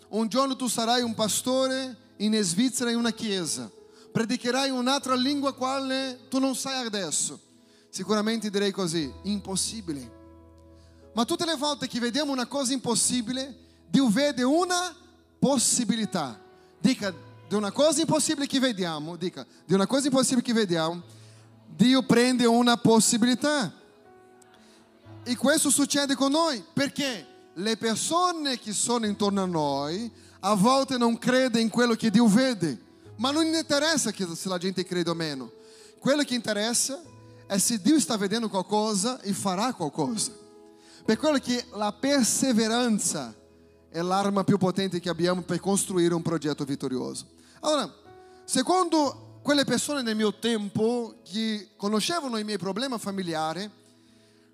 un 0.08 0.26
giorno 0.26 0.56
tu 0.56 0.66
sarai 0.66 1.02
un 1.02 1.14
pastore 1.14 1.96
in 2.16 2.36
Svizzera 2.42 2.90
in 2.90 2.96
una 2.96 3.12
chiesa, 3.12 3.70
predicherai 4.10 4.70
un'altra 4.70 5.14
lingua 5.14 5.54
quale 5.54 6.26
tu 6.28 6.40
non 6.40 6.56
sai 6.56 6.84
adesso, 6.84 7.38
sicuramente 7.88 8.50
direi 8.50 8.72
così, 8.72 9.12
impossibile. 9.22 10.10
Ma 11.14 11.24
tutte 11.24 11.44
le 11.44 11.54
volte 11.54 11.86
che 11.86 12.00
vediamo 12.00 12.32
una 12.32 12.46
cosa 12.46 12.72
impossibile, 12.72 13.84
Dio 13.86 14.08
vede 14.08 14.42
una 14.42 14.92
possibilità. 15.38 16.36
Dica, 16.80 17.14
di 17.52 17.58
una 17.58 17.70
cosa 17.70 18.00
impossibile 18.00 18.46
che 18.46 18.58
vediamo, 18.58 19.14
dica, 19.16 19.46
di 19.66 19.74
una 19.74 19.86
cosa 19.86 20.06
impossibile 20.06 20.40
che 20.40 20.54
vediamo, 20.54 21.02
Dio 21.66 22.02
prende 22.02 22.46
una 22.46 22.78
possibilità. 22.78 23.70
E 25.22 25.36
questo 25.36 25.68
succede 25.68 26.14
con 26.14 26.32
noi 26.32 26.64
perché 26.72 27.26
le 27.52 27.76
persone 27.76 28.58
che 28.58 28.72
sono 28.72 29.04
intorno 29.04 29.42
a 29.42 29.44
noi 29.44 30.10
a 30.40 30.54
volte 30.54 30.96
non 30.96 31.18
credono 31.18 31.62
in 31.62 31.68
quello 31.68 31.94
che 31.94 32.08
Dio 32.08 32.26
vede, 32.26 32.80
ma 33.16 33.30
non 33.30 33.44
interessa 33.44 34.10
se 34.14 34.48
la 34.48 34.56
gente 34.56 34.82
crede 34.86 35.10
o 35.10 35.14
meno. 35.14 35.52
Quello 35.98 36.22
che 36.22 36.34
interessa 36.34 37.02
è 37.44 37.58
se 37.58 37.82
Dio 37.82 38.00
sta 38.00 38.16
vedendo 38.16 38.48
qualcosa 38.48 39.20
e 39.20 39.34
farà 39.34 39.74
qualcosa. 39.74 40.32
Per 41.04 41.18
quello 41.18 41.36
che 41.36 41.66
la 41.74 41.92
perseveranza 41.92 43.34
è 43.90 44.00
l'arma 44.00 44.42
più 44.42 44.56
potente 44.56 45.00
che 45.00 45.10
abbiamo 45.10 45.42
per 45.42 45.60
costruire 45.60 46.14
un 46.14 46.22
progetto 46.22 46.64
vittorioso. 46.64 47.40
Allora, 47.64 47.92
secondo 48.44 49.38
quelle 49.40 49.64
persone 49.64 50.02
nel 50.02 50.16
mio 50.16 50.34
tempo 50.34 51.14
che 51.22 51.70
conoscevano 51.76 52.36
i 52.36 52.44
miei 52.44 52.58
problemi 52.58 52.98
familiari, 52.98 53.70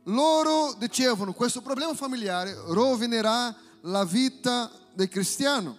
loro 0.04 0.74
dicevano 0.74 1.32
questo 1.32 1.62
problema 1.62 1.94
familiare 1.94 2.54
rovinerà 2.66 3.54
la 3.82 4.04
vita 4.04 4.70
del 4.92 5.08
cristiano. 5.08 5.76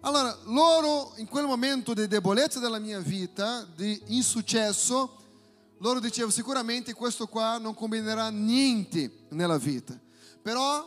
Allora, 0.00 0.36
loro 0.46 1.12
in 1.16 1.28
quel 1.28 1.46
momento 1.46 1.94
di 1.94 2.08
debolezza 2.08 2.58
della 2.58 2.80
mia 2.80 2.98
vita, 2.98 3.64
di 3.76 4.00
insuccesso, 4.06 5.16
loro 5.78 6.00
dicevano 6.00 6.32
sicuramente 6.32 6.92
questo 6.92 7.28
qua 7.28 7.58
non 7.58 7.74
combinerà 7.74 8.30
niente 8.30 9.26
nella 9.28 9.58
vita. 9.58 9.96
Però 10.42 10.86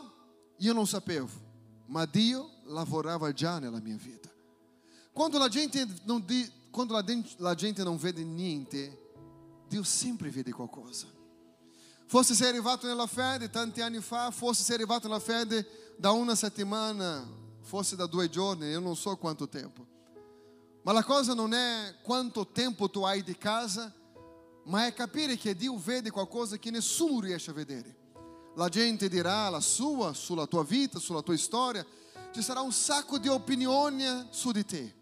io 0.58 0.72
non 0.74 0.86
sapevo, 0.86 1.30
ma 1.86 2.04
Dio 2.04 2.50
lavorava 2.64 3.32
già 3.32 3.58
nella 3.58 3.80
mia 3.80 3.96
vita. 3.98 4.21
Quando 5.12 5.38
la 5.38 5.48
gente 5.48 5.86
non, 6.04 6.24
quando 6.70 6.94
la 7.36 7.54
gente 7.54 7.82
non 7.82 7.96
vede 7.96 8.24
niente, 8.24 8.98
Dio 9.68 9.82
sempre 9.82 10.30
vede 10.30 10.52
qualcosa. 10.52 11.06
Fosse 12.06 12.34
sei 12.34 12.48
arrivato 12.48 12.86
nella 12.86 13.06
fede 13.06 13.48
tanti 13.48 13.80
anni 13.80 14.00
fa, 14.00 14.30
fosse 14.30 14.62
sei 14.62 14.74
arrivato 14.76 15.08
nella 15.08 15.20
fede 15.20 15.94
da 15.96 16.10
una 16.10 16.34
settimana, 16.34 17.26
fosse 17.60 17.96
da 17.96 18.06
due 18.06 18.28
giorni, 18.28 18.66
io 18.66 18.80
non 18.80 18.96
so 18.96 19.16
quanto 19.16 19.48
tempo. 19.48 19.86
Ma 20.82 20.92
la 20.92 21.04
cosa 21.04 21.32
non 21.32 21.54
è 21.54 21.96
quanto 22.02 22.48
tempo 22.48 22.90
tu 22.90 23.02
hai 23.02 23.22
di 23.22 23.36
casa, 23.38 23.92
ma 24.64 24.86
è 24.86 24.92
capire 24.92 25.36
che 25.36 25.54
Dio 25.54 25.76
vede 25.78 26.10
qualcosa 26.10 26.56
che 26.58 26.70
nessuno 26.70 27.20
riesce 27.20 27.50
a 27.50 27.54
vedere. 27.54 27.96
La 28.56 28.68
gente 28.68 29.08
dirà 29.08 29.48
la 29.48 29.60
sua 29.60 30.12
sulla 30.12 30.46
tua 30.46 30.64
vita, 30.64 30.98
sulla 30.98 31.22
tua 31.22 31.36
storia, 31.36 31.84
ci 32.32 32.42
sarà 32.42 32.60
un 32.60 32.72
sacco 32.72 33.18
di 33.18 33.28
opinioni 33.28 34.04
su 34.30 34.52
di 34.52 34.64
te. 34.64 35.00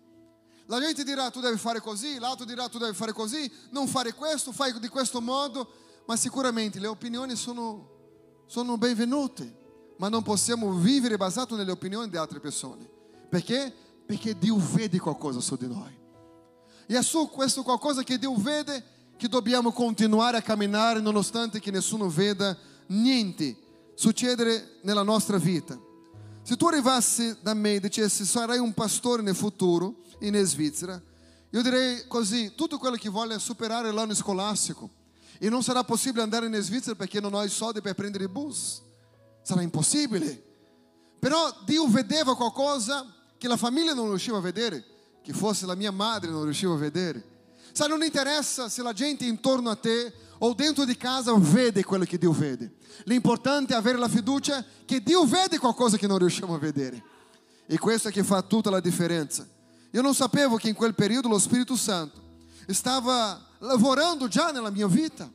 La 0.70 0.78
gente 0.80 1.02
dirà 1.02 1.30
tu 1.30 1.40
devi 1.40 1.58
fare 1.58 1.80
così, 1.80 2.20
l'altro 2.20 2.44
dirà 2.44 2.68
tu 2.68 2.78
devi 2.78 2.94
fare 2.94 3.12
così, 3.12 3.50
non 3.70 3.88
fare 3.88 4.14
questo, 4.14 4.52
fai 4.52 4.78
di 4.78 4.86
questo 4.86 5.20
modo 5.20 5.68
ma 6.06 6.14
sicuramente 6.16 6.78
le 6.78 6.86
opinioni 6.86 7.34
sono, 7.34 8.44
sono 8.46 8.78
benvenute, 8.78 9.94
ma 9.98 10.08
non 10.08 10.22
possiamo 10.22 10.72
vivere 10.74 11.16
basato 11.16 11.56
nelle 11.56 11.72
opinioni 11.72 12.08
di 12.08 12.16
altre 12.16 12.38
persone. 12.38 12.88
Perché? 13.28 13.72
Perché 14.06 14.38
Dio 14.38 14.56
vede 14.56 15.00
qualcosa 15.00 15.40
su 15.40 15.56
di 15.56 15.66
noi. 15.66 15.98
E 16.86 16.96
è 16.96 17.02
su 17.02 17.28
questo 17.28 17.62
qualcosa 17.62 18.04
che 18.04 18.18
Dio 18.18 18.34
vede 18.36 18.84
che 19.16 19.28
dobbiamo 19.28 19.72
continuare 19.72 20.36
a 20.36 20.42
camminare 20.42 21.00
nonostante 21.00 21.58
che 21.58 21.70
nessuno 21.70 22.08
veda 22.08 22.56
niente 22.86 23.56
succedere 23.94 24.78
nella 24.82 25.02
nostra 25.02 25.36
vita. 25.36 25.78
Se 26.42 26.56
tu 26.56 26.66
arrivassi 26.66 27.36
da 27.42 27.54
me 27.54 27.74
e 27.74 27.80
dicessi 27.80 28.24
sarai 28.24 28.58
un 28.58 28.72
pastore 28.72 29.22
nel 29.22 29.36
futuro 29.36 29.96
in 30.20 30.34
Svizzera, 30.44 31.00
io 31.52 31.62
direi 31.62 32.06
così, 32.06 32.54
tutto 32.54 32.78
quello 32.78 32.96
che 32.96 33.08
vuole 33.08 33.38
superare 33.38 33.90
l'anno 33.90 34.14
scolastico, 34.14 34.88
e 35.38 35.48
non 35.48 35.62
sarà 35.62 35.82
possibile 35.84 36.22
andare 36.22 36.46
in 36.46 36.54
Svizzera 36.60 36.94
perché 36.94 37.18
non 37.20 37.34
ho 37.34 37.42
i 37.42 37.48
soldi 37.48 37.80
per 37.80 37.94
prendere 37.94 38.24
il 38.24 38.30
bus. 38.30 38.82
Sarà 39.42 39.62
impossibile. 39.62 40.48
Però 41.18 41.54
Dio 41.64 41.88
vedeva 41.88 42.36
qualcosa 42.36 43.06
che 43.38 43.48
la 43.48 43.56
famiglia 43.56 43.94
non 43.94 44.08
riusciva 44.08 44.36
a 44.36 44.40
vedere, 44.40 44.84
che 45.22 45.32
fosse 45.32 45.64
la 45.64 45.74
mia 45.74 45.90
madre 45.90 46.30
non 46.30 46.44
riusciva 46.44 46.74
a 46.74 46.76
vedere. 46.76 47.24
Sai, 47.72 47.88
non 47.88 48.02
interessa 48.02 48.68
se 48.68 48.82
la 48.82 48.92
gente 48.92 49.24
intorno 49.24 49.70
a 49.70 49.76
te 49.76 50.12
o 50.38 50.52
dentro 50.52 50.84
di 50.84 50.96
casa 50.96 51.32
vede 51.34 51.84
quello 51.84 52.04
che 52.04 52.18
Dio 52.18 52.32
vede. 52.32 52.74
L'importante 53.04 53.72
è 53.72 53.76
avere 53.76 53.96
la 53.98 54.08
fiducia 54.08 54.64
che 54.84 55.02
Dio 55.02 55.24
vede 55.24 55.58
qualcosa 55.58 55.96
che 55.96 56.06
non 56.06 56.18
riusciamo 56.18 56.54
a 56.54 56.58
vedere. 56.58 57.02
E 57.66 57.78
questo 57.78 58.08
è 58.08 58.12
che 58.12 58.22
fa 58.22 58.42
tutta 58.42 58.68
la 58.68 58.80
differenza. 58.80 59.48
Io 59.92 60.02
non 60.02 60.14
sapevo 60.14 60.56
che 60.56 60.68
in 60.68 60.74
quel 60.74 60.94
periodo 60.94 61.28
lo 61.28 61.38
Spirito 61.38 61.76
Santo 61.76 62.28
stava 62.68 63.40
lavorando 63.58 64.28
già 64.28 64.50
nella 64.50 64.70
mia 64.70 64.86
vita. 64.86 65.30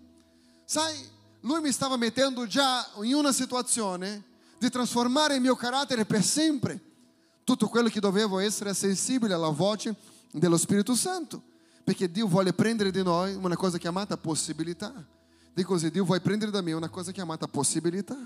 Sai, 0.64 0.96
lui 1.42 1.60
mi 1.62 1.72
stava 1.72 1.98
mettendo 1.98 2.48
già 2.48 2.88
in 3.02 3.14
una 3.14 3.32
situazione 3.32 4.24
di 4.58 4.70
trasformare 4.70 5.36
il 5.36 5.42
mio 5.42 5.56
carattere 5.56 6.06
per 6.06 6.24
sempre. 6.24 6.80
Tutto 7.44 7.68
quello 7.68 7.90
che 7.90 8.00
dovevo 8.00 8.40
essere 8.40 8.74
sensibile 8.74 9.34
alla 9.34 9.50
voce 9.50 9.96
dello 10.32 10.58
Spirito 10.58 10.96
Santo, 10.96 11.42
perché 11.84 12.10
Dio 12.10 12.28
vuole 12.28 12.54
prendere 12.54 12.90
di 12.92 13.04
noi 13.04 13.36
una 13.36 13.56
cosa 13.56 13.78
chiamata 13.78 14.18
possibilità. 14.18 14.92
Dico 15.54 15.74
così, 15.74 15.92
Dio 15.92 16.04
vuoi 16.04 16.20
prendere 16.22 16.52
da 16.52 16.62
me 16.62 16.74
una 16.74 16.90
cosa 16.90 17.12
chiamata 17.12 17.48
possibilità. 17.48 18.18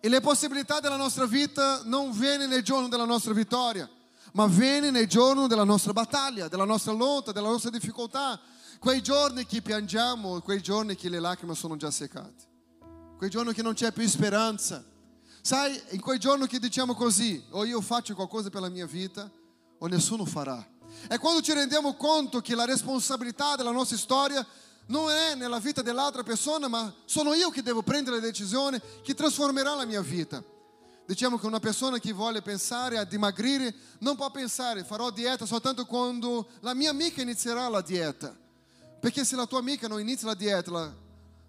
E 0.00 0.08
le 0.08 0.20
possibilità 0.20 0.78
della 0.80 0.96
nostra 0.96 1.26
vita 1.26 1.80
non 1.84 2.12
viene 2.12 2.46
nel 2.46 2.62
giorno 2.62 2.88
della 2.88 3.06
nostra 3.06 3.32
vittoria, 3.32 3.88
ma 4.32 4.46
viene 4.46 4.90
nel 4.90 5.06
giorno 5.06 5.46
della 5.46 5.64
nostra 5.64 5.92
battaglia, 5.92 6.48
della 6.48 6.64
nostra 6.64 6.92
lotta, 6.92 7.32
della 7.32 7.48
nostra 7.48 7.70
difficoltà. 7.70 8.40
Quei 8.78 9.02
giorni 9.02 9.44
che 9.46 9.60
piangiamo, 9.60 10.40
quei 10.40 10.62
giorni 10.62 10.94
che 10.94 11.08
le 11.08 11.18
lacrime 11.18 11.54
sono 11.54 11.76
già 11.76 11.90
seccate, 11.90 12.46
quei 13.16 13.30
giorni 13.30 13.52
che 13.52 13.62
non 13.62 13.74
c'è 13.74 13.92
più 13.92 14.06
speranza. 14.08 14.84
Sai, 15.40 15.80
in 15.90 16.00
quei 16.00 16.18
giorni 16.18 16.46
che 16.46 16.58
diciamo 16.58 16.94
così, 16.94 17.42
o 17.50 17.64
io 17.64 17.80
faccio 17.80 18.14
qualcosa 18.14 18.50
per 18.50 18.60
la 18.60 18.68
mia 18.68 18.86
vita, 18.86 19.30
o 19.78 19.86
nessuno 19.86 20.24
farà. 20.24 20.64
È 21.06 21.18
quando 21.18 21.40
ci 21.40 21.52
rendiamo 21.52 21.94
conto 21.94 22.40
che 22.40 22.54
la 22.54 22.64
responsabilità 22.64 23.56
della 23.56 23.70
nostra 23.70 23.96
storia 23.96 24.46
non 24.86 25.10
è 25.10 25.34
nella 25.34 25.58
vita 25.58 25.82
dell'altra 25.82 26.22
persona, 26.22 26.68
ma 26.68 26.92
sono 27.04 27.34
io 27.34 27.50
che 27.50 27.62
devo 27.62 27.82
prendere 27.82 28.16
la 28.16 28.26
decisione 28.26 28.80
che 29.02 29.14
trasformerà 29.14 29.74
la 29.74 29.84
mia 29.84 30.00
vita. 30.00 30.42
Diciamo 31.08 31.38
che 31.38 31.46
una 31.46 31.58
persona 31.58 31.98
che 31.98 32.12
vuole 32.12 32.42
pensare 32.42 32.98
a 32.98 33.04
dimagrire 33.04 33.74
non 34.00 34.14
può 34.14 34.30
pensare 34.30 34.84
farò 34.84 35.08
dieta 35.08 35.46
soltanto 35.46 35.86
quando 35.86 36.50
la 36.60 36.74
mia 36.74 36.90
amica 36.90 37.22
inizierà 37.22 37.66
la 37.68 37.80
dieta. 37.80 38.36
Perché 39.00 39.24
se 39.24 39.34
la 39.34 39.46
tua 39.46 39.60
amica 39.60 39.88
non 39.88 40.00
inizia 40.00 40.26
la 40.26 40.34
dieta, 40.34 40.70
la, 40.70 40.94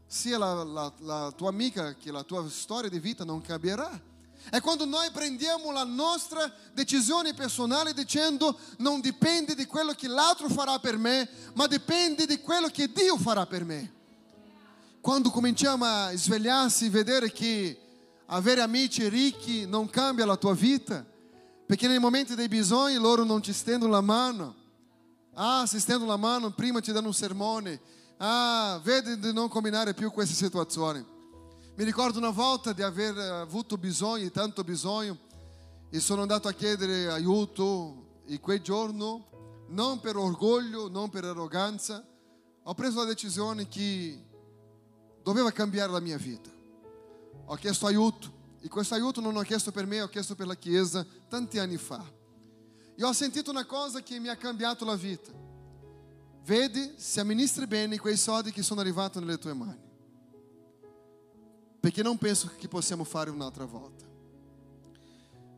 sia 0.07 0.37
la, 0.37 0.63
la, 0.63 0.93
la 0.99 1.33
tua 1.35 1.49
amica 1.49 1.93
che 1.95 2.09
la 2.09 2.23
tua 2.23 2.49
storia 2.49 2.89
di 2.89 2.99
vita 2.99 3.25
non 3.25 3.41
cambierà. 3.41 4.01
È 4.49 4.61
quando 4.61 4.85
noi 4.85 5.11
prendiamo 5.11 5.73
la 5.73 5.83
nostra 5.83 6.49
decisione 6.71 7.33
personale 7.33 7.93
dicendo 7.93 8.57
non 8.77 9.01
dipende 9.01 9.55
di 9.55 9.65
quello 9.65 9.91
che 9.91 10.07
l'altro 10.07 10.47
farà 10.47 10.79
per 10.79 10.97
me, 10.97 11.27
ma 11.55 11.67
dipende 11.67 12.25
di 12.25 12.39
quello 12.39 12.69
che 12.69 12.89
Dio 12.93 13.17
farà 13.17 13.45
per 13.45 13.65
me. 13.65 13.91
Quando 15.01 15.29
cominciamo 15.29 15.83
a 15.83 16.13
svegliarsi 16.15 16.85
e 16.85 16.89
vedere 16.89 17.29
che 17.33 17.87
avere 18.31 18.61
amici 18.61 19.07
ricchi 19.07 19.65
non 19.65 19.89
cambia 19.89 20.25
la 20.25 20.35
tua 20.35 20.53
vita, 20.53 21.05
perché 21.65 21.87
nei 21.87 21.99
momenti 21.99 22.35
dei 22.35 22.47
bisogni 22.47 22.95
loro 22.95 23.23
non 23.23 23.41
ci 23.41 23.53
stendono 23.53 23.91
la 23.91 24.01
mano. 24.01 24.55
Ah, 25.33 25.65
se 25.65 25.79
stendono 25.79 26.09
la 26.09 26.17
mano, 26.17 26.51
prima 26.51 26.81
ti 26.81 26.91
danno 26.91 27.07
un 27.07 27.13
sermone. 27.13 27.79
Ah, 28.17 28.79
vedi 28.83 29.19
di 29.19 29.31
non 29.33 29.47
combinare 29.47 29.93
più 29.93 30.11
queste 30.11 30.35
situazioni. 30.35 31.05
Mi 31.75 31.83
ricordo 31.83 32.17
una 32.17 32.31
volta 32.31 32.73
di 32.73 32.81
aver 32.81 33.17
avuto 33.17 33.77
bisogno, 33.77 34.29
tanto 34.31 34.63
bisogno, 34.63 35.17
e 35.89 35.99
sono 35.99 36.21
andato 36.21 36.47
a 36.47 36.53
chiedere 36.53 37.09
aiuto 37.09 38.21
e 38.25 38.39
quel 38.39 38.61
giorno, 38.61 39.65
non 39.69 39.99
per 39.99 40.17
orgoglio, 40.17 40.89
non 40.89 41.09
per 41.09 41.23
arroganza, 41.23 42.05
ho 42.63 42.73
preso 42.73 42.99
la 42.99 43.05
decisione 43.05 43.67
che 43.67 44.25
doveva 45.23 45.51
cambiare 45.51 45.91
la 45.91 45.99
mia 45.99 46.17
vita. 46.17 46.58
Ho 47.51 47.55
chiesto 47.55 47.87
aiuto 47.87 48.31
e 48.61 48.67
questo 48.67 48.93
aiuto 48.93 49.21
non 49.21 49.35
ho 49.35 49.41
chiesto 49.41 49.71
per 49.71 49.87
me, 49.87 50.01
ho 50.01 50.07
chiesto 50.07 50.35
per 50.35 50.45
la 50.45 50.55
Chiesa 50.55 51.05
tanti 51.27 51.57
anni 51.57 51.77
fa. 51.77 52.03
E 52.95 53.03
ho 53.03 53.11
sentito 53.11 53.49
una 53.49 53.65
cosa 53.65 54.03
che 54.03 54.19
mi 54.19 54.27
ha 54.27 54.35
cambiato 54.35 54.85
la 54.85 54.95
vita. 54.95 55.31
Vedi 56.43 56.93
se 56.97 57.19
amministri 57.19 57.65
bene 57.65 57.97
quei 57.97 58.17
soldi 58.17 58.51
che 58.51 58.61
sono 58.61 58.81
arrivati 58.81 59.17
nelle 59.17 59.39
tue 59.39 59.53
mani. 59.53 59.81
Perché 61.79 62.03
non 62.03 62.19
penso 62.19 62.51
che 62.55 62.67
possiamo 62.67 63.03
fare 63.03 63.31
un'altra 63.31 63.65
volta. 63.65 64.05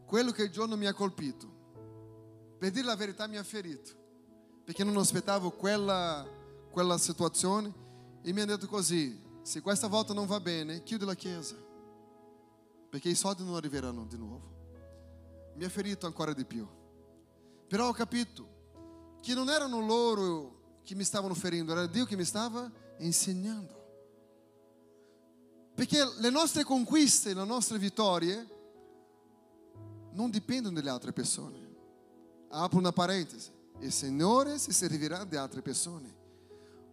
Quello 0.06 0.32
che 0.32 0.44
il 0.44 0.50
giorno 0.52 0.78
mi 0.78 0.86
ha 0.86 0.94
colpito, 0.94 2.56
per 2.58 2.72
dire 2.72 2.86
la 2.86 2.96
verità 2.96 3.28
mi 3.28 3.36
ha 3.36 3.44
ferito, 3.44 3.92
perché 4.64 4.86
non 4.86 4.96
aspettavo 4.96 5.52
quella, 5.52 6.26
quella 6.72 6.98
situazione 6.98 7.74
e 8.22 8.32
mi 8.32 8.40
ha 8.40 8.46
detto 8.46 8.68
così, 8.68 9.20
se 9.42 9.60
questa 9.60 9.88
volta 9.88 10.14
non 10.14 10.26
va 10.26 10.40
bene, 10.40 10.84
chiudi 10.84 11.04
la 11.04 11.16
chiesa, 11.16 11.56
perché 12.92 13.08
i 13.08 13.16
soldi 13.16 13.46
non 13.46 13.56
arriveranno 13.56 14.04
di 14.04 14.18
nuovo. 14.18 15.54
Mi 15.56 15.64
ha 15.64 15.70
ferito 15.70 16.08
ancora 16.08 16.34
di 16.34 16.44
più. 16.44 16.68
Però 17.66 17.88
ho 17.88 17.94
capito 17.94 19.16
che 19.22 19.34
non 19.34 19.50
erano 19.50 19.80
loro 19.80 20.80
che 20.84 20.94
mi 20.94 21.06
stavano 21.06 21.34
ferendo, 21.34 21.72
era 21.72 21.88
Dio 21.88 22.04
che 22.04 22.18
mi 22.18 22.26
stava 22.26 22.70
insegnando. 22.98 23.80
Perché 25.74 26.04
le 26.18 26.30
nostre 26.30 26.66
conquiste, 26.66 27.34
le 27.34 27.46
nostre 27.46 27.78
vittorie 27.78 28.46
non 30.12 30.30
dipendono 30.30 30.76
dalle 30.76 30.90
altre 30.90 31.14
persone. 31.14 31.70
Apro 32.50 32.78
una 32.78 32.92
parentesi. 32.92 33.52
Il 33.80 33.94
Signore 33.94 34.60
si 34.60 34.74
servirà 34.74 35.24
di 35.24 35.38
altre 35.38 35.62
persone, 35.62 36.14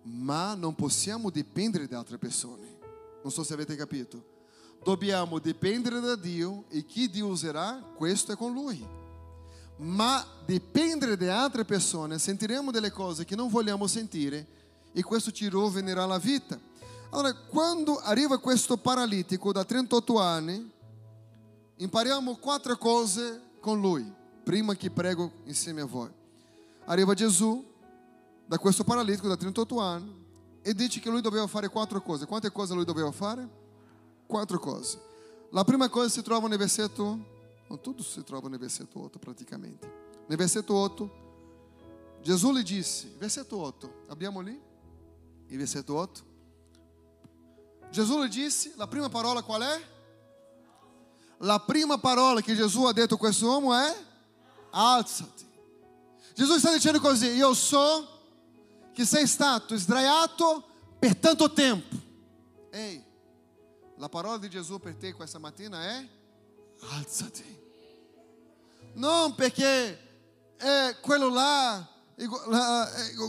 ma 0.03 0.55
non 0.55 0.77
possiamo 0.77 1.29
dipendere 1.29 1.89
da 1.89 1.99
altre 1.99 2.19
persone. 2.19 2.79
Non 3.21 3.33
so 3.33 3.43
se 3.43 3.53
avete 3.53 3.75
capito. 3.75 4.37
Dobbiamo 4.89 5.39
dipendere 5.39 6.01
da 6.01 6.17
Dio 6.17 6.65
e 6.71 6.87
chi 6.87 7.11
Dio 7.11 7.27
userà, 7.27 7.79
questo 7.95 8.33
è 8.33 8.37
con 8.37 8.55
Lui. 8.55 8.83
Ma 9.77 10.25
dipendere 10.47 11.15
da 11.15 11.43
altre 11.43 11.67
persone, 11.67 12.19
sentiremo 12.19 12.71
delle 12.71 12.91
cose 12.91 13.27
che 13.27 13.37
non 13.37 13.51
vogliamo 13.51 13.87
sentire 13.87 14.47
e 14.95 15.03
questo 15.03 15.31
ci 15.31 15.47
rovinerà 15.49 16.07
la 16.07 16.17
vita. 16.17 16.59
Allora, 17.11 17.35
quando 17.35 17.99
arriva 17.99 18.39
questo 18.39 18.79
paralitico 18.79 19.53
da 19.53 19.63
38 19.63 20.21
anni, 20.21 20.71
impariamo 21.77 22.37
quattro 22.37 22.75
cose 22.79 23.43
con 23.61 23.83
lui, 23.83 24.11
prima 24.43 24.75
che 24.75 24.91
prego 24.91 25.33
insieme 25.45 25.83
a 25.83 25.87
voi. 25.87 26.09
Arriva 26.87 27.13
Gesù 27.13 27.63
da 28.47 28.57
questo 28.57 28.85
paralitico 28.85 29.29
da 29.29 29.37
38 29.37 29.81
anni 29.81 30.25
e 30.63 30.73
dice 30.73 30.99
che 30.99 31.11
lui 31.11 31.21
doveva 31.21 31.47
fare 31.47 31.69
quattro 31.69 32.01
cose. 32.01 32.25
Quante 32.25 32.51
cose 32.51 32.73
lui 32.73 32.87
doveva 32.87 33.13
fare? 33.13 33.67
Quattro 34.29 34.59
cose. 34.59 35.01
La 35.53 35.65
prima 35.65 35.89
cosa 35.89 36.11
si 36.11 36.23
trova 36.23 36.49
nel 36.49 36.59
versetto, 36.59 37.03
non 37.67 37.81
tutto 37.81 38.03
si 38.03 38.23
trova 38.25 38.51
nel 38.51 38.59
versetto 38.59 39.01
8 39.01 39.19
praticamente. 39.19 39.91
Nel 40.27 40.37
versetto 40.37 40.75
8, 40.75 42.21
Gesù 42.21 42.53
gli 42.53 42.63
disse, 42.63 43.11
versetto 43.17 43.57
8, 43.57 44.05
abbiamo 44.09 44.41
lì? 44.41 44.61
Il 45.47 45.57
versetto 45.57 45.95
8. 45.95 46.21
Gesù 47.91 48.23
gli 48.23 48.29
disse, 48.29 48.75
la 48.77 48.87
prima 48.87 49.09
parola 49.09 49.41
qual 49.41 49.63
è? 49.63 49.83
La 51.39 51.61
prima 51.61 51.97
parola 51.97 52.43
che 52.43 52.55
Gesù 52.55 52.85
ha 52.85 52.93
detto 52.93 53.15
a 53.15 53.19
questo 53.19 53.47
uomo 53.47 53.75
è 53.75 53.97
alzati. 54.73 55.47
Gesù 56.35 56.59
sta 56.59 56.71
dicendo 56.71 57.01
così, 57.01 57.29
io 57.29 57.55
so 57.55 58.07
che 58.93 59.07
sei 59.07 59.27
stato 59.27 59.75
sdraiato 59.75 60.63
per 60.99 61.17
tanto 61.17 61.51
tempo. 61.51 61.97
Ehi, 62.69 63.03
la 63.99 64.09
parola 64.09 64.39
di 64.39 64.49
Gesù 64.49 64.79
per 64.79 64.95
te 64.95 65.13
questa 65.13 65.39
mattina 65.39 65.83
è 65.83 66.09
alzati. 66.91 67.67
Non 68.95 69.35
perché 69.35 70.07
è 70.57 70.97
quello 71.01 71.29
là, 71.29 71.87
il, 72.17 72.29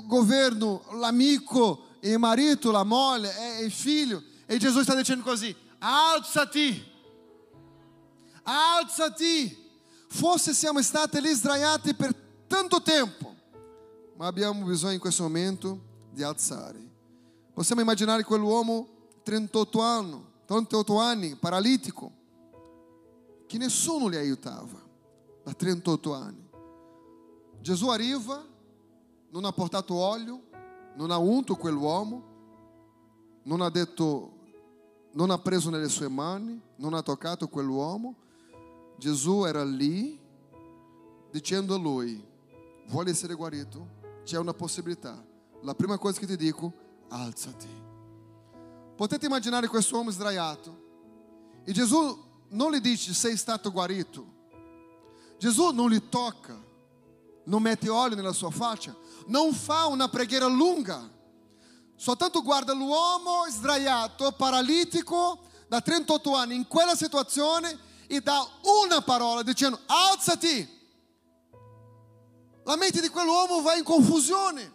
governo, 0.06 0.84
l'amico, 0.94 1.88
il 2.02 2.18
marito, 2.18 2.72
la 2.72 2.84
moglie, 2.84 3.36
è 3.36 3.62
il 3.62 3.72
figlio. 3.72 4.24
E 4.46 4.58
Gesù 4.58 4.82
sta 4.82 4.96
dicendo 4.96 5.24
così, 5.24 5.56
alzati, 5.80 6.92
alzati. 8.44 9.68
Forse 10.08 10.54
siamo 10.54 10.82
stati 10.82 11.22
lì 11.22 11.32
sdraiati 11.34 11.94
per 11.94 12.16
tanto 12.48 12.82
tempo, 12.82 13.36
ma 14.18 14.26
abbiamo 14.26 14.66
bisogno 14.66 14.94
in 14.94 15.00
questo 15.00 15.24
momento 15.24 15.80
di 16.12 16.24
alzare. 16.24 16.80
Possiamo 17.54 17.82
immaginare 17.82 18.24
quell'uomo 18.24 18.88
38 19.24 19.82
anni, 19.82 20.29
38 20.50 20.98
anni, 20.98 21.36
paralitico, 21.36 22.12
che 23.46 23.60
nessuno 23.60 24.10
gli 24.10 24.16
aiutava, 24.16 24.82
da 25.44 25.54
38 25.54 26.14
anni. 26.16 26.50
Gesù 27.62 27.90
arriva, 27.90 28.44
non 29.30 29.46
ha 29.46 29.52
portato 29.52 29.94
olio, 29.94 30.42
non 30.96 31.12
ha 31.12 31.18
unto 31.18 31.56
quell'uomo, 31.56 32.24
non 33.44 33.62
ha 33.62 33.70
detto 33.70 34.38
non 35.12 35.30
ha 35.30 35.38
preso 35.38 35.70
nelle 35.70 35.88
sue 35.88 36.08
mani, 36.08 36.60
non 36.78 36.96
ha 36.96 37.04
toccato 37.04 37.48
quell'uomo. 37.48 38.16
Gesù 38.98 39.44
era 39.44 39.64
lì 39.64 40.20
dicendo 41.30 41.76
a 41.76 41.78
lui, 41.78 42.26
vuole 42.88 43.12
essere 43.12 43.36
guarito? 43.36 43.88
C'è 44.24 44.40
una 44.40 44.56
possibilità. 44.56 45.24
La 45.62 45.76
prima 45.76 46.00
cosa 46.00 46.20
che 46.20 46.26
ti 46.26 46.36
dico, 46.36 46.74
alzati. 47.10 47.89
Potete 49.00 49.28
immaginare 49.28 49.68
questo 49.68 49.96
uomo 49.96 50.12
sdraiato 50.12 51.62
e 51.64 51.72
Gesù 51.72 52.22
non 52.50 52.74
gli 52.74 52.82
dice 52.82 53.14
sei 53.14 53.38
stato 53.38 53.72
guarito. 53.72 54.26
Gesù 55.38 55.70
non 55.70 55.90
gli 55.90 56.10
tocca, 56.10 56.62
non 57.46 57.62
mette 57.62 57.88
olio 57.88 58.18
nella 58.18 58.34
sua 58.34 58.52
faccia, 58.52 58.94
non 59.28 59.54
fa 59.54 59.86
una 59.86 60.10
preghiera 60.10 60.48
lunga 60.48 61.10
Soltanto 61.96 62.42
guarda 62.44 62.74
l'uomo 62.74 63.46
sdraiato, 63.50 64.34
paralitico, 64.34 65.48
da 65.70 65.80
38 65.80 66.36
anni, 66.36 66.56
in 66.56 66.68
quella 66.68 66.94
situazione 66.94 67.78
e 68.06 68.20
dà 68.20 68.46
una 68.84 69.00
parola 69.00 69.44
dicendo 69.44 69.80
alzati. 69.86 70.78
La 72.66 72.76
mente 72.76 73.00
di 73.00 73.08
quell'uomo 73.08 73.62
va 73.62 73.76
in 73.76 73.86
confusione. 73.86 74.74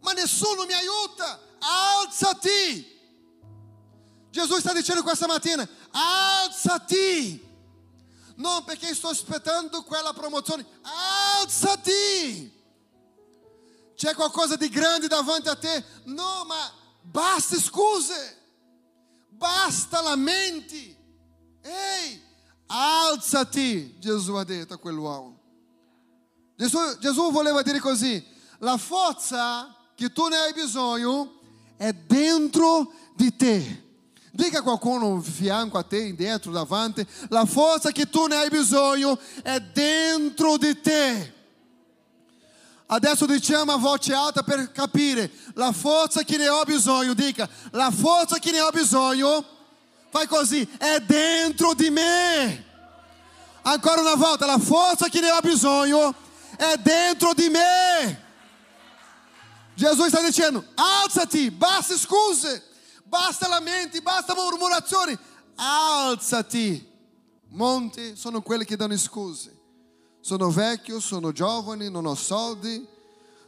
Ma 0.00 0.12
nessuno 0.12 0.64
mi 0.64 0.72
aiuta. 0.72 1.47
Alzati. 1.58 2.96
Gesù 4.30 4.58
sta 4.58 4.72
dicendo 4.72 5.02
questa 5.02 5.26
mattina, 5.26 5.68
alzati. 5.90 7.46
Non 8.36 8.62
perché 8.64 8.94
sto 8.94 9.08
aspettando 9.08 9.82
quella 9.82 10.12
promozione, 10.12 10.64
alzati. 11.40 12.56
C'è 13.96 14.14
qualcosa 14.14 14.54
di 14.54 14.68
grande 14.68 15.08
davanti 15.08 15.48
a 15.48 15.56
te? 15.56 15.84
No, 16.04 16.44
ma 16.46 16.72
basta 17.02 17.56
scuse, 17.56 18.38
basta 19.28 20.00
lamenti. 20.00 20.96
Ehi, 21.60 22.22
alzati, 22.66 23.98
Gesù 23.98 24.34
ha 24.34 24.44
detto 24.44 24.74
a 24.74 24.78
quell'uomo. 24.78 25.36
Gesù, 26.54 26.78
Gesù 26.98 27.32
voleva 27.32 27.62
dire 27.62 27.80
così, 27.80 28.24
la 28.58 28.76
forza 28.76 29.74
che 29.94 30.12
tu 30.12 30.28
ne 30.28 30.36
hai 30.36 30.52
bisogno 30.52 31.37
è 31.78 31.92
dentro 31.92 32.92
di 33.14 33.34
te. 33.34 33.84
Dica 34.32 34.58
a 34.58 34.62
qualcuno 34.62 35.20
fianco 35.20 35.78
a 35.78 35.82
te, 35.82 36.14
dentro, 36.14 36.52
davanti, 36.52 37.04
la 37.28 37.46
forza 37.46 37.90
che 37.90 38.10
tu 38.10 38.26
ne 38.26 38.36
hai 38.36 38.50
bisogno 38.50 39.18
è 39.42 39.58
dentro 39.58 40.58
di 40.58 40.78
te. 40.80 41.34
Adesso 42.86 43.26
diciamo 43.26 43.72
a 43.72 43.76
voce 43.76 44.12
alta 44.14 44.42
per 44.42 44.70
capire, 44.72 45.30
la 45.54 45.72
forza 45.72 46.22
che 46.22 46.36
ne 46.36 46.48
ho 46.48 46.62
bisogno, 46.64 47.14
dica, 47.14 47.48
la 47.72 47.90
forza 47.90 48.38
che 48.38 48.50
ne 48.50 48.60
ho 48.60 48.70
bisogno, 48.70 49.44
fai 50.10 50.26
così, 50.26 50.66
è 50.78 51.00
dentro 51.00 51.74
di 51.74 51.90
me. 51.90 52.64
Ancora 53.62 54.00
una 54.00 54.14
volta, 54.14 54.46
la 54.46 54.58
forza 54.58 55.08
che 55.08 55.20
ne 55.20 55.30
ho 55.30 55.40
bisogno 55.40 56.14
è 56.56 56.76
dentro 56.78 57.34
di 57.34 57.48
me. 57.48 58.26
Jesus 59.78 60.08
sta 60.08 60.20
dicendo: 60.20 60.64
alzati, 60.74 61.52
basta 61.52 61.96
scuse, 61.96 62.64
basta 63.04 63.46
lamenti, 63.46 64.00
basta 64.00 64.34
murmurazioni, 64.34 65.16
alzati. 65.54 66.84
Monti 67.50 68.16
sono 68.16 68.42
quelli 68.42 68.64
che 68.64 68.74
danno 68.74 68.96
scuse. 68.96 69.56
Sono 70.18 70.50
vecchio, 70.50 70.98
sono 70.98 71.30
giovane, 71.30 71.88
non 71.88 72.06
ho 72.06 72.16
soldi, 72.16 72.84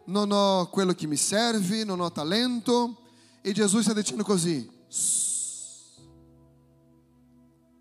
non 0.04 0.30
ho 0.30 0.68
quello 0.68 0.94
che 0.94 1.08
mi 1.08 1.16
serve, 1.16 1.82
non 1.82 1.98
ho 1.98 2.12
talento. 2.12 3.08
E 3.42 3.50
Gesù 3.50 3.80
sta 3.80 3.92
dicendo 3.92 4.22
così: 4.22 4.70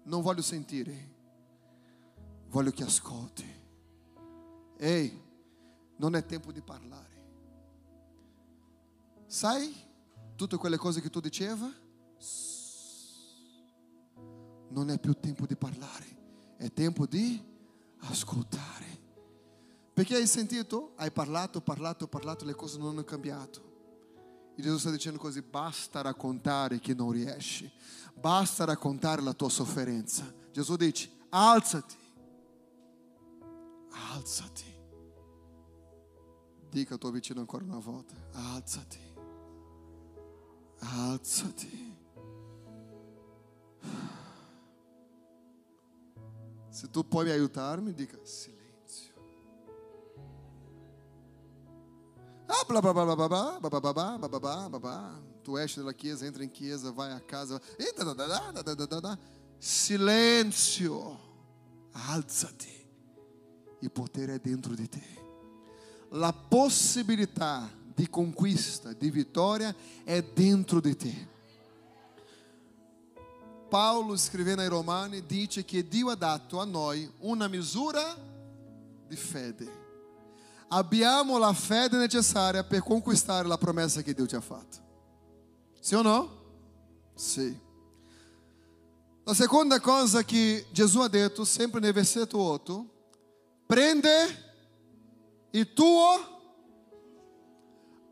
non 0.05 0.23
voglio 0.23 0.41
sentire, 0.41 1.09
voglio 2.47 2.71
che 2.71 2.83
ascolti. 2.83 3.57
Ehi, 4.79 5.21
non 5.97 6.15
è 6.15 6.25
tempo 6.25 6.51
di 6.51 6.61
parlare. 6.61 7.18
Sai 9.29 9.71
tutte 10.35 10.57
quelle 10.57 10.77
cose 10.77 11.01
che 11.01 11.11
tu 11.11 11.19
diceva? 11.19 11.71
Non 14.69 14.89
è 14.89 14.97
più 14.99 15.13
tempo 15.13 15.45
di 15.45 15.55
parlare, 15.55 16.55
è 16.57 16.73
tempo 16.73 17.05
di 17.05 17.39
ascoltare. 17.99 18.87
Perché 19.93 20.15
hai 20.15 20.25
sentito? 20.25 20.93
Hai 20.95 21.11
parlato, 21.11 21.61
parlato, 21.61 22.07
parlato, 22.07 22.43
le 22.43 22.55
cose 22.55 22.79
non 22.79 22.89
hanno 22.89 23.03
cambiato. 23.03 24.53
E 24.55 24.63
Gesù 24.63 24.79
sta 24.79 24.89
dicendo 24.89 25.19
così, 25.19 25.43
basta 25.43 26.01
raccontare 26.01 26.79
che 26.79 26.95
non 26.95 27.11
riesci, 27.11 27.71
basta 28.15 28.65
raccontare 28.65 29.21
la 29.21 29.33
tua 29.33 29.49
sofferenza. 29.49 30.33
Gesù 30.51 30.75
dice, 30.75 31.07
alzati, 31.29 31.97
alzati. 33.91 34.77
Dica 36.71 36.93
al 36.95 36.99
tuo 36.99 37.11
vicino 37.11 37.41
ancora 37.41 37.63
una 37.63 37.79
volta, 37.79 38.15
alzati, 38.31 39.08
alzati. 40.79 41.87
Se 46.69 46.89
tu 46.89 47.05
puoi 47.05 47.29
aiutarmi, 47.29 47.93
dica 47.93 48.17
silenzio. 48.23 49.13
Ah, 52.45 52.63
bla 52.67 52.79
bla 52.79 52.93
bla 52.93 53.03
bla 53.03 53.15
bla 53.15 53.27
bla 53.27 53.59
bla 53.59 53.79
bla 53.79 53.93
bla 53.93 54.17
bla 54.17 54.39
bla 54.39 54.69
bla 54.69 54.79
bla. 54.79 55.21
Tu 55.43 55.57
esce 55.57 55.79
dalla 55.79 55.93
chiesa, 55.93 56.25
entra 56.25 56.43
in 56.43 56.51
chiesa, 56.51 56.91
vai 56.91 57.11
a 57.11 57.19
casa. 57.19 57.59
E 57.77 57.93
da 57.95 58.03
da 58.03 58.13
da 58.13 58.51
da 58.51 58.61
da 58.61 58.73
da 58.73 58.85
da 58.85 58.99
da. 58.99 59.19
Silenzio. 59.57 61.27
Alzati. 61.91 62.87
Il 63.79 63.91
potere 63.91 64.35
è 64.35 64.39
dentro 64.39 64.73
di 64.73 64.87
te. 64.87 65.03
La 66.11 66.33
possibilità 66.33 67.69
de 67.99 68.07
conquista, 68.07 68.95
de 68.95 69.11
vitória, 69.11 69.75
é 70.05 70.21
dentro 70.21 70.81
de 70.81 70.95
ti. 70.95 71.27
Paulo, 73.69 74.15
escrevendo 74.15 74.61
ai 74.61 74.69
Romani, 74.69 75.19
diz 75.21 75.61
que 75.65 75.83
Deus 75.83 76.13
ha 76.13 76.15
dato 76.15 76.61
a 76.61 76.65
nós 76.65 77.09
uma 77.19 77.49
misura 77.49 78.01
de 79.09 79.17
fede. 79.17 79.69
Abbiamo 80.69 81.37
la 81.37 81.53
fede 81.53 81.97
necessária 81.97 82.63
para 82.63 82.81
conquistar 82.81 83.45
a 83.51 83.57
promessa 83.57 84.01
que 84.01 84.13
Deus 84.13 84.29
te 84.29 84.37
ha 84.37 84.41
fatto. 84.41 84.81
Sim 85.81 85.95
ou 85.95 86.03
não? 86.03 86.31
Sim. 87.17 87.59
A 89.25 89.35
segunda 89.35 89.77
coisa 89.79 90.23
que 90.23 90.65
Jesus 90.71 91.03
ha 91.03 91.09
detto, 91.09 91.45
sempre 91.45 91.81
no 91.81 91.93
versículo 91.93 92.43
8, 92.43 92.89
prende 93.67 94.07
e 95.51 95.65
tuo 95.65 96.38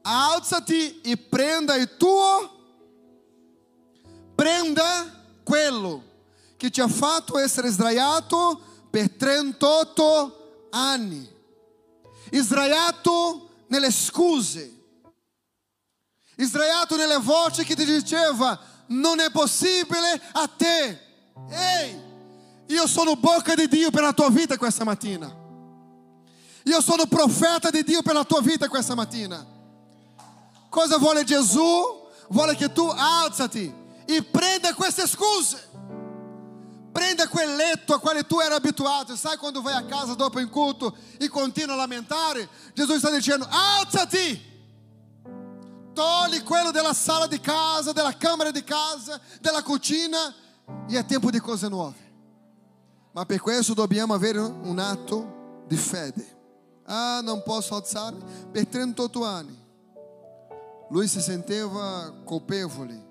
alzati 0.07 1.01
e 1.01 1.17
prenda 1.17 1.75
il 1.75 1.97
tuo, 1.97 2.51
prenda 4.35 5.25
quello 5.43 6.03
che 6.55 6.69
ti 6.69 6.79
ha 6.79 6.87
fatto 6.87 7.37
essere 7.37 7.69
sdraiato 7.69 8.61
per 8.89 9.11
38 9.11 10.67
anni, 10.71 11.29
sdraiato 12.31 13.49
nelle 13.67 13.91
scuse, 13.91 14.73
sdraiato 16.37 16.95
nelle 16.95 17.17
voci 17.17 17.65
che 17.65 17.75
ti 17.75 17.83
diceva 17.83 18.57
non 18.87 19.19
è 19.19 19.29
possibile 19.29 20.21
a 20.31 20.47
te. 20.47 21.01
Ehi, 21.49 22.01
io 22.67 22.87
sono 22.87 23.17
bocca 23.17 23.55
di 23.55 23.67
Dio 23.67 23.91
per 23.91 24.03
la 24.03 24.13
tua 24.13 24.29
vita 24.29 24.57
questa 24.57 24.85
mattina. 24.85 25.45
Io 26.63 26.81
sono 26.81 27.05
profeta 27.07 27.69
di 27.69 27.83
Dio 27.83 28.01
per 28.01 28.13
la 28.13 28.23
tua 28.23 28.41
vita 28.41 28.69
questa 28.69 28.95
mattina. 28.95 29.56
Cosa 30.69 30.97
vuole 30.97 31.23
Gesù? 31.23 32.05
Vuole 32.29 32.55
che 32.55 32.71
tu 32.71 32.85
alzati 32.85 33.73
e 34.05 34.23
prenda 34.23 34.73
queste 34.73 35.07
scuse. 35.07 35.65
Prenda 36.91 37.27
quel 37.27 37.55
letto 37.55 37.93
a 37.93 37.99
quale 37.99 38.25
tu 38.25 38.39
era 38.39 38.55
abituato. 38.55 39.15
Sai 39.15 39.37
quando 39.37 39.61
vai 39.61 39.75
a 39.75 39.85
casa 39.85 40.13
dopo 40.13 40.39
il 40.39 40.49
culto 40.49 40.95
e 41.17 41.27
continua 41.29 41.75
a 41.75 41.77
lamentare? 41.77 42.49
Gesù 42.73 42.97
sta 42.97 43.11
dicendo: 43.11 43.47
alzati. 43.49 44.55
Togli 45.93 46.43
quello 46.43 46.71
della 46.71 46.93
sala 46.93 47.27
di 47.27 47.39
casa, 47.39 47.91
della 47.91 48.15
camera 48.15 48.51
di 48.51 48.63
casa, 48.63 49.19
della 49.41 49.63
cucina 49.63 50.33
e 50.87 50.97
è 50.97 51.05
tempo 51.05 51.31
di 51.31 51.39
cose 51.39 51.67
nuove. 51.67 52.05
Ma 53.13 53.25
per 53.25 53.41
questo 53.41 53.73
dobbiamo 53.73 54.13
avere 54.13 54.37
un 54.39 54.77
atto 54.77 55.63
di 55.67 55.75
fede. 55.75 56.35
Ah, 56.85 57.19
non 57.21 57.41
posso 57.43 57.75
alzarmi. 57.75 58.23
Per 58.51 58.67
38 58.67 59.25
anni. 59.25 59.65
Lui 60.89 61.07
si 61.07 61.21
sentiva 61.21 62.13
colpevole. 62.23 63.05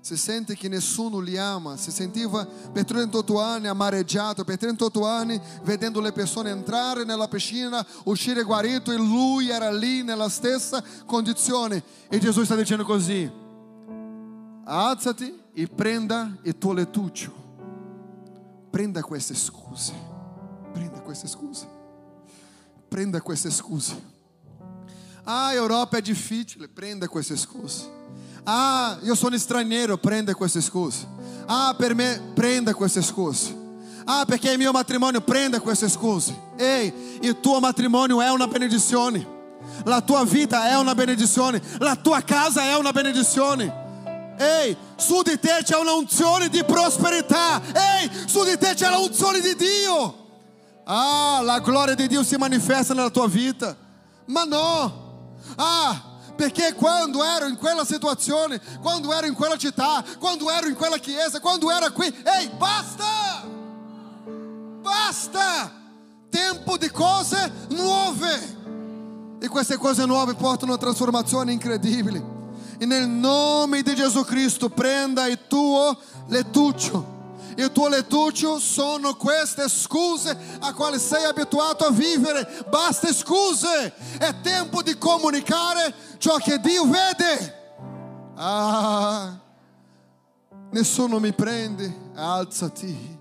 Si 0.00 0.16
sente 0.18 0.54
che 0.54 0.68
nessuno 0.68 1.18
li 1.18 1.38
ama. 1.38 1.76
Si 1.76 1.90
sentiva 1.90 2.44
per 2.44 2.84
38 2.84 3.40
anni 3.40 3.68
amareggiato. 3.68 4.44
Per 4.44 4.58
38 4.58 5.06
anni 5.06 5.40
vedendo 5.62 6.00
le 6.00 6.12
persone 6.12 6.50
entrare 6.50 7.04
nella 7.04 7.26
piscina, 7.26 7.84
uscire 8.04 8.42
guarito 8.42 8.92
e 8.92 8.96
lui 8.96 9.48
era 9.48 9.70
lì 9.70 10.02
nella 10.02 10.28
stessa 10.28 10.84
condizione. 11.06 11.82
E 12.08 12.18
Gesù 12.18 12.44
sta 12.44 12.54
dicendo 12.54 12.84
così. 12.84 13.30
Alzati 14.64 15.42
e 15.54 15.66
prenda 15.68 16.36
il 16.42 16.58
tuo 16.58 16.72
lettuccio. 16.72 17.32
Prenda 18.68 19.02
queste 19.02 19.34
scuse. 19.34 19.92
Prenda 20.72 21.00
queste 21.00 21.28
scuse. 21.28 21.66
Prenda 22.88 23.22
queste 23.22 23.50
scuse. 23.50 24.13
Ah, 25.26 25.48
a 25.48 25.54
Europa 25.54 25.98
é 25.98 26.00
difícil, 26.00 26.68
prenda 26.74 27.08
com 27.08 27.18
essas 27.18 27.46
coisas. 27.46 27.88
Ah, 28.46 28.98
eu 29.02 29.16
sou 29.16 29.32
estrangeiro, 29.34 29.96
prenda 29.96 30.34
com 30.34 30.44
essas 30.44 30.68
coisas. 30.68 31.06
Ah, 31.48 31.74
per 31.74 31.94
me, 31.94 32.18
prenda 32.34 32.74
com 32.74 32.84
essas 32.84 33.10
coisas. 33.10 33.54
Ah, 34.06 34.26
porque 34.26 34.48
é 34.50 34.56
meu 34.58 34.72
matrimônio, 34.72 35.20
prenda 35.22 35.58
com 35.58 35.70
essas 35.70 35.96
coisas. 35.96 36.34
Ei, 36.58 36.92
e 37.22 37.32
tuo 37.32 37.58
matrimônio 37.60 38.20
é 38.20 38.30
uma 38.30 38.46
benedizione. 38.46 39.26
La 39.86 40.02
tua 40.02 40.26
vida 40.26 40.58
é 40.68 40.76
uma 40.76 40.94
benedizione. 40.94 41.60
La 41.80 41.96
tua 41.96 42.20
casa 42.20 42.62
é 42.62 42.76
uma 42.76 42.92
benedizione. 42.92 43.72
Ei, 44.38 44.76
su 44.98 45.22
di 45.22 45.38
te 45.38 45.62
c'è 45.62 45.76
de 46.40 46.48
di 46.50 46.64
prosperità. 46.64 47.62
Ei, 47.72 48.10
su 48.26 48.44
di 48.44 48.58
te 48.58 48.74
c'è 48.74 48.90
de 48.90 49.40
di 49.40 49.54
Dio. 49.54 50.14
Ah, 50.84 51.40
a 51.46 51.58
glória 51.60 51.96
de 51.96 52.06
Deus 52.06 52.26
se 52.26 52.36
manifesta 52.36 52.94
na 52.94 53.08
tua 53.08 53.26
vida. 53.26 53.74
Mas 54.26 54.46
não. 54.46 55.03
Ah, 55.56 56.12
Perché 56.36 56.74
quando 56.74 57.22
ero 57.22 57.46
in 57.46 57.56
quella 57.56 57.84
situazione, 57.84 58.60
quando 58.80 59.12
ero 59.12 59.26
in 59.26 59.34
quella 59.34 59.56
città, 59.56 60.04
quando 60.18 60.50
ero 60.50 60.66
in 60.66 60.74
quella 60.74 60.98
chiesa, 60.98 61.38
quando 61.38 61.70
ero 61.70 61.92
qui, 61.92 62.06
ehi, 62.06 62.50
basta! 62.58 63.44
Basta! 64.80 65.70
Tempo 66.28 66.76
di 66.76 66.90
cose 66.90 67.52
nuove. 67.68 68.56
E 69.38 69.48
queste 69.48 69.76
cose 69.76 70.04
nuove 70.06 70.34
portano 70.34 70.72
a 70.72 70.78
trasformazioni 70.78 71.52
incredibili. 71.52 72.22
E 72.78 72.84
nel 72.84 73.06
nome 73.06 73.82
di 73.82 73.94
Gesù 73.94 74.24
Cristo 74.24 74.68
prenda 74.68 75.26
il 75.26 75.38
tuo 75.46 75.96
lettuccio. 76.26 77.13
Il 77.56 77.70
tuo 77.72 77.88
lettuccio 77.88 78.58
sono 78.58 79.14
queste 79.14 79.68
scuse 79.68 80.36
a 80.60 80.72
quali 80.72 80.98
sei 80.98 81.24
abituato 81.24 81.84
a 81.84 81.90
vivere. 81.90 82.64
Basta 82.68 83.12
scuse. 83.12 83.94
È 84.18 84.40
tempo 84.40 84.82
di 84.82 84.96
comunicare 84.98 85.94
ciò 86.18 86.36
che 86.36 86.58
Dio 86.58 86.84
vede. 86.84 87.62
Ah, 88.36 89.38
nessuno 90.70 91.20
mi 91.20 91.32
prende. 91.32 92.10
Alzati. 92.14 93.18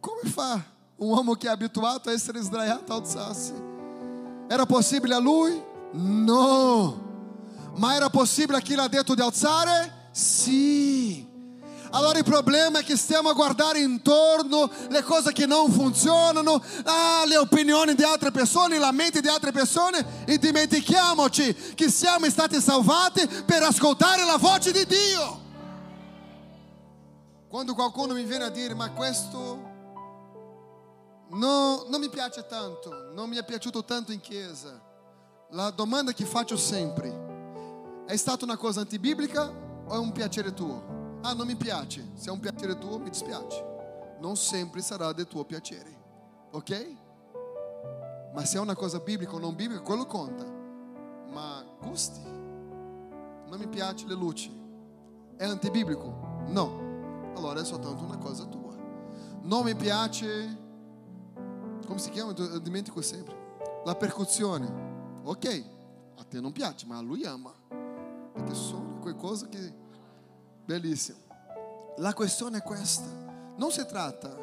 Come 0.00 0.30
fa 0.30 0.62
um 0.96 1.08
uomo 1.08 1.34
che 1.34 1.48
è 1.48 1.50
abituato 1.50 2.08
a 2.08 2.12
essere 2.12 2.40
sdraiato 2.40 2.92
a 2.92 2.96
alzarsi? 2.96 3.52
Era 4.48 4.66
possibile 4.66 5.14
a 5.14 5.18
lui? 5.18 5.62
No. 5.92 7.10
Ma 7.76 7.94
era 7.94 8.10
possibile 8.10 8.58
a 8.58 8.60
chi 8.60 8.74
l'ha 8.74 8.88
detto 8.88 9.14
di 9.14 9.20
alzare? 9.20 10.08
Sì. 10.10 11.31
Allora 11.94 12.16
il 12.18 12.24
problema 12.24 12.78
è 12.78 12.84
che 12.84 12.96
stiamo 12.96 13.28
a 13.28 13.34
guardare 13.34 13.80
intorno 13.80 14.70
le 14.88 15.02
cose 15.02 15.32
che 15.32 15.44
non 15.44 15.70
funzionano, 15.70 16.62
ah, 16.84 17.24
le 17.26 17.36
opinioni 17.36 17.94
di 17.94 18.02
altre 18.02 18.30
persone, 18.30 18.78
la 18.78 18.92
mente 18.92 19.20
di 19.20 19.28
altre 19.28 19.52
persone 19.52 20.24
e 20.24 20.38
dimentichiamoci 20.38 21.74
che 21.74 21.90
siamo 21.90 22.30
stati 22.30 22.58
salvati 22.62 23.26
per 23.44 23.62
ascoltare 23.62 24.24
la 24.24 24.38
voce 24.38 24.72
di 24.72 24.86
Dio. 24.86 25.40
Quando 27.48 27.74
qualcuno 27.74 28.14
mi 28.14 28.24
viene 28.24 28.44
a 28.44 28.50
dire 28.50 28.72
ma 28.72 28.90
questo 28.92 29.70
no, 31.28 31.84
non 31.88 32.00
mi 32.00 32.08
piace 32.08 32.46
tanto, 32.46 33.10
non 33.12 33.28
mi 33.28 33.36
è 33.36 33.44
piaciuto 33.44 33.84
tanto 33.84 34.12
in 34.12 34.20
chiesa, 34.22 34.80
la 35.50 35.68
domanda 35.68 36.12
che 36.12 36.24
faccio 36.24 36.56
sempre 36.56 38.04
è 38.06 38.16
stata 38.16 38.46
una 38.46 38.56
cosa 38.56 38.80
antibiblica 38.80 39.52
o 39.84 39.94
è 39.94 39.98
un 39.98 40.12
piacere 40.12 40.54
tuo? 40.54 41.01
Ah, 41.22 41.34
non 41.34 41.46
mi 41.46 41.54
piace. 41.54 42.04
Se 42.14 42.28
è 42.28 42.32
un 42.32 42.40
piacere 42.40 42.76
tuo, 42.76 42.98
mi 42.98 43.08
dispiace. 43.08 43.64
Non 44.18 44.36
sempre 44.36 44.80
sarà 44.82 45.12
del 45.12 45.26
tuo 45.26 45.44
piacere. 45.44 46.00
Ok? 46.50 46.96
Ma 48.34 48.44
se 48.44 48.56
è 48.56 48.60
una 48.60 48.74
cosa 48.74 48.98
biblica 48.98 49.34
o 49.34 49.38
non 49.38 49.54
biblica, 49.54 49.82
quello 49.82 50.04
conta. 50.04 50.44
Ma 51.30 51.64
gusti. 51.80 52.20
Non 52.22 53.56
mi 53.56 53.68
piace 53.68 54.06
le 54.06 54.14
luci. 54.14 54.50
È 55.36 55.44
antibiblico? 55.44 56.44
No. 56.48 57.30
Allora 57.36 57.60
è 57.60 57.64
soltanto 57.64 58.02
una 58.02 58.18
cosa 58.18 58.44
tua. 58.44 58.74
Non 59.42 59.64
mi 59.64 59.76
piace. 59.76 60.58
Come 61.86 61.98
si 61.98 62.10
chiama? 62.10 62.32
Io 62.36 62.58
dimentico 62.58 63.00
sempre. 63.00 63.80
La 63.84 63.94
percussione. 63.94 65.20
Ok. 65.22 65.64
A 66.16 66.24
te 66.24 66.40
non 66.40 66.50
piace, 66.52 66.84
ma 66.86 66.96
a 66.96 67.00
lui 67.00 67.24
ama. 67.24 67.52
Perché 68.32 68.54
sono 68.54 68.98
qualcosa 68.98 69.46
che 69.46 69.81
Bellissimo. 70.72 71.18
La 71.98 72.14
questione 72.14 72.56
è 72.56 72.62
questa. 72.62 73.04
Non 73.56 73.70
si 73.70 73.84
tratta 73.84 74.34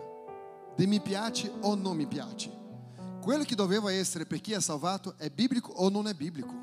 di 0.76 0.86
mi 0.86 1.00
piace 1.00 1.52
o 1.62 1.74
non 1.74 1.96
mi 1.96 2.06
piace. 2.06 2.56
Quello 3.20 3.44
che 3.44 3.56
doveva 3.56 3.92
essere 3.92 4.28
per 4.28 4.40
chi 4.40 4.54
è 4.54 4.62
salvato 4.62 5.16
è 5.18 5.32
biblico 5.32 5.72
o 5.72 5.90
non 5.90 6.08
è 6.08 6.14
biblico. 6.14 6.54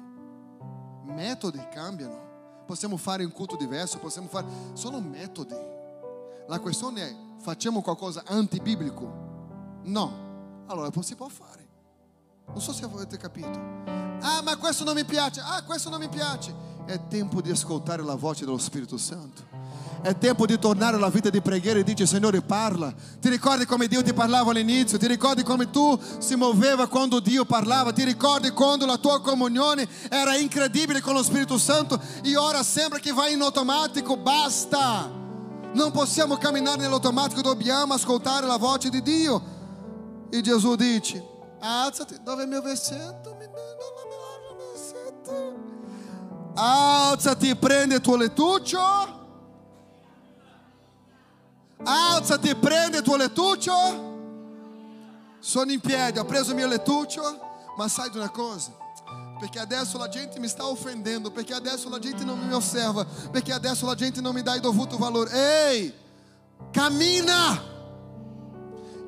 Metodi 1.02 1.60
cambiano. 1.72 2.62
Possiamo 2.64 2.96
fare 2.96 3.24
un 3.24 3.32
culto 3.32 3.56
diverso, 3.56 3.98
possiamo 3.98 4.28
fare... 4.28 4.46
Sono 4.74 5.00
metodi. 5.00 5.56
La 6.46 6.60
questione 6.60 7.02
è, 7.02 7.16
facciamo 7.40 7.82
qualcosa 7.82 8.22
antibiblico? 8.24 9.80
No. 9.82 10.64
Allora 10.66 10.92
si 11.02 11.16
può 11.16 11.26
fare. 11.26 11.68
Non 12.46 12.60
so 12.60 12.72
se 12.72 12.84
avete 12.84 13.16
capito. 13.16 13.58
Ah, 14.20 14.42
ma 14.44 14.56
questo 14.58 14.84
non 14.84 14.94
mi 14.94 15.04
piace. 15.04 15.40
Ah, 15.40 15.64
questo 15.64 15.90
non 15.90 15.98
mi 15.98 16.08
piace. 16.08 16.54
È 16.86 17.00
tempo 17.08 17.40
di 17.40 17.50
ascoltare 17.50 18.04
la 18.04 18.14
voce 18.14 18.44
dello 18.44 18.58
Spirito 18.58 18.96
Santo. 18.96 19.42
È 20.02 20.16
tempo 20.16 20.46
di 20.46 20.56
tornare 20.56 20.94
alla 20.94 21.08
vita 21.08 21.30
di 21.30 21.40
preghiera 21.40 21.80
e 21.80 21.82
dice 21.82 22.06
Signore 22.06 22.40
parla. 22.42 22.94
Ti 23.20 23.28
ricordi 23.28 23.66
come 23.66 23.88
Dio 23.88 24.04
ti 24.04 24.14
parlava 24.14 24.52
all'inizio? 24.52 24.96
Ti 24.96 25.08
ricordi 25.08 25.42
come 25.42 25.68
tu 25.68 25.98
si 26.18 26.36
muoveva 26.36 26.86
quando 26.86 27.18
Dio 27.18 27.44
parlava? 27.44 27.92
Ti 27.92 28.04
ricordi 28.04 28.50
quando 28.50 28.86
la 28.86 28.98
tua 28.98 29.20
comunione 29.20 29.88
era 30.08 30.36
incredibile 30.36 31.00
con 31.00 31.14
lo 31.14 31.24
Spirito 31.24 31.58
Santo 31.58 32.00
e 32.22 32.36
ora 32.36 32.62
sembra 32.62 33.00
che 33.00 33.12
vai 33.12 33.32
in 33.32 33.40
automatico? 33.40 34.16
Basta! 34.16 35.10
Non 35.72 35.90
possiamo 35.90 36.36
camminare 36.36 36.78
nell'automatico, 36.82 37.42
dobbiamo 37.42 37.94
ascoltare 37.94 38.46
la 38.46 38.58
voce 38.58 38.90
di 38.90 39.02
Dio. 39.02 39.42
E 40.30 40.40
Gesù 40.40 40.76
dice, 40.76 41.20
alzati, 41.58 42.16
dove 42.22 42.42
è 42.42 42.44
il 42.44 42.48
mio 42.48 42.62
versetto? 42.62 43.36
Alzati, 46.58 47.54
prende 47.54 47.96
il 47.96 48.00
tuo 48.00 48.16
lettuccio. 48.16 48.80
Alzati, 51.84 52.54
prende 52.54 52.98
il 52.98 53.02
tuo 53.02 53.16
lettuccio. 53.16 54.14
Sono 55.38 55.70
in 55.70 55.80
piedi, 55.80 56.18
ho 56.18 56.24
preso 56.24 56.50
il 56.50 56.56
mio 56.56 56.66
lettuccio, 56.66 57.22
ma 57.76 57.88
sai 57.88 58.10
di 58.10 58.16
una 58.16 58.30
cosa? 58.30 58.72
Perché 59.38 59.58
adesso 59.58 59.98
la 59.98 60.08
gente 60.08 60.40
mi 60.40 60.48
sta 60.48 60.66
offendendo, 60.66 61.30
perché 61.30 61.52
adesso 61.52 61.90
la 61.90 61.98
gente 61.98 62.24
non 62.24 62.38
mi 62.38 62.54
osserva, 62.54 63.04
perché 63.30 63.52
adesso 63.52 63.84
la 63.84 63.94
gente 63.94 64.22
non 64.22 64.32
mi 64.32 64.42
dà 64.42 64.54
il 64.54 64.62
dovuto 64.62 64.96
valore. 64.96 65.30
Ehi, 65.32 65.94
cammina! 66.70 67.74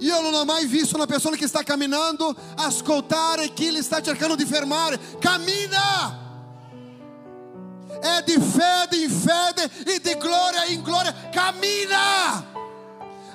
Io 0.00 0.20
non 0.20 0.34
ho 0.34 0.44
mai 0.44 0.66
visto 0.66 0.96
una 0.96 1.06
persona 1.06 1.34
che 1.34 1.48
sta 1.48 1.62
camminando 1.62 2.36
ascoltare 2.56 3.52
chi 3.54 3.72
li 3.72 3.82
sta 3.82 4.02
cercando 4.02 4.36
di 4.36 4.44
fermare. 4.44 5.00
Cammina! 5.18 6.27
É 8.02 8.22
de 8.22 8.40
fede 8.40 9.04
em 9.04 9.08
fede 9.08 9.70
e 9.86 9.98
de 9.98 10.14
glória 10.14 10.72
em 10.72 10.80
glória. 10.82 11.12
Cammina! 11.32 12.56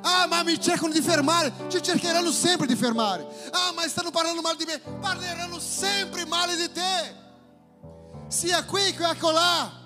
Ah, 0.05 0.27
ma 0.27 0.43
mi 0.43 0.59
cercano 0.59 0.91
di 0.91 1.01
fermare, 1.01 1.53
ci 1.69 1.81
cercheranno 1.81 2.29
sempre 2.31 2.67
di 2.67 2.75
fermare. 2.75 3.25
Ah, 3.51 3.71
ma 3.73 3.87
stanno 3.87 4.11
parlando 4.11 4.41
male 4.41 4.57
di 4.57 4.65
me, 4.65 4.77
parleranno 4.99 5.59
sempre 5.59 6.25
male 6.25 6.57
di 6.57 6.69
te. 6.71 7.15
Sia 8.27 8.65
qui 8.65 8.93
che 8.93 9.03
acolà. 9.03 9.81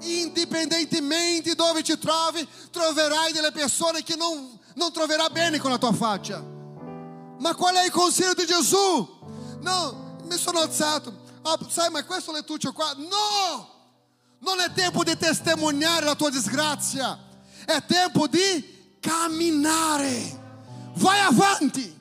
Indipendentemente 0.00 1.54
dove 1.54 1.82
ti 1.82 1.96
trovi, 1.96 2.46
troverai 2.70 3.32
delle 3.32 3.52
persone 3.52 4.02
che 4.02 4.16
non, 4.16 4.58
non 4.74 4.92
troverà 4.92 5.28
bene 5.28 5.58
con 5.58 5.70
la 5.70 5.78
tua 5.78 5.92
faccia. 5.92 6.42
Ma 7.38 7.54
qual 7.54 7.76
è 7.76 7.84
il 7.84 7.92
consiglio 7.92 8.34
di 8.34 8.46
Gesù? 8.46 9.14
No, 9.60 10.18
mi 10.24 10.36
sono 10.36 10.58
alzato. 10.58 11.24
Ah, 11.42 11.56
sai, 11.68 11.90
ma 11.90 12.04
questo 12.04 12.32
lettuccio 12.32 12.72
qua? 12.72 12.92
No! 12.96 13.75
Non 14.38 14.60
è 14.60 14.70
tempo 14.72 15.02
di 15.02 15.16
testimoniare 15.16 16.04
la 16.04 16.14
tua 16.14 16.30
disgrazia, 16.30 17.18
è 17.64 17.82
tempo 17.84 18.26
di 18.26 18.98
camminare. 19.00 20.44
Vai 20.94 21.20
avanti. 21.20 21.94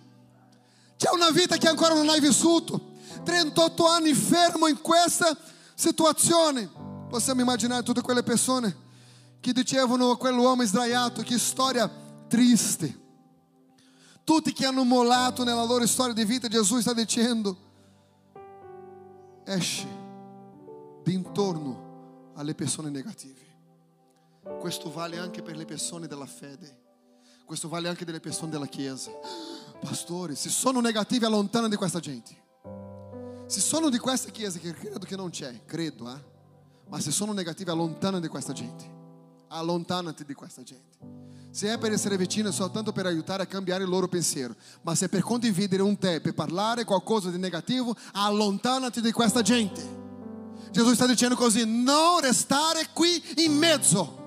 C'è 0.98 1.10
una 1.14 1.30
vita 1.30 1.58
che 1.58 1.68
ancora 1.68 1.94
non 1.94 2.10
hai 2.10 2.20
vissuto. 2.20 2.94
38 3.24 3.88
anni 3.88 4.14
fermo 4.14 4.68
in 4.68 4.82
questa 4.82 5.36
situazione. 5.74 6.70
Possiamo 7.10 7.42
immaginare 7.42 7.84
tutte 7.84 8.02
quelle 8.02 8.24
persone 8.24 8.84
che 9.40 9.54
dicevano 9.54 10.12
a 10.12 10.18
quell'uomo 10.18 10.64
sdraiato 10.64 11.22
che 11.22 11.38
storia 11.38 11.90
triste. 12.28 13.04
Tutti 14.24 14.52
che 14.54 14.66
hanno 14.66 14.84
mollato 14.84 15.44
nella 15.44 15.64
loro 15.64 15.86
storia 15.86 16.14
di 16.14 16.26
vita, 16.26 16.48
Gesù 16.48 16.80
sta 16.80 16.94
dicendo: 16.94 17.58
esce 19.46 19.88
di 21.04 21.14
intorno 21.14 21.85
alle 22.36 22.56
persone 22.56 22.90
negative. 22.90 23.54
Questo 24.60 24.92
vale 24.92 25.18
anche 25.18 25.42
per 25.42 25.56
le 25.56 25.66
persone 25.66 26.08
della 26.08 26.26
fede. 26.26 26.84
Questo 27.46 27.68
vale 27.68 27.88
anche 27.88 28.06
delle 28.06 28.20
persone 28.20 28.52
della 28.52 28.68
Chiesa. 28.68 29.12
Pastori, 29.80 30.36
se 30.36 30.50
sono 30.50 30.80
negative, 30.80 31.26
allontana 31.26 31.68
di 31.68 31.76
questa 31.76 32.00
gente. 32.00 32.44
Se 33.48 33.60
sono 33.60 33.90
di 33.90 33.98
questa 33.98 34.32
Chiesa, 34.32 34.60
che 34.60 34.74
credo 34.74 35.06
che 35.06 35.16
non 35.16 35.30
c'è, 35.30 35.66
credo, 35.66 36.12
eh? 36.12 36.24
ma 36.88 37.00
se 37.00 37.12
sono 37.12 37.34
negative, 37.34 37.72
allontana 37.72 38.20
di 38.20 38.28
questa 38.28 38.54
gente. 38.54 38.94
Allontanati 39.48 40.26
di 40.26 40.34
questa 40.34 40.64
gente. 40.64 40.98
Se 41.52 41.72
è 41.72 41.78
per 41.78 41.92
essere 41.92 42.18
vicino 42.18 42.50
è 42.50 42.52
soltanto 42.52 42.92
per 42.92 43.06
aiutare 43.06 43.44
a 43.44 43.46
cambiare 43.46 43.84
il 43.84 43.90
loro 43.90 44.08
pensiero, 44.08 44.56
ma 44.82 44.94
se 44.94 45.06
è 45.06 45.10
per 45.10 45.22
condividere 45.22 45.82
un 45.82 45.98
tè, 45.98 46.20
per 46.20 46.34
parlare 46.34 46.84
qualcosa 46.84 47.30
di 47.30 47.38
negativo, 47.38 47.96
allontanati 48.14 49.00
di 49.00 49.12
questa 49.12 49.42
gente. 49.42 50.05
Gesù 50.76 50.93
sta 50.93 51.05
dicendo 51.07 51.38
così, 51.38 51.63
non 51.65 52.19
restare 52.19 52.89
qui 52.91 53.23
in 53.38 53.55
mezzo. 53.55 54.23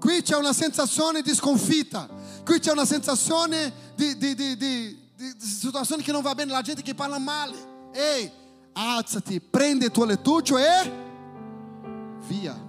Qui 0.00 0.20
c'è 0.20 0.36
una 0.36 0.52
sensazione 0.52 1.22
di 1.22 1.32
sconfitta, 1.32 2.08
qui 2.44 2.58
c'è 2.58 2.72
una 2.72 2.84
sensazione 2.84 3.72
di, 3.94 4.18
di, 4.18 4.34
di, 4.34 4.56
di 4.56 4.98
situazione 5.38 6.02
che 6.02 6.10
non 6.10 6.22
va 6.22 6.34
bene, 6.34 6.50
la 6.50 6.60
gente 6.60 6.82
che 6.82 6.92
parla 6.92 7.18
male. 7.18 7.54
Ehi, 7.92 8.28
alzati, 8.72 9.40
prende 9.40 9.84
il 9.84 9.90
tuo 9.92 10.04
lettuccio 10.04 10.58
e 10.58 10.92
via, 12.26 12.60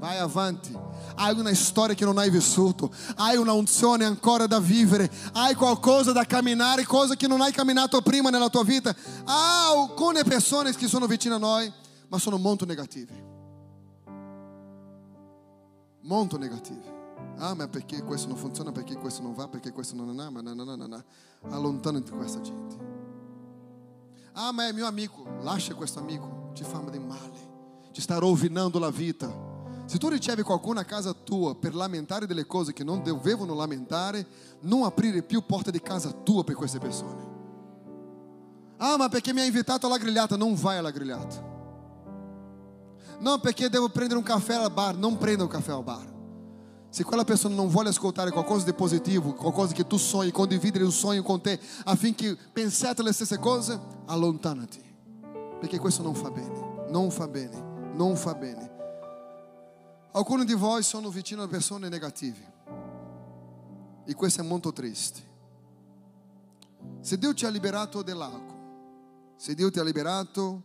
vai 0.00 0.18
avanti. 0.18 0.76
Hai 1.14 1.38
una 1.38 1.54
storia 1.54 1.94
che 1.94 2.04
non 2.04 2.18
hai 2.18 2.28
vissuto, 2.28 2.92
hai 3.18 3.36
una 3.36 3.52
unzione 3.52 4.04
ancora 4.04 4.48
da 4.48 4.58
vivere, 4.58 5.08
hai 5.34 5.54
qualcosa 5.54 6.10
da 6.10 6.24
camminare, 6.24 6.84
cosa 6.86 7.14
che 7.14 7.28
non 7.28 7.40
hai 7.40 7.52
camminato 7.52 8.02
prima 8.02 8.30
nella 8.30 8.48
tua 8.48 8.64
vita. 8.64 8.92
Há 9.26 9.68
alcune 9.68 10.24
persone 10.24 10.74
che 10.74 10.88
sono 10.88 11.06
vicine 11.06 11.36
a 11.36 11.38
noi, 11.38 11.72
ma 12.12 12.18
sono 12.18 12.36
molto 12.36 12.66
negative. 12.66 13.30
Molto 16.02 16.36
negative. 16.36 17.00
Ah, 17.38 17.54
ma 17.54 17.66
perché 17.68 18.02
questo 18.02 18.28
non 18.28 18.36
funziona, 18.36 18.70
perché 18.70 18.96
questo 18.96 19.22
non 19.22 19.32
va, 19.32 19.48
perché 19.48 19.72
questo 19.72 19.96
non 19.96 20.20
è, 20.20 20.28
ma 20.28 20.42
no. 20.42 21.04
Allontanati 21.48 22.10
questa 22.10 22.42
gente. 22.42 22.76
Ah, 24.32 24.52
ma 24.52 24.68
è 24.68 24.72
mio 24.72 24.86
amico, 24.86 25.24
lascia 25.40 25.74
questo 25.74 26.00
amico, 26.00 26.50
ti 26.52 26.64
fa 26.64 26.80
del 26.80 27.00
male, 27.00 27.48
ti 27.92 28.02
sta 28.02 28.18
rovinando 28.18 28.78
la 28.78 28.90
vita. 28.90 29.34
Se 29.86 29.96
tu 29.96 30.08
ricevi 30.08 30.42
qualcuno 30.42 30.80
a 30.80 30.84
casa 30.84 31.14
tua 31.14 31.54
per 31.54 31.74
lamentare 31.74 32.26
delle 32.26 32.46
cose 32.46 32.74
che 32.74 32.84
non 32.84 33.02
dovevano 33.02 33.54
lamentare, 33.54 34.26
non 34.60 34.82
aprire 34.82 35.22
più 35.22 35.46
porte 35.46 35.70
di 35.70 35.80
casa 35.80 36.12
tua 36.12 36.44
per 36.44 36.56
queste 36.56 36.78
persone. 36.78 37.30
Ah, 38.76 38.98
ma 38.98 39.08
perché 39.08 39.32
mi 39.32 39.40
ha 39.40 39.44
invitato 39.44 39.86
alla 39.86 39.96
grigliata? 39.96 40.36
Non 40.36 40.54
vai 40.56 40.76
alla 40.76 40.90
grigliata. 40.90 41.51
No, 43.20 43.38
perché 43.38 43.68
devo 43.68 43.88
prendere 43.88 44.18
un 44.18 44.24
caffè 44.24 44.54
al 44.54 44.72
bar? 44.72 44.96
Non 44.96 45.16
prenda 45.18 45.44
un 45.44 45.48
caffè 45.48 45.72
al 45.72 45.82
bar. 45.82 46.10
Se 46.88 47.04
quella 47.04 47.24
persona 47.24 47.54
non 47.54 47.68
vuole 47.68 47.88
ascoltare 47.88 48.30
qualcosa 48.30 48.66
di 48.66 48.74
positivo, 48.74 49.32
qualcosa 49.32 49.72
che 49.72 49.86
tu 49.86 49.96
sonhi, 49.96 50.30
condividere 50.30 50.84
un 50.84 50.92
sogno 50.92 51.22
con 51.22 51.40
te, 51.40 51.58
affinché 51.84 52.36
pensiate 52.52 53.02
le 53.02 53.12
stesse 53.12 53.38
cose, 53.38 53.80
allontanati. 54.06 54.82
Perché 55.58 55.78
questo 55.78 56.02
non 56.02 56.14
fa 56.14 56.30
bene, 56.30 56.88
non 56.90 57.10
fa 57.10 57.28
bene, 57.28 57.92
non 57.94 58.14
fa 58.16 58.34
bene. 58.34 58.70
Alcuni 60.12 60.44
di 60.44 60.52
voi 60.52 60.82
sono 60.82 61.08
vicino 61.08 61.42
a 61.42 61.48
persone 61.48 61.88
negative. 61.88 62.52
E 64.04 64.14
questo 64.14 64.42
è 64.42 64.44
molto 64.44 64.72
triste. 64.72 65.30
Se 67.00 67.16
Dio 67.16 67.32
ti 67.32 67.46
ha 67.46 67.48
liberato 67.48 68.02
dell'alcol, 68.02 68.60
se 69.36 69.54
Dio 69.54 69.70
ti 69.70 69.78
ha 69.78 69.82
liberato 69.82 70.62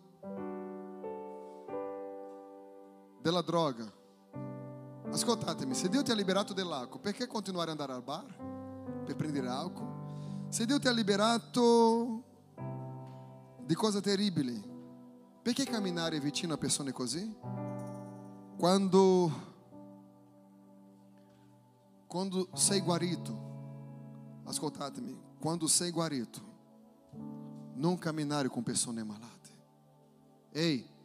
della 3.27 3.41
droga, 3.41 3.85
ascoltatemi, 5.11 5.73
se 5.73 5.89
Dio 5.89 6.01
ti 6.01 6.11
ha 6.11 6.15
liberato 6.15 6.53
dell'alcol, 6.53 7.01
perché 7.01 7.27
continuare 7.27 7.71
ad 7.71 7.77
andare 7.77 7.97
al 7.97 8.01
bar 8.01 9.03
per 9.03 9.17
prendere 9.17 9.49
alcol? 9.49 10.45
Se 10.47 10.65
Dio 10.65 10.79
ti 10.79 10.87
ha 10.87 10.91
liberato 10.91 12.23
di 13.65 13.75
cose 13.75 13.99
terribili, 13.99 14.63
perché 15.41 15.65
camminare 15.65 16.21
vicino 16.21 16.53
a 16.53 16.57
persone 16.57 16.93
così? 16.93 17.35
Quando, 18.57 19.31
quando 22.07 22.47
sei 22.53 22.79
guarito, 22.79 24.41
ascoltatemi, 24.45 25.19
quando 25.37 25.67
sei 25.67 25.91
guarito, 25.91 26.39
non 27.73 27.97
camminare 27.97 28.47
com 28.47 28.63
persone 28.63 29.03
malate. 29.03 29.49
Ei, 30.51 30.95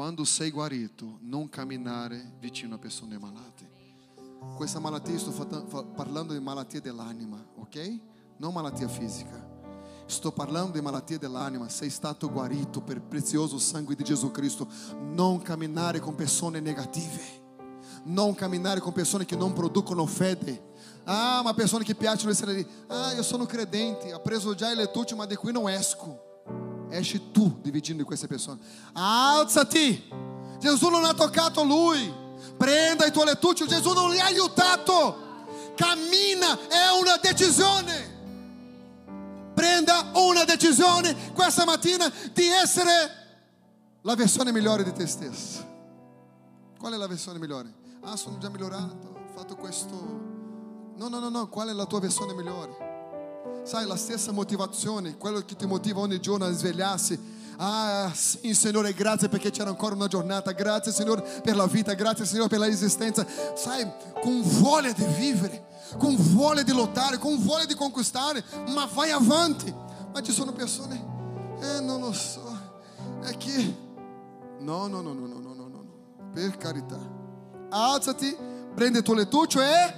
quando 0.00 0.24
sei 0.24 0.50
guarito, 0.50 1.18
non 1.20 1.50
camminare 1.50 2.32
vicino 2.38 2.76
a 2.76 2.78
persone 2.78 3.18
malate. 3.18 3.70
Questa 4.56 4.78
malattia 4.78 5.18
sto 5.18 5.30
parlando 5.94 6.32
di 6.32 6.40
malattia 6.40 6.80
dell'anima, 6.80 7.36
ok? 7.56 8.00
Non 8.38 8.54
malattia 8.54 8.88
fisica. 8.88 9.46
Sto 10.06 10.32
parlando 10.32 10.72
di 10.72 10.80
malattia 10.80 11.18
dell'anima. 11.18 11.68
Sei 11.68 11.90
stato 11.90 12.30
guarito 12.32 12.80
per 12.80 13.02
prezioso 13.02 13.58
sangue 13.58 13.94
di 13.94 14.02
Gesù 14.02 14.30
Cristo. 14.30 14.66
Non 14.98 15.42
camminare 15.42 16.00
con 16.00 16.14
persone 16.14 16.60
negative. 16.60 17.20
Non 18.04 18.34
camminare 18.34 18.80
con 18.80 18.94
persone 18.94 19.26
che 19.26 19.36
non 19.36 19.52
producono 19.52 20.06
fede. 20.06 20.72
Ah, 21.04 21.40
uma 21.40 21.52
pessoa 21.52 21.82
piacciono 21.84 22.30
essere 22.30 22.54
lì. 22.54 22.66
Ah, 22.86 23.12
io 23.12 23.22
sono 23.22 23.44
credente, 23.44 24.14
ho 24.14 24.22
preso 24.22 24.54
già 24.54 24.70
il 24.70 24.78
lettuccio, 24.78 25.14
ma 25.14 25.26
di 25.26 25.36
qui 25.36 25.52
non 25.52 25.68
esco. 25.68 26.29
Esci 26.90 27.30
tu 27.30 27.58
dividindo 27.62 28.02
com 28.02 28.08
queste 28.08 28.26
persone. 28.26 28.60
Alzati! 28.92 30.08
Gesù 30.58 30.88
non 30.88 31.04
ha 31.04 31.14
toccato 31.14 31.62
lui. 31.62 32.12
Prenda 32.56 33.06
il 33.06 33.12
tuo 33.12 33.24
lettuccio, 33.24 33.66
Gesù 33.66 33.92
non 33.92 34.10
li 34.10 34.18
ha 34.18 34.26
aiutato. 34.26 35.28
Cammina, 35.74 36.68
è 36.68 36.90
una 37.00 37.16
decisione. 37.16 38.18
Prenda 39.54 40.10
una 40.14 40.44
decisione 40.44 41.32
questa 41.32 41.64
mattina 41.64 42.10
di 42.32 42.46
essere 42.46 43.18
la 44.02 44.14
versione 44.14 44.52
migliore 44.52 44.84
di 44.84 44.92
te 44.92 45.06
stesso. 45.06 45.66
Qual 46.78 46.92
è 46.92 46.96
la 46.96 47.06
versione 47.06 47.38
migliore? 47.38 47.72
Ah, 48.02 48.16
sono 48.16 48.38
già 48.38 48.48
migliorato, 48.48 49.14
ho 49.14 49.32
fatto 49.34 49.56
questo. 49.56 49.94
No, 50.96 51.08
no, 51.08 51.18
no, 51.18 51.28
no, 51.28 51.48
qual 51.48 51.68
è 51.68 51.72
la 51.72 51.86
tua 51.86 52.00
versione 52.00 52.32
migliore? 52.32 52.89
Sai, 53.62 53.86
la 53.86 53.96
stessa 53.96 54.32
motivazione, 54.32 55.16
quello 55.16 55.40
che 55.40 55.54
ti 55.54 55.66
motiva 55.66 56.00
ogni 56.00 56.18
giorno 56.18 56.46
a 56.46 56.50
svegliarsi. 56.50 57.38
Ah, 57.58 58.10
sim, 58.14 58.52
Signore, 58.52 58.94
grazie 58.94 59.28
perché 59.28 59.50
c'era 59.50 59.68
ancora 59.68 59.94
una 59.94 60.08
giornata. 60.08 60.52
Grazie, 60.52 60.92
Signore, 60.92 61.22
per 61.42 61.56
la 61.56 61.66
vita. 61.66 61.92
Grazie, 61.92 62.24
Signore, 62.24 62.48
per 62.48 62.58
l'esistenza. 62.58 63.26
Sai, 63.54 63.86
con 64.22 64.40
voglia 64.42 64.92
di 64.92 65.04
vivere, 65.18 65.66
con 65.98 66.16
voglia 66.16 66.62
di 66.62 66.72
lottare, 66.72 67.18
con 67.18 67.38
voglia 67.42 67.66
di 67.66 67.74
conquistare, 67.74 68.42
ma 68.68 68.88
vai 68.92 69.10
avanti. 69.10 69.72
Ma 70.12 70.22
ci 70.22 70.32
sono 70.32 70.52
persone, 70.52 71.04
eh, 71.60 71.80
non 71.80 72.00
lo 72.00 72.12
so, 72.12 72.58
è 73.22 73.36
che... 73.36 73.88
No, 74.58 74.88
no, 74.88 75.00
no, 75.00 75.12
no, 75.12 75.26
no, 75.26 75.38
no, 75.38 75.54
no, 75.54 75.68
no, 75.68 75.84
per 76.32 76.56
carità. 76.56 76.98
Alzati, 77.68 78.36
prende 78.74 78.98
il 78.98 79.04
tuo 79.04 79.14
lettuccio 79.14 79.60
e... 79.60 79.94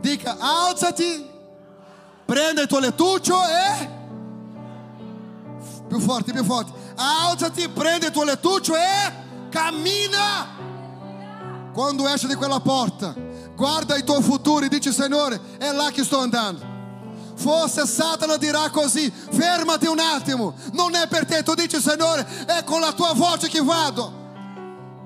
Dica, 0.00 0.36
alzati 0.38 1.36
Prenda 2.28 2.60
il 2.60 2.68
tuo 2.68 2.78
lettuccio 2.78 3.40
e... 3.42 3.88
Più 5.88 5.98
forte, 5.98 6.30
più 6.30 6.44
forte. 6.44 6.70
Alzati, 6.94 7.66
prende 7.70 8.08
il 8.08 8.12
tuo 8.12 8.24
lettuccio 8.24 8.76
e 8.76 9.48
cammina. 9.48 10.46
Quando 11.72 12.06
esce 12.06 12.26
di 12.26 12.34
quella 12.34 12.60
porta, 12.60 13.14
guarda 13.54 13.96
il 13.96 14.04
tuo 14.04 14.20
futuro 14.20 14.66
e 14.66 14.68
dici, 14.68 14.92
Signore, 14.92 15.40
è 15.56 15.72
là 15.72 15.88
che 15.90 16.04
sto 16.04 16.18
andando. 16.18 16.66
Forse 17.34 17.86
Satana 17.86 18.36
dirà 18.36 18.68
così, 18.68 19.10
fermati 19.10 19.86
un 19.86 19.98
attimo, 19.98 20.54
non 20.72 20.94
è 20.96 21.08
per 21.08 21.24
te, 21.24 21.42
tu 21.42 21.54
dici 21.54 21.80
Signore, 21.80 22.26
è 22.44 22.62
con 22.62 22.80
la 22.80 22.92
tua 22.92 23.14
voce 23.14 23.48
che 23.48 23.62
vado. 23.62 24.12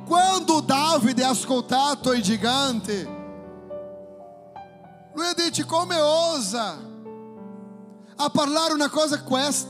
Quando 0.07 0.59
Davide 0.59 1.23
ha 1.23 1.29
ascoltato 1.29 2.13
i 2.15 2.21
giganti, 2.21 3.09
lui 5.15 5.35
dice 5.37 5.65
come 5.65 6.01
osa 6.01 6.91
a 8.25 8.31
parlare 8.31 8.73
una 8.73 8.89
cosa 8.89 9.23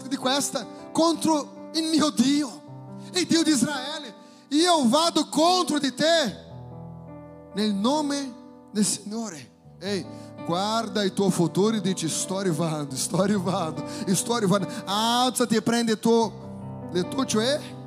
di 0.08 0.16
questa 0.16 0.66
contro 0.92 1.70
il 1.74 1.84
mio 1.84 2.10
Dio, 2.10 2.62
il 3.14 3.26
Dio 3.26 3.42
di 3.42 3.50
Israele. 3.50 4.14
Io 4.48 4.86
vado 4.88 5.28
contro 5.28 5.78
di 5.78 5.94
te 5.94 6.36
nel 7.54 7.72
nome 7.72 8.34
del 8.70 8.84
Signore. 8.84 9.50
Ehi, 9.78 10.06
guarda 10.44 11.02
il 11.02 11.12
tuo 11.12 11.30
futuro 11.30 11.76
e 11.76 11.80
dici 11.80 12.08
sto 12.08 12.38
arrivando, 12.38 12.94
sto 12.94 13.22
arrivando, 13.22 13.84
sto 14.12 14.34
arrivando. 14.34 14.68
Alzati 14.84 15.56
e 15.56 15.62
prendi 15.62 15.92
il 15.92 15.98
tuo 15.98 16.88
lettuccio 16.92 17.40
e... 17.40 17.80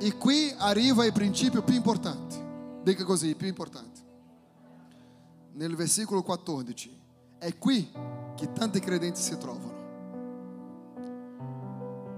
E 0.00 0.16
qui 0.18 0.52
arriva 0.58 1.06
il 1.06 1.12
principio 1.12 1.62
più 1.62 1.74
importante. 1.74 2.80
Dica 2.82 3.04
così, 3.04 3.34
più 3.36 3.46
importante. 3.46 4.02
Nel 5.52 5.76
versicolo 5.76 6.22
14. 6.22 7.03
È 7.44 7.58
qui 7.58 7.92
che 8.36 8.50
tanti 8.54 8.80
credenti 8.80 9.20
si 9.20 9.36
trovano. 9.36 9.72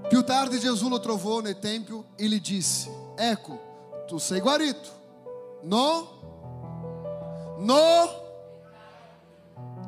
Più 0.09 0.22
tardi 0.22 0.61
Gesù 0.61 0.89
lo 0.89 1.01
trovò 1.01 1.41
nel 1.41 1.59
Tempio 1.59 2.11
e 2.14 2.29
gli 2.29 2.41
disse, 2.41 2.89
ecco, 3.16 4.05
tu 4.07 4.18
sei 4.18 4.39
guarito. 4.39 4.89
No, 5.62 7.57
no, 7.59 8.09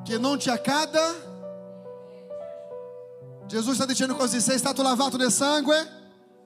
che 0.03 0.19
non 0.19 0.39
ti 0.39 0.51
accada. 0.51 1.15
Gesù 3.47 3.75
sta 3.75 3.87
dicendo 3.87 4.17
così, 4.17 4.41
sei 4.41 4.59
stato 4.59 4.83
lavato 4.83 5.17
nel 5.17 5.31
sangue? 5.31 5.87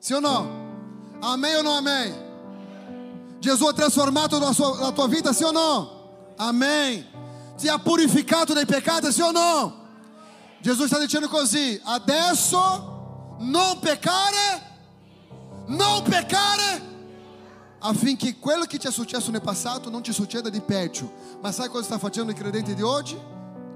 Sì 0.00 0.12
o 0.12 0.20
no? 0.20 1.16
Amém 1.22 1.56
ou 1.56 1.62
não 1.62 1.76
amém? 1.78 2.12
Jesus 3.40 3.70
ha 3.70 3.72
trasformato 3.72 4.38
la, 4.38 4.52
sua, 4.52 4.78
la 4.78 4.92
tua 4.92 5.08
vita, 5.08 5.32
sì 5.32 5.44
o 5.44 5.50
no? 5.50 6.34
Amém 6.36 7.11
ti 7.62 7.68
ha 7.68 7.78
purificato 7.78 8.52
dai 8.52 8.66
peccati, 8.66 9.12
sì 9.12 9.20
o 9.20 9.30
no? 9.30 9.80
Gesù 10.60 10.84
sta 10.86 10.98
dicendo 10.98 11.28
così, 11.28 11.80
adesso 11.84 13.36
non 13.38 13.78
peccare, 13.78 14.70
non 15.66 16.02
peccare, 16.02 16.82
affinché 17.78 18.36
quello 18.40 18.64
che 18.64 18.78
ti 18.78 18.88
è 18.88 18.90
successo 18.90 19.30
nel 19.30 19.42
passato 19.42 19.90
non 19.90 20.02
ti 20.02 20.12
succeda 20.12 20.48
di 20.48 20.60
peggio. 20.60 21.38
Ma 21.40 21.52
sai 21.52 21.68
cosa 21.68 21.84
sta 21.84 21.98
facendo 21.98 22.32
i 22.32 22.34
credenti 22.34 22.74
di 22.74 22.82
oggi? 22.82 23.16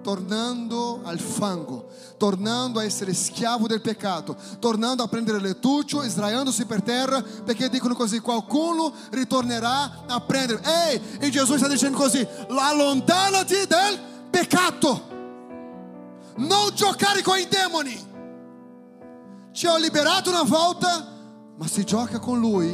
Tornando 0.07 1.01
al 1.03 1.19
fango, 1.19 1.89
tornando 2.17 2.79
a 2.79 2.85
essere 2.85 3.13
schiavo 3.13 3.67
del 3.67 3.81
peccato, 3.81 4.37
tornando 4.61 5.03
a 5.03 5.09
prendere 5.09 5.41
lettuccio, 5.41 6.01
sdraiandosi 6.03 6.65
per 6.65 6.81
terra, 6.81 7.21
perché 7.21 7.69
dicono 7.69 7.97
così, 7.97 8.21
qualcuno 8.21 8.95
ritornerà 9.11 10.05
a 10.07 10.21
prendere. 10.21 10.63
Ehi, 10.63 11.19
e 11.19 11.29
Gesù 11.29 11.57
sta 11.57 11.67
dicendo 11.67 11.99
così, 11.99 12.25
allontanati 12.51 13.67
del 13.67 14.01
peccato, 14.31 15.09
non 16.37 16.73
giocare 16.73 17.21
con 17.23 17.39
i 17.39 17.49
demoni. 17.49 18.15
Ci 19.51 19.67
ho 19.67 19.77
liberato 19.77 20.31
una 20.31 20.45
volta, 20.45 21.15
ma 21.57 21.67
se 21.67 21.83
gioca 21.83 22.21
con 22.21 22.39
lui, 22.39 22.73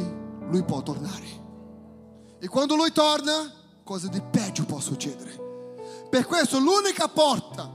lui 0.51 0.61
può 0.61 0.83
tornare. 0.83 1.41
E 2.37 2.47
quando 2.47 2.75
lui 2.75 2.91
torna, 2.91 3.51
cose 3.83 4.07
di 4.09 4.21
peggio 4.21 4.65
può 4.65 4.79
succedere. 4.79 5.42
Per 6.13 6.27
questo 6.27 6.59
l'unica 6.59 7.07
porta 7.07 7.67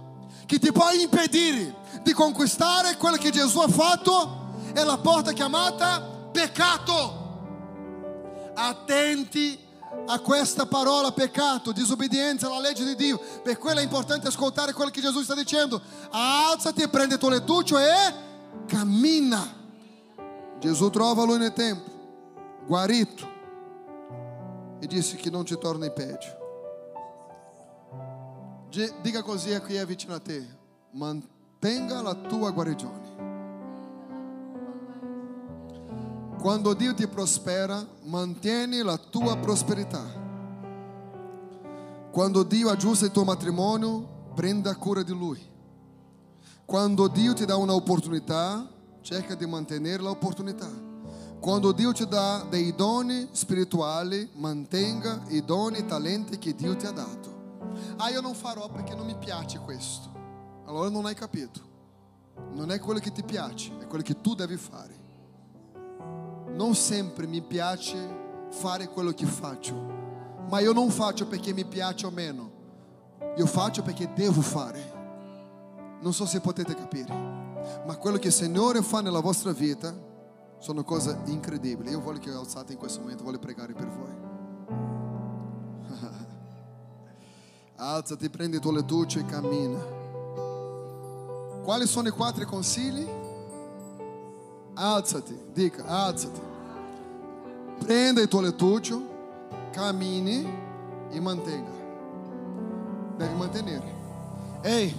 che 0.46 0.60
ti 0.60 0.70
può 0.70 0.92
impedire 0.92 1.74
di 2.04 2.12
conquistare 2.12 2.96
quello 2.96 3.16
che 3.16 3.30
Gesù 3.30 3.58
ha 3.58 3.66
fatto 3.66 4.52
è 4.72 4.84
la 4.84 4.96
porta 4.98 5.32
chiamata 5.32 6.00
peccato. 6.30 8.52
Attenti 8.54 9.58
a 10.06 10.20
questa 10.20 10.66
parola 10.66 11.10
peccato, 11.10 11.72
disobbedienza 11.72 12.46
alla 12.46 12.60
legge 12.60 12.84
di 12.84 12.94
Dio. 12.94 13.20
Per 13.42 13.58
quello 13.58 13.80
è 13.80 13.82
importante 13.82 14.28
ascoltare 14.28 14.72
quello 14.72 14.92
che 14.92 15.00
Gesù 15.00 15.20
sta 15.24 15.34
dicendo. 15.34 15.82
Alzati, 16.10 16.86
prende 16.86 17.14
il 17.14 17.20
tuo 17.20 17.30
lettuccio 17.30 17.76
e 17.76 18.14
cammina. 18.68 19.52
Gesù 20.60 20.90
trova 20.90 21.24
lui 21.24 21.38
nel 21.38 21.54
tempio, 21.54 21.92
guarito, 22.68 23.28
e 24.78 24.86
disse 24.86 25.16
che 25.16 25.28
non 25.28 25.44
ci 25.44 25.58
torna 25.58 25.86
in 25.86 25.92
peggio. 25.92 26.37
Dica 28.70 29.22
così 29.22 29.54
a 29.54 29.60
chi 29.62 29.74
è 29.74 29.86
vicino 29.86 30.14
a 30.14 30.20
te, 30.20 30.46
mantenga 30.90 32.02
la 32.02 32.14
tua 32.14 32.50
guarigione. 32.50 33.16
Quando 36.38 36.74
Dio 36.74 36.92
ti 36.94 37.06
prospera, 37.08 37.84
mantieni 38.04 38.82
la 38.82 38.98
tua 38.98 39.36
prosperità. 39.38 40.04
Quando 42.10 42.42
Dio 42.42 42.68
aggiusta 42.68 43.06
il 43.06 43.10
tuo 43.10 43.24
matrimonio, 43.24 44.32
prenda 44.34 44.76
cura 44.76 45.02
di 45.02 45.12
Lui. 45.12 45.40
Quando 46.64 47.08
Dio 47.08 47.32
ti 47.32 47.46
dà 47.46 47.56
un'opportunità, 47.56 48.68
cerca 49.00 49.34
di 49.34 49.46
mantenere 49.46 50.02
l'opportunità. 50.02 50.68
Quando 51.40 51.72
Dio 51.72 51.92
ti 51.92 52.06
dà 52.06 52.44
dei 52.48 52.74
doni 52.74 53.28
spirituali, 53.32 54.28
mantenga 54.34 55.22
i 55.28 55.42
doni 55.42 55.78
e 55.78 55.86
talenti 55.86 56.38
che 56.38 56.54
Dio 56.54 56.76
ti 56.76 56.84
ha 56.84 56.90
dato. 56.90 57.37
Ah, 57.96 58.10
io 58.10 58.20
non 58.20 58.34
farò 58.34 58.68
perché 58.68 58.94
non 58.94 59.06
mi 59.06 59.16
piace 59.16 59.58
questo. 59.58 60.08
Allora 60.66 60.88
non 60.88 61.06
hai 61.06 61.14
capito. 61.14 61.66
Non 62.52 62.70
è 62.70 62.78
quello 62.78 63.00
che 63.00 63.12
ti 63.12 63.22
piace, 63.22 63.76
è 63.78 63.86
quello 63.86 64.02
che 64.02 64.20
tu 64.20 64.34
devi 64.34 64.56
fare. 64.56 64.96
Non 66.50 66.74
sempre 66.74 67.26
mi 67.26 67.42
piace 67.42 68.46
fare 68.50 68.88
quello 68.88 69.12
che 69.12 69.26
faccio, 69.26 69.74
ma 70.48 70.60
io 70.60 70.72
non 70.72 70.90
faccio 70.90 71.26
perché 71.26 71.52
mi 71.52 71.64
piace 71.64 72.06
o 72.06 72.10
meno. 72.10 72.50
Io 73.36 73.46
faccio 73.46 73.82
perché 73.82 74.12
devo 74.12 74.40
fare. 74.40 74.96
Non 76.00 76.12
so 76.12 76.26
se 76.26 76.40
potete 76.40 76.74
capire, 76.74 77.12
ma 77.86 77.96
quello 77.96 78.18
che 78.18 78.28
il 78.28 78.32
Signore 78.32 78.82
fa 78.82 79.00
nella 79.00 79.20
vostra 79.20 79.52
vita 79.52 79.94
sono 80.58 80.84
cose 80.84 81.18
incredibili. 81.26 81.90
Io 81.90 82.00
voglio 82.00 82.20
che 82.20 82.30
alzate 82.30 82.72
in 82.72 82.78
questo 82.78 83.00
momento, 83.00 83.24
voglio 83.24 83.38
pregare 83.38 83.72
per 83.72 83.88
voi. 83.88 84.27
Alzati, 87.80 88.28
prendi 88.28 88.56
il 88.56 88.60
tuo 88.60 88.72
lettuccio 88.72 89.20
e 89.20 89.24
cammina. 89.24 89.78
Quali 91.62 91.86
sono 91.86 92.08
i 92.08 92.10
quattro 92.10 92.44
consigli? 92.44 93.06
Alzati, 94.74 95.38
dica, 95.52 95.84
alzati. 95.86 96.40
Prenda 97.78 98.20
il 98.20 98.26
tuo 98.26 98.40
lettuccio, 98.40 99.00
cammini 99.70 100.44
e 101.08 101.20
mantenga. 101.20 101.70
Devi 103.16 103.34
mantenere. 103.34 103.94
Ehi, 104.62 104.92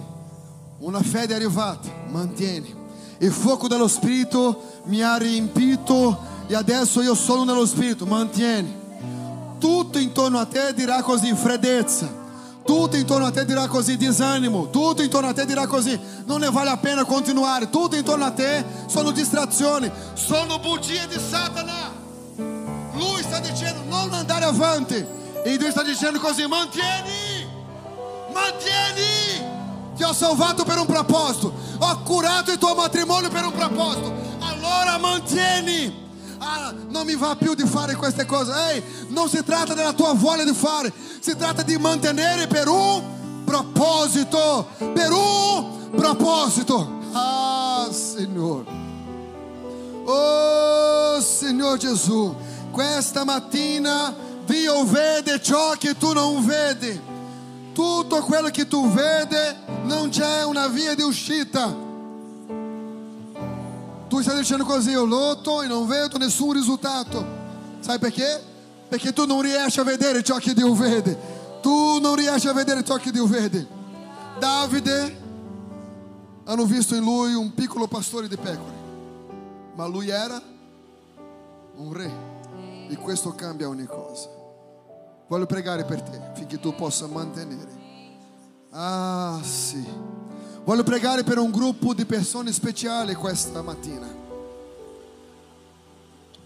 una 0.78 1.02
fede 1.02 1.34
è 1.34 1.36
arrivata, 1.36 1.86
mantieni. 2.08 2.74
Il 3.18 3.30
fuoco 3.30 3.68
dello 3.68 3.88
Spirito 3.88 4.58
mi 4.84 5.02
ha 5.02 5.18
riempito 5.18 6.18
e 6.46 6.54
adesso 6.54 7.02
io 7.02 7.14
sono 7.14 7.44
nello 7.44 7.66
Spirito, 7.66 8.06
mantieni. 8.06 8.74
Tutto 9.58 9.98
intorno 9.98 10.38
a 10.38 10.46
te 10.46 10.72
dirà 10.72 11.02
così, 11.02 11.34
freddezza. 11.34 12.20
Tutto 12.70 12.94
intorno 12.94 13.26
a 13.26 13.32
te 13.32 13.44
dirà 13.44 13.66
così, 13.66 13.96
disânimo. 13.96 14.70
Tutto 14.70 15.02
intorno 15.02 15.30
a 15.30 15.32
te 15.32 15.44
dirà 15.44 15.66
così, 15.66 15.98
ne 16.24 16.50
vale 16.50 16.70
a 16.70 16.76
pena 16.76 17.04
continuare. 17.04 17.68
Tutto 17.68 17.96
intorno 17.96 18.24
a 18.24 18.30
te 18.30 18.64
sono 18.86 19.10
distrazioni, 19.10 19.90
sono 20.14 20.60
bugie 20.60 21.04
di 21.08 21.18
Satana. 21.18 21.92
Lui 22.92 23.22
sta 23.22 23.40
dicendo 23.40 23.82
non 23.88 24.12
andare 24.12 24.44
avanti. 24.44 25.04
E 25.44 25.56
Dio 25.56 25.68
sta 25.72 25.82
dicendo 25.82 26.20
così, 26.20 26.46
mantieni, 26.46 27.44
mantieni. 28.32 29.48
Ti 29.96 30.04
ho 30.04 30.12
salvato 30.12 30.62
per 30.62 30.78
un 30.78 30.86
proposito, 30.86 31.52
ho 31.76 32.02
curato 32.04 32.52
il 32.52 32.58
tuo 32.58 32.76
matrimonio 32.76 33.30
per 33.30 33.46
un 33.46 33.52
proposito. 33.52 34.14
Allora 34.38 34.96
mantieni. 34.96 35.99
Ah, 36.42 36.72
non 36.88 37.04
mi 37.04 37.16
va 37.16 37.36
più 37.36 37.54
di 37.54 37.66
fare 37.66 37.94
queste 37.94 38.24
cose. 38.24 38.52
Ehi, 38.70 38.82
non 39.08 39.28
si 39.28 39.44
tratta 39.44 39.74
della 39.74 39.92
tua 39.92 40.14
voglia 40.14 40.44
di 40.44 40.54
fare, 40.54 40.90
si 41.20 41.36
tratta 41.36 41.62
di 41.62 41.76
mantenere 41.76 42.46
per 42.46 42.66
un 42.66 43.44
proposito. 43.44 44.68
Per 44.78 45.12
un 45.12 45.90
proposito. 45.94 46.98
Ah, 47.12 47.88
Signore. 47.90 48.78
Oh, 50.04 51.20
Signor 51.20 51.76
Gesù, 51.76 52.34
questa 52.70 53.24
mattina 53.24 54.14
Dio 54.46 54.84
vede 54.84 55.42
ciò 55.42 55.72
che 55.78 55.96
tu 55.96 56.12
non 56.12 56.44
vedi. 56.44 57.08
Tutto 57.74 58.20
quello 58.22 58.48
che 58.48 58.66
tu 58.66 58.88
vedi 58.88 59.36
non 59.82 60.08
c'è 60.08 60.42
una 60.44 60.68
via 60.68 60.94
di 60.94 61.02
uscita. 61.02 61.89
Tu 64.10 64.20
stai 64.22 64.38
dicendo 64.38 64.64
così, 64.64 64.90
io 64.90 65.04
lotto 65.04 65.62
e 65.62 65.68
non 65.68 65.86
vedo 65.86 66.18
nessun 66.18 66.52
risultato. 66.52 67.24
Sai 67.78 68.00
perché? 68.00 68.42
Perché 68.88 69.12
tu 69.12 69.24
non 69.24 69.40
riesci 69.40 69.78
a 69.78 69.84
vedere 69.84 70.24
ciò 70.24 70.36
che 70.38 70.52
Dio 70.52 70.74
vede. 70.74 71.16
Tu 71.62 72.00
non 72.00 72.16
riesci 72.16 72.48
a 72.48 72.52
vedere 72.52 72.82
ciò 72.82 72.96
che 72.96 73.12
Dio 73.12 73.26
vede. 73.26 73.64
Davide 74.40 75.16
hanno 76.42 76.64
visto 76.64 76.96
in 76.96 77.04
lui 77.04 77.34
un 77.34 77.54
piccolo 77.54 77.86
pastore 77.86 78.26
di 78.26 78.36
pecore, 78.36 78.74
ma 79.76 79.86
lui 79.86 80.08
era 80.08 80.42
un 81.76 81.92
re 81.92 82.12
e 82.88 82.96
questo 82.96 83.32
cambia 83.36 83.68
ogni 83.68 83.86
cosa. 83.86 84.28
Voglio 85.28 85.46
pregare 85.46 85.84
per 85.84 86.02
te 86.02 86.20
affinché 86.32 86.58
tu 86.58 86.74
possa 86.74 87.06
mantenere. 87.06 87.78
Ah, 88.70 89.38
sì. 89.42 90.09
Voglio 90.64 90.82
pregare 90.82 91.24
per 91.24 91.38
un 91.38 91.50
gruppo 91.50 91.94
di 91.94 92.04
persone 92.04 92.52
speciali 92.52 93.14
questa 93.14 93.62
mattina. 93.62 94.06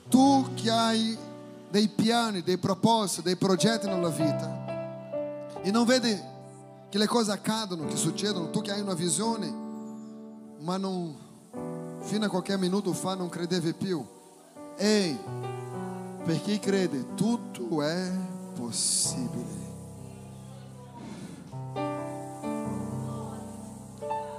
Tu 0.09 0.49
che 0.55 0.71
hai 0.71 1.19
dei 1.71 1.89
piani, 1.89 2.43
dei 2.43 2.59
propositi, 2.59 3.23
dei 3.23 3.37
progetti 3.37 3.87
nella 3.87 4.09
vita 4.09 4.65
e 5.61 5.71
non 5.71 5.85
vedi 5.85 6.17
che 6.89 6.99
le 6.99 7.07
cose 7.07 7.33
accadono, 7.33 7.87
che 7.87 7.97
succedono, 7.97 8.51
tu 8.51 8.61
che 8.61 8.71
hai 8.71 8.81
una 8.81 8.95
visione, 8.95 9.53
ma 10.61 10.77
non, 10.77 11.17
fino 12.01 12.27
a 12.27 12.29
qualche 12.29 12.57
minuto 12.57 12.93
fa 12.93 13.15
non 13.15 13.29
credevi 13.29 13.73
più. 13.73 14.05
Ehi, 14.77 15.19
per 16.23 16.41
chi 16.43 16.59
crede 16.59 17.15
tutto 17.15 17.83
è 17.83 18.11
possibile. 18.55 19.44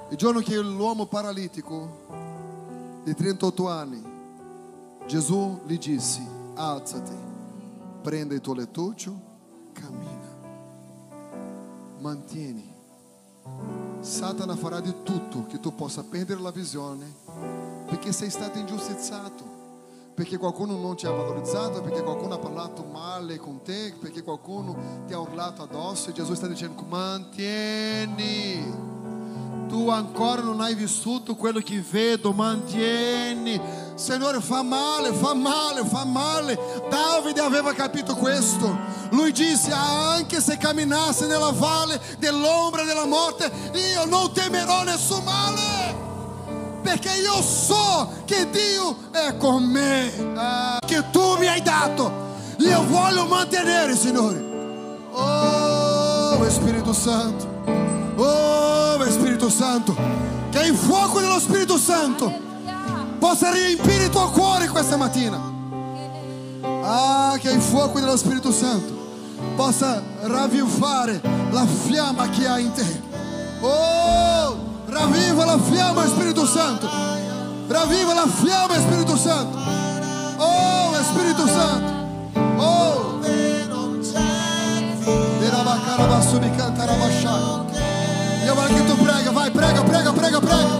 Il 0.09 0.17
giorno 0.17 0.39
che 0.39 0.55
l'uomo 0.59 1.07
paralitico 1.07 2.03
di 3.03 3.15
38 3.15 3.67
anni, 3.67 4.03
Gesù 5.07 5.61
gli 5.65 5.79
disse, 5.79 6.21
alzati, 6.53 7.15
prende 8.03 8.35
il 8.35 8.41
tuo 8.41 8.53
lettuccio, 8.53 9.19
cammina, 9.73 10.37
mantieni. 12.01 12.71
Satana 13.99 14.55
farà 14.55 14.79
di 14.79 14.93
tutto 15.01 15.47
che 15.47 15.59
tu 15.59 15.73
possa 15.73 16.03
perdere 16.03 16.39
la 16.39 16.51
visione 16.51 17.11
perché 17.87 18.11
sei 18.11 18.29
stato 18.29 18.59
ingiustizzato, 18.59 19.43
perché 20.13 20.37
qualcuno 20.37 20.77
non 20.77 20.95
ti 20.95 21.07
ha 21.07 21.11
valorizzato, 21.11 21.81
perché 21.81 22.03
qualcuno 22.03 22.35
ha 22.35 22.39
parlato 22.39 22.83
male 22.83 23.37
con 23.37 23.63
te, 23.63 23.95
perché 23.99 24.21
qualcuno 24.21 25.03
ti 25.07 25.13
ha 25.13 25.19
urlato 25.19 25.63
addosso 25.63 26.11
e 26.11 26.13
Gesù 26.13 26.35
sta 26.35 26.45
dicendo 26.45 26.83
mantieni 26.83 28.93
tu 29.67 29.89
ancora 29.89 30.41
non 30.41 30.61
hai 30.61 30.75
vissuto 30.75 31.35
quello 31.35 31.59
che 31.59 31.83
vedo, 31.89 32.31
mantieni. 32.31 33.59
Signore, 33.95 34.41
fa 34.41 34.61
male, 34.61 35.13
fa 35.13 35.33
male, 35.33 35.85
fa 35.85 36.03
male. 36.05 36.57
Davide 36.89 37.41
aveva 37.41 37.73
capito 37.73 38.15
questo. 38.15 38.77
Lui 39.11 39.31
disse: 39.31 39.71
Anche 39.71 40.41
se 40.41 40.57
camminasse 40.57 41.27
nella 41.27 41.51
valle 41.51 41.99
dell'ombra 42.19 42.83
della 42.83 43.05
morte, 43.05 43.51
io 43.73 44.05
non 44.05 44.31
temerò 44.33 44.83
nessun 44.83 45.23
male. 45.23 46.03
Perché 46.81 47.15
io 47.17 47.41
so 47.41 48.09
che 48.25 48.49
Dio 48.49 48.95
è 49.11 49.35
con 49.37 49.63
me, 49.63 50.11
ah, 50.35 50.79
che 50.85 51.03
tu 51.11 51.37
mi 51.37 51.47
hai 51.47 51.61
dato. 51.61 52.23
Io 52.59 52.85
voglio 52.85 53.25
mantenere, 53.25 53.95
Signore. 53.95 54.43
Oh, 55.11 56.49
Spirito 56.49 56.93
Santo. 56.93 57.54
Oh, 58.17 59.09
Spirito 59.09 59.49
Santo. 59.49 59.95
Che 60.49 60.59
il 60.59 60.75
fuoco 60.75 61.19
dello 61.19 61.39
Spirito 61.39 61.77
Santo 61.77 62.31
possa 63.19 63.51
riempire 63.51 64.05
il 64.05 64.09
tuo 64.09 64.29
cuore 64.29 64.67
questa 64.67 64.97
mattina. 64.97 65.39
Ah, 66.83 67.35
che 67.39 67.51
il 67.51 67.61
fuoco 67.61 67.99
dello 67.99 68.15
Spirito 68.15 68.51
Santo 68.51 68.93
possa 69.55 70.01
ravvivare 70.21 71.21
la 71.51 71.65
fiamma 71.65 72.29
che 72.29 72.47
ha 72.47 72.59
in 72.59 72.71
te. 72.71 73.01
Oh, 73.59 74.57
ravviva 74.85 75.45
la 75.45 75.59
fiamma, 75.59 76.05
Spirito 76.05 76.45
Santo. 76.45 76.87
Ravviva 77.67 78.13
la 78.13 78.27
fiamma, 78.27 78.75
Spirito 78.75 79.17
Santo. 79.17 79.57
Oh, 80.37 80.93
Spirito 81.03 81.47
Santo. 81.47 81.93
Oh, 82.61 83.19
Derabacarabassu 85.39 86.39
mi 86.39 86.55
cantarabashai. 86.55 87.74
Io 88.45 88.53
voglio 88.53 88.75
che 88.75 88.85
tu 88.85 88.95
prega, 88.97 89.31
vai, 89.31 89.49
prega, 89.49 89.81
prega, 89.81 90.13
prega, 90.13 90.39
prega. 90.39 90.79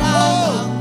Oh, 0.00 0.73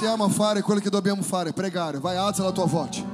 Iniziamo 0.00 0.26
a 0.26 0.28
fare 0.28 0.62
quello 0.62 0.78
che 0.78 0.90
dobbiamo 0.90 1.22
fare, 1.22 1.52
pregare. 1.52 1.98
Vai, 1.98 2.16
alza 2.16 2.44
la 2.44 2.52
tua 2.52 2.66
voce. 2.66 3.04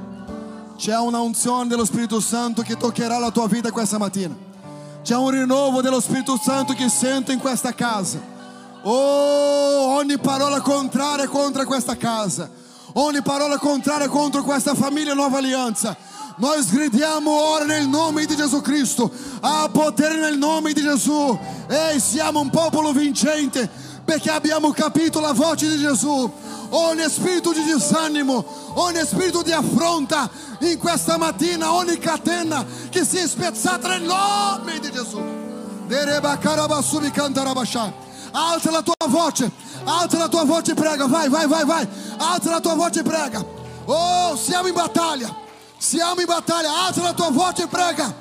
C'è 0.77 0.95
una 0.95 1.19
unzione 1.19 1.67
dello 1.67 1.83
Spirito 1.83 2.19
Santo 2.19 2.61
che 2.61 2.77
toccherà 2.77 3.17
la 3.17 3.31
tua 3.31 3.47
vita 3.47 3.71
questa 3.71 3.97
mattina. 3.97 4.35
C'è 5.01 5.15
un 5.15 5.31
rinnovo 5.31 5.81
dello 5.81 5.99
Spirito 5.99 6.39
Santo 6.39 6.73
che 6.73 6.87
sento 6.87 7.31
in 7.31 7.39
questa 7.39 7.73
casa. 7.73 8.19
Oh, 8.83 9.95
ogni 9.95 10.19
parola 10.19 10.61
contraria 10.61 11.27
contro 11.27 11.65
questa 11.65 11.97
casa. 11.97 12.47
Ogni 12.93 13.23
parola 13.23 13.57
contraria 13.57 14.07
contro 14.07 14.43
questa 14.43 14.75
famiglia 14.75 15.15
Nuova 15.15 15.39
Alianza. 15.39 15.97
Noi 16.37 16.61
sgridiamo 16.61 17.31
ora 17.31 17.65
nel 17.65 17.87
nome 17.87 18.25
di 18.25 18.35
Gesù 18.35 18.61
Cristo. 18.61 19.09
Ha 19.39 19.67
potere 19.71 20.19
nel 20.19 20.37
nome 20.37 20.71
di 20.71 20.83
Gesù. 20.83 21.35
Ehi, 21.67 21.99
siamo 21.99 22.41
un 22.41 22.51
popolo 22.51 22.91
vincente 22.91 23.67
perché 24.05 24.29
abbiamo 24.29 24.69
capito 24.69 25.19
la 25.19 25.33
voce 25.33 25.67
di 25.67 25.79
Gesù. 25.79 26.31
Ogni 26.75 27.09
spirito 27.09 27.53
di 27.53 27.63
disanimo, 27.63 28.43
ogni 28.73 28.99
spirito 29.05 29.41
di 29.41 29.53
affronta 29.53 30.29
in 30.59 30.77
questa 30.77 31.17
mattina, 31.17 31.71
ogni 31.71 31.97
catena 31.97 32.65
che 32.89 33.05
sia 33.05 33.25
spezzata 33.27 33.87
nel 33.87 34.01
nome 34.01 34.79
di 34.79 34.91
Gesù. 34.91 35.21
Alza 38.31 38.71
la 38.71 38.81
tua 38.81 39.07
voce, 39.07 39.49
alza 39.85 40.17
la 40.17 40.27
tua 40.27 40.43
voce 40.43 40.71
e 40.71 40.73
prega, 40.73 41.07
vai, 41.07 41.29
vai, 41.29 41.47
vai, 41.47 41.63
vai. 41.63 41.87
Alza 42.17 42.49
la 42.49 42.59
tua 42.59 42.73
voce 42.73 42.99
e 42.99 43.03
prega. 43.03 43.41
Oh, 43.85 44.35
siamo 44.35 44.67
in 44.67 44.73
battaglia, 44.73 45.33
siamo 45.77 46.19
in 46.19 46.25
battaglia. 46.25 46.87
Alza 46.87 47.01
la 47.01 47.13
tua 47.13 47.29
voce 47.29 47.63
e 47.63 47.67
prega. 47.67 48.13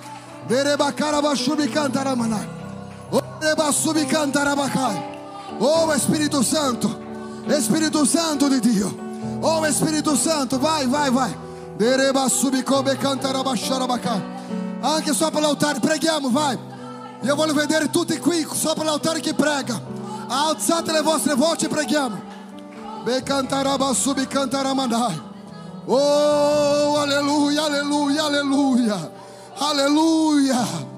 Oh. 3.10 3.22
Oh, 5.58 5.98
Spirito 5.98 6.42
Santo, 6.42 7.03
Spirito 7.60 8.04
Santo 8.04 8.48
di 8.48 8.60
Dio. 8.60 9.02
Oh, 9.40 9.70
Spirito 9.70 10.16
Santo, 10.16 10.58
vai, 10.58 10.86
vai, 10.86 11.10
vai. 11.10 11.34
Anche 14.80 15.12
sopra 15.12 15.40
l'altare, 15.40 15.80
preghiamo, 15.80 16.30
vai. 16.30 16.58
Io 17.22 17.34
voglio 17.34 17.54
vedere 17.54 17.90
tutti 17.90 18.18
qui 18.18 18.46
sopra 18.52 18.84
l'altare 18.84 19.20
che 19.20 19.34
prega. 19.34 19.80
Alzate 20.26 20.92
le 20.92 21.02
vostre 21.02 21.34
voci 21.34 21.64
e 21.64 21.68
preghiamo. 21.68 22.32
Oh, 25.86 26.98
alleluia, 26.98 27.64
alleluia, 27.64 28.24
alleluia. 28.24 29.10
Alleluia. 29.56 30.92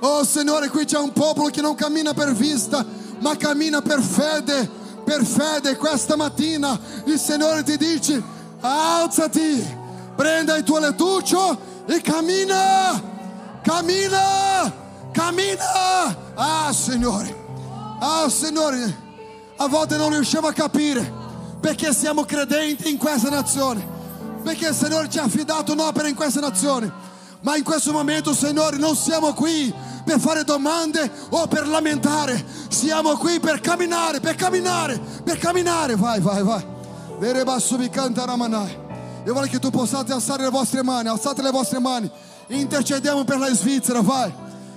Oh 0.00 0.24
Signore, 0.24 0.68
qui 0.68 0.84
c'è 0.84 0.98
un 0.98 1.12
popolo 1.12 1.48
che 1.48 1.60
non 1.60 1.74
cammina 1.74 2.12
per 2.12 2.32
vista, 2.34 2.84
ma 3.20 3.36
cammina 3.36 3.80
per 3.80 4.02
fede, 4.02 4.68
per 5.04 5.24
fede. 5.24 5.76
Questa 5.76 6.16
mattina 6.16 6.78
il 7.04 7.18
Signore 7.18 7.62
ti 7.62 7.76
dice, 7.76 8.22
alzati, 8.60 9.64
prenda 10.16 10.56
il 10.56 10.64
tuo 10.64 10.78
lettuccio 10.78 11.58
e 11.86 12.00
cammina, 12.00 13.00
cammina, 13.62 14.72
cammina. 15.12 16.32
Ah 16.34 16.72
Signore, 16.72 17.36
ah 18.00 18.28
Signore, 18.28 19.02
a 19.56 19.68
volte 19.68 19.96
non 19.96 20.10
riusciamo 20.10 20.48
a 20.48 20.52
capire 20.52 21.22
perché 21.60 21.94
siamo 21.94 22.24
credenti 22.24 22.90
in 22.90 22.98
questa 22.98 23.30
nazione, 23.30 23.86
perché 24.42 24.68
il 24.68 24.74
Signore 24.74 25.08
ci 25.08 25.18
ha 25.18 25.24
affidato 25.24 25.72
un'opera 25.72 26.08
in 26.08 26.14
questa 26.14 26.40
nazione. 26.40 27.02
Ma 27.40 27.56
in 27.56 27.62
questo 27.62 27.92
momento, 27.92 28.34
Signore, 28.34 28.78
non 28.78 28.96
siamo 28.96 29.34
qui 29.34 29.72
per 30.04 30.20
fare 30.20 30.44
domande 30.44 31.10
o 31.30 31.46
per 31.46 31.66
lamentare. 31.66 32.44
Siamo 32.68 33.16
qui 33.16 33.40
per 33.40 33.60
camminare, 33.60 34.20
per 34.20 34.34
camminare, 34.34 35.00
per 35.24 35.38
camminare. 35.38 35.96
Vai, 35.96 36.20
vai, 36.20 36.42
vai. 36.42 36.72
Io 39.24 39.32
voglio 39.32 39.46
che 39.46 39.58
tu 39.58 39.70
possiate 39.70 40.12
alzare 40.12 40.42
le 40.42 40.50
vostre 40.50 40.82
mani, 40.82 41.08
alzate 41.08 41.40
le 41.42 41.50
vostre 41.50 41.78
mani. 41.78 42.10
Intercediamo 42.48 43.24
per 43.24 43.38
la 43.38 43.52
Svizzera, 43.54 44.02
vai. 44.02 44.32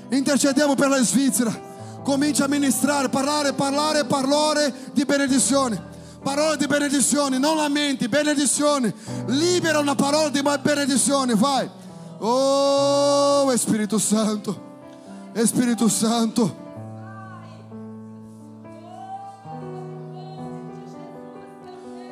Intercediamo 0.10 0.76
per 0.76 0.88
la 0.88 1.04
Svizzera. 1.04 1.66
Comincia 2.04 2.46
a 2.46 2.48
ministrare, 2.48 3.10
parlare, 3.10 3.52
parlare, 3.52 4.06
parlare 4.06 4.74
di 4.94 5.04
benedizione. 5.04 5.96
Parole 6.24 6.58
di 6.58 6.66
benedizione, 6.66 7.38
non 7.38 7.58
lamenti, 7.58 8.08
benedizione. 8.08 8.94
Libera 9.28 9.80
una 9.80 9.96
parola 9.96 10.30
di 10.30 10.42
benedizione, 10.62 11.36
vai. 11.36 11.70
Oh, 12.20 13.56
Spirito 13.58 13.98
Santo, 13.98 14.67
Spirito 15.46 15.88
Santo. 15.88 16.66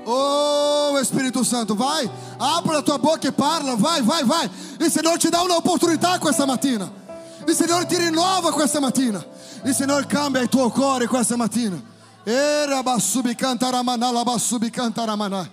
Oh, 0.07 1.03
Spirito 1.03 1.43
Santo, 1.43 1.75
vai, 1.75 2.09
apre 2.37 2.73
la 2.73 2.81
tua 2.83 2.99
boca 2.99 3.27
e 3.27 3.31
parla, 3.31 3.75
vai, 3.75 4.01
vai, 4.03 4.23
vai. 4.23 4.49
Il 4.79 4.91
Signore 4.91 5.17
ti 5.17 5.29
dà 5.29 5.41
un'opportunità 5.41 6.19
questa 6.19 6.45
mattina. 6.45 7.03
Il 7.47 7.55
Signore 7.55 7.85
ti 7.85 7.97
rinnova 7.97 8.51
questa 8.51 8.79
mattina. 8.79 9.23
Il 9.63 9.73
Signore 9.73 10.05
cambia 10.05 10.41
il 10.41 10.49
tuo 10.49 10.69
cuore 10.69 11.07
questa 11.07 11.35
mattina. 11.35 11.81
Era 12.23 12.83
bassubi 12.83 13.35
cantaramana, 13.35 14.11
la 14.11 14.23
bassubi 14.23 14.69
cantaramana. 14.69 15.49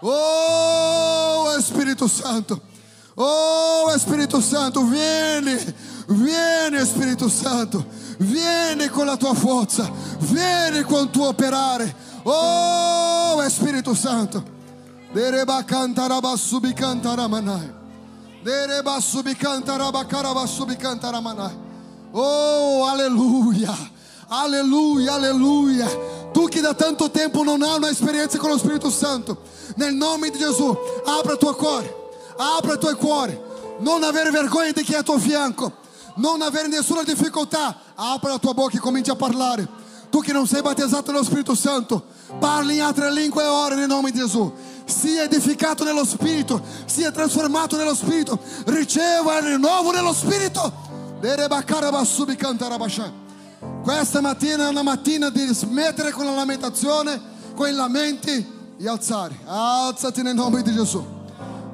Oh, 0.00 1.60
Spirito 1.60 2.06
Santo. 2.06 2.60
Oh, 3.14 3.96
Spirito 3.96 4.40
Santo, 4.40 4.84
vieni, 4.84 5.56
vieni, 6.06 6.84
Spirito 6.84 7.28
Santo, 7.28 7.84
vieni 8.18 8.88
con 8.88 9.06
la 9.06 9.16
tua 9.16 9.34
forza, 9.34 9.90
vieni 10.18 10.82
con 10.82 11.04
il 11.04 11.10
tuo 11.10 11.28
operare. 11.28 11.94
Oh, 12.22 13.48
Spirito 13.48 13.94
Santo, 13.94 14.54
Dereba 15.12 15.62
cantaraba 15.62 16.36
subicantaramanai. 16.36 17.72
Dereba 18.42 19.00
subicantarabacaraba 19.00 20.46
subicantaramanai. 20.46 21.56
Oh, 22.12 22.84
aleluia. 22.84 23.74
Aleluia, 24.28 25.12
aleluia. 25.12 25.86
Tu 26.34 26.48
que 26.48 26.60
da 26.60 26.74
tanto 26.74 27.08
tempo 27.08 27.44
não 27.44 27.54
há 27.62 27.76
uma 27.76 27.90
experiência 27.90 28.38
com 28.38 28.48
o 28.48 28.56
Espírito 28.56 28.90
Santo. 28.90 29.38
Nel 29.76 29.92
nome 29.92 30.30
de 30.30 30.38
Jesus, 30.38 30.76
abra 31.06 31.34
a 31.34 31.36
tua 31.36 31.54
cuore. 31.54 31.90
Abra 32.36 32.74
a 32.74 32.76
tua 32.76 32.94
cuore. 32.94 33.40
Non 33.80 34.02
avere 34.02 34.30
vergogna 34.30 34.72
di 34.72 34.82
chi 34.82 34.92
è 34.92 34.98
a 34.98 35.02
tuo 35.02 35.18
fianco. 35.18 35.72
Non 36.16 36.42
avere 36.42 36.68
nessuna 36.68 37.02
difficoltà. 37.02 37.76
Apra 37.94 38.30
la 38.32 38.38
tua 38.38 38.52
bocca 38.52 38.76
e 38.76 38.80
comincia 38.80 39.12
a 39.12 39.16
parlare. 39.16 39.84
Tu 40.10 40.20
che 40.20 40.32
non 40.32 40.46
sei 40.46 40.62
battezzato 40.62 41.10
nello 41.10 41.24
Spirito 41.24 41.54
Santo, 41.54 42.04
parli 42.38 42.76
in 42.76 42.82
altre 42.82 43.12
lingue 43.12 43.42
e 43.42 43.46
ore 43.46 43.74
nel 43.74 43.88
nome 43.88 44.10
di 44.10 44.18
Gesù. 44.18 44.50
Sia 44.84 45.24
edificato 45.24 45.84
nello 45.84 46.04
Spirito, 46.04 46.62
sia 46.86 47.10
trasformato 47.10 47.76
nello 47.76 47.94
Spirito. 47.94 48.38
Riceva 48.66 49.38
il 49.38 49.44
rinnovo 49.44 49.90
nello 49.90 50.12
Spirito. 50.12 50.72
Questa 53.82 54.20
mattina 54.20 54.66
è 54.66 54.68
una 54.68 54.82
mattina 54.82 55.28
di 55.28 55.46
smettere 55.52 56.12
con 56.12 56.24
la 56.24 56.34
lamentazione, 56.34 57.20
con 57.54 57.68
i 57.68 57.72
lamenti 57.72 58.54
e 58.78 58.88
alzare. 58.88 59.38
Alzati 59.44 60.22
nel 60.22 60.34
nome 60.34 60.62
di 60.62 60.72
Gesù. 60.72 61.04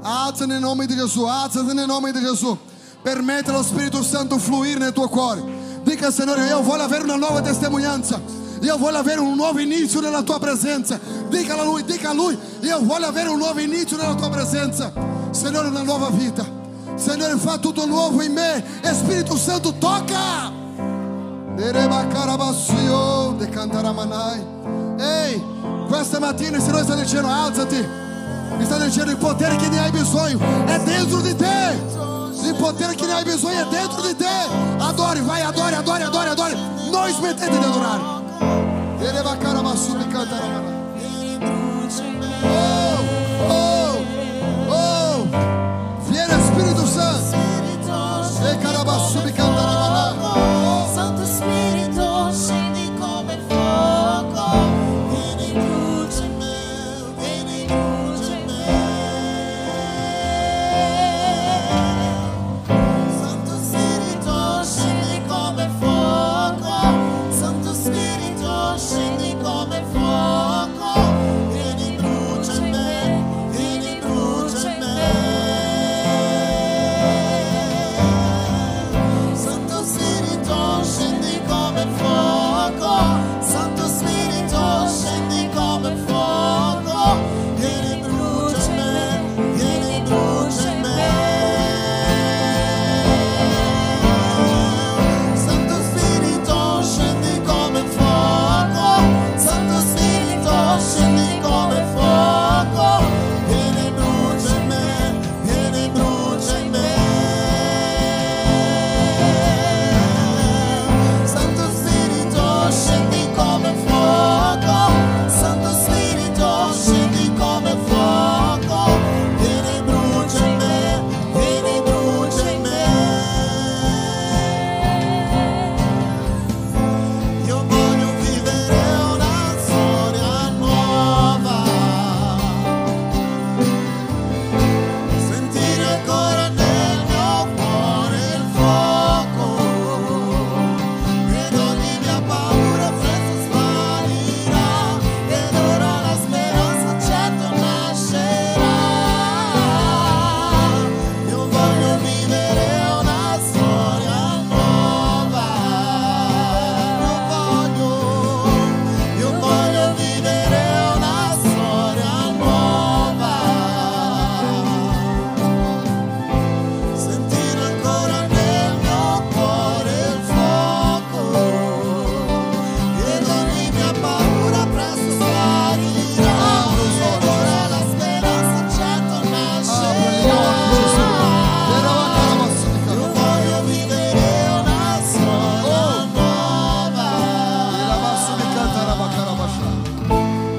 Alza 0.00 0.46
nel 0.46 0.60
nome 0.60 0.86
di 0.86 0.96
Gesù, 0.96 1.24
alzati 1.24 1.74
nel 1.74 1.86
nome 1.86 2.12
di 2.12 2.20
Gesù. 2.20 2.58
Permette 3.02 3.50
allo 3.50 3.64
Spirito 3.64 4.00
Santo 4.02 4.38
fluire 4.38 4.78
nel 4.78 4.92
tuo 4.92 5.08
cuore. 5.08 5.42
Dica 5.82 6.12
Signore, 6.12 6.46
io 6.46 6.62
voglio 6.62 6.84
avere 6.84 7.02
una 7.02 7.16
nuova 7.16 7.40
testimonianza. 7.40 8.20
Io 8.60 8.76
voglio 8.78 8.98
avere 8.98 9.18
un 9.18 9.34
nuovo 9.34 9.58
inizio 9.58 10.00
nella 10.00 10.22
tua 10.22 10.38
presenza. 10.38 11.00
Dica 11.28 11.58
a 11.58 11.64
lui, 11.64 11.82
dica 11.82 12.10
a 12.10 12.12
lui, 12.12 12.38
io 12.60 12.78
voglio 12.84 13.06
avere 13.06 13.28
un 13.28 13.38
nuovo 13.38 13.58
inizio 13.58 13.96
nella 13.96 14.14
tua 14.14 14.30
presenza. 14.30 14.92
Signore, 15.32 15.66
una 15.66 15.82
nuova 15.82 16.10
vita. 16.10 16.46
Signore, 16.94 17.36
fa 17.38 17.58
tutto 17.58 17.86
nuovo 17.86 18.22
in 18.22 18.34
me. 18.34 18.64
Spirito 18.92 19.36
Santo, 19.36 19.74
tocca. 19.74 20.52
De. 21.56 21.72
Ehi, 24.98 25.42
questa 25.88 26.20
mattina 26.20 26.56
il 26.56 26.62
Signore 26.62 26.84
sta 26.84 26.94
dicendo, 26.94 27.26
alzati. 27.26 27.84
Mi 28.56 28.64
sta 28.64 28.78
dicendo 28.78 29.10
il 29.10 29.16
potere 29.16 29.56
che 29.56 29.68
ne 29.68 29.80
hai 29.80 29.90
bisogno 29.90 30.38
è 30.66 30.78
dentro 30.84 31.20
di 31.20 31.34
te. 31.34 32.11
Il 32.44 32.56
potere 32.56 32.94
che 32.94 33.06
ne 33.06 33.12
hai 33.12 33.24
bisogno 33.24 33.60
è 33.60 33.68
dentro 33.70 34.02
di 34.02 34.16
te. 34.16 34.26
Adore, 34.78 35.20
vai, 35.20 35.42
adore, 35.42 35.76
adore, 35.76 36.04
adore, 36.04 36.28
adore. 36.30 36.54
Non 36.90 37.08
smettete 37.08 37.58
di 37.58 37.64
adorare. 37.64 38.00
Dereba 38.98 39.36
carabassu, 39.36 39.96
de 39.96 40.06
cantaramanai. 40.08 40.80
Oh, 43.48 43.81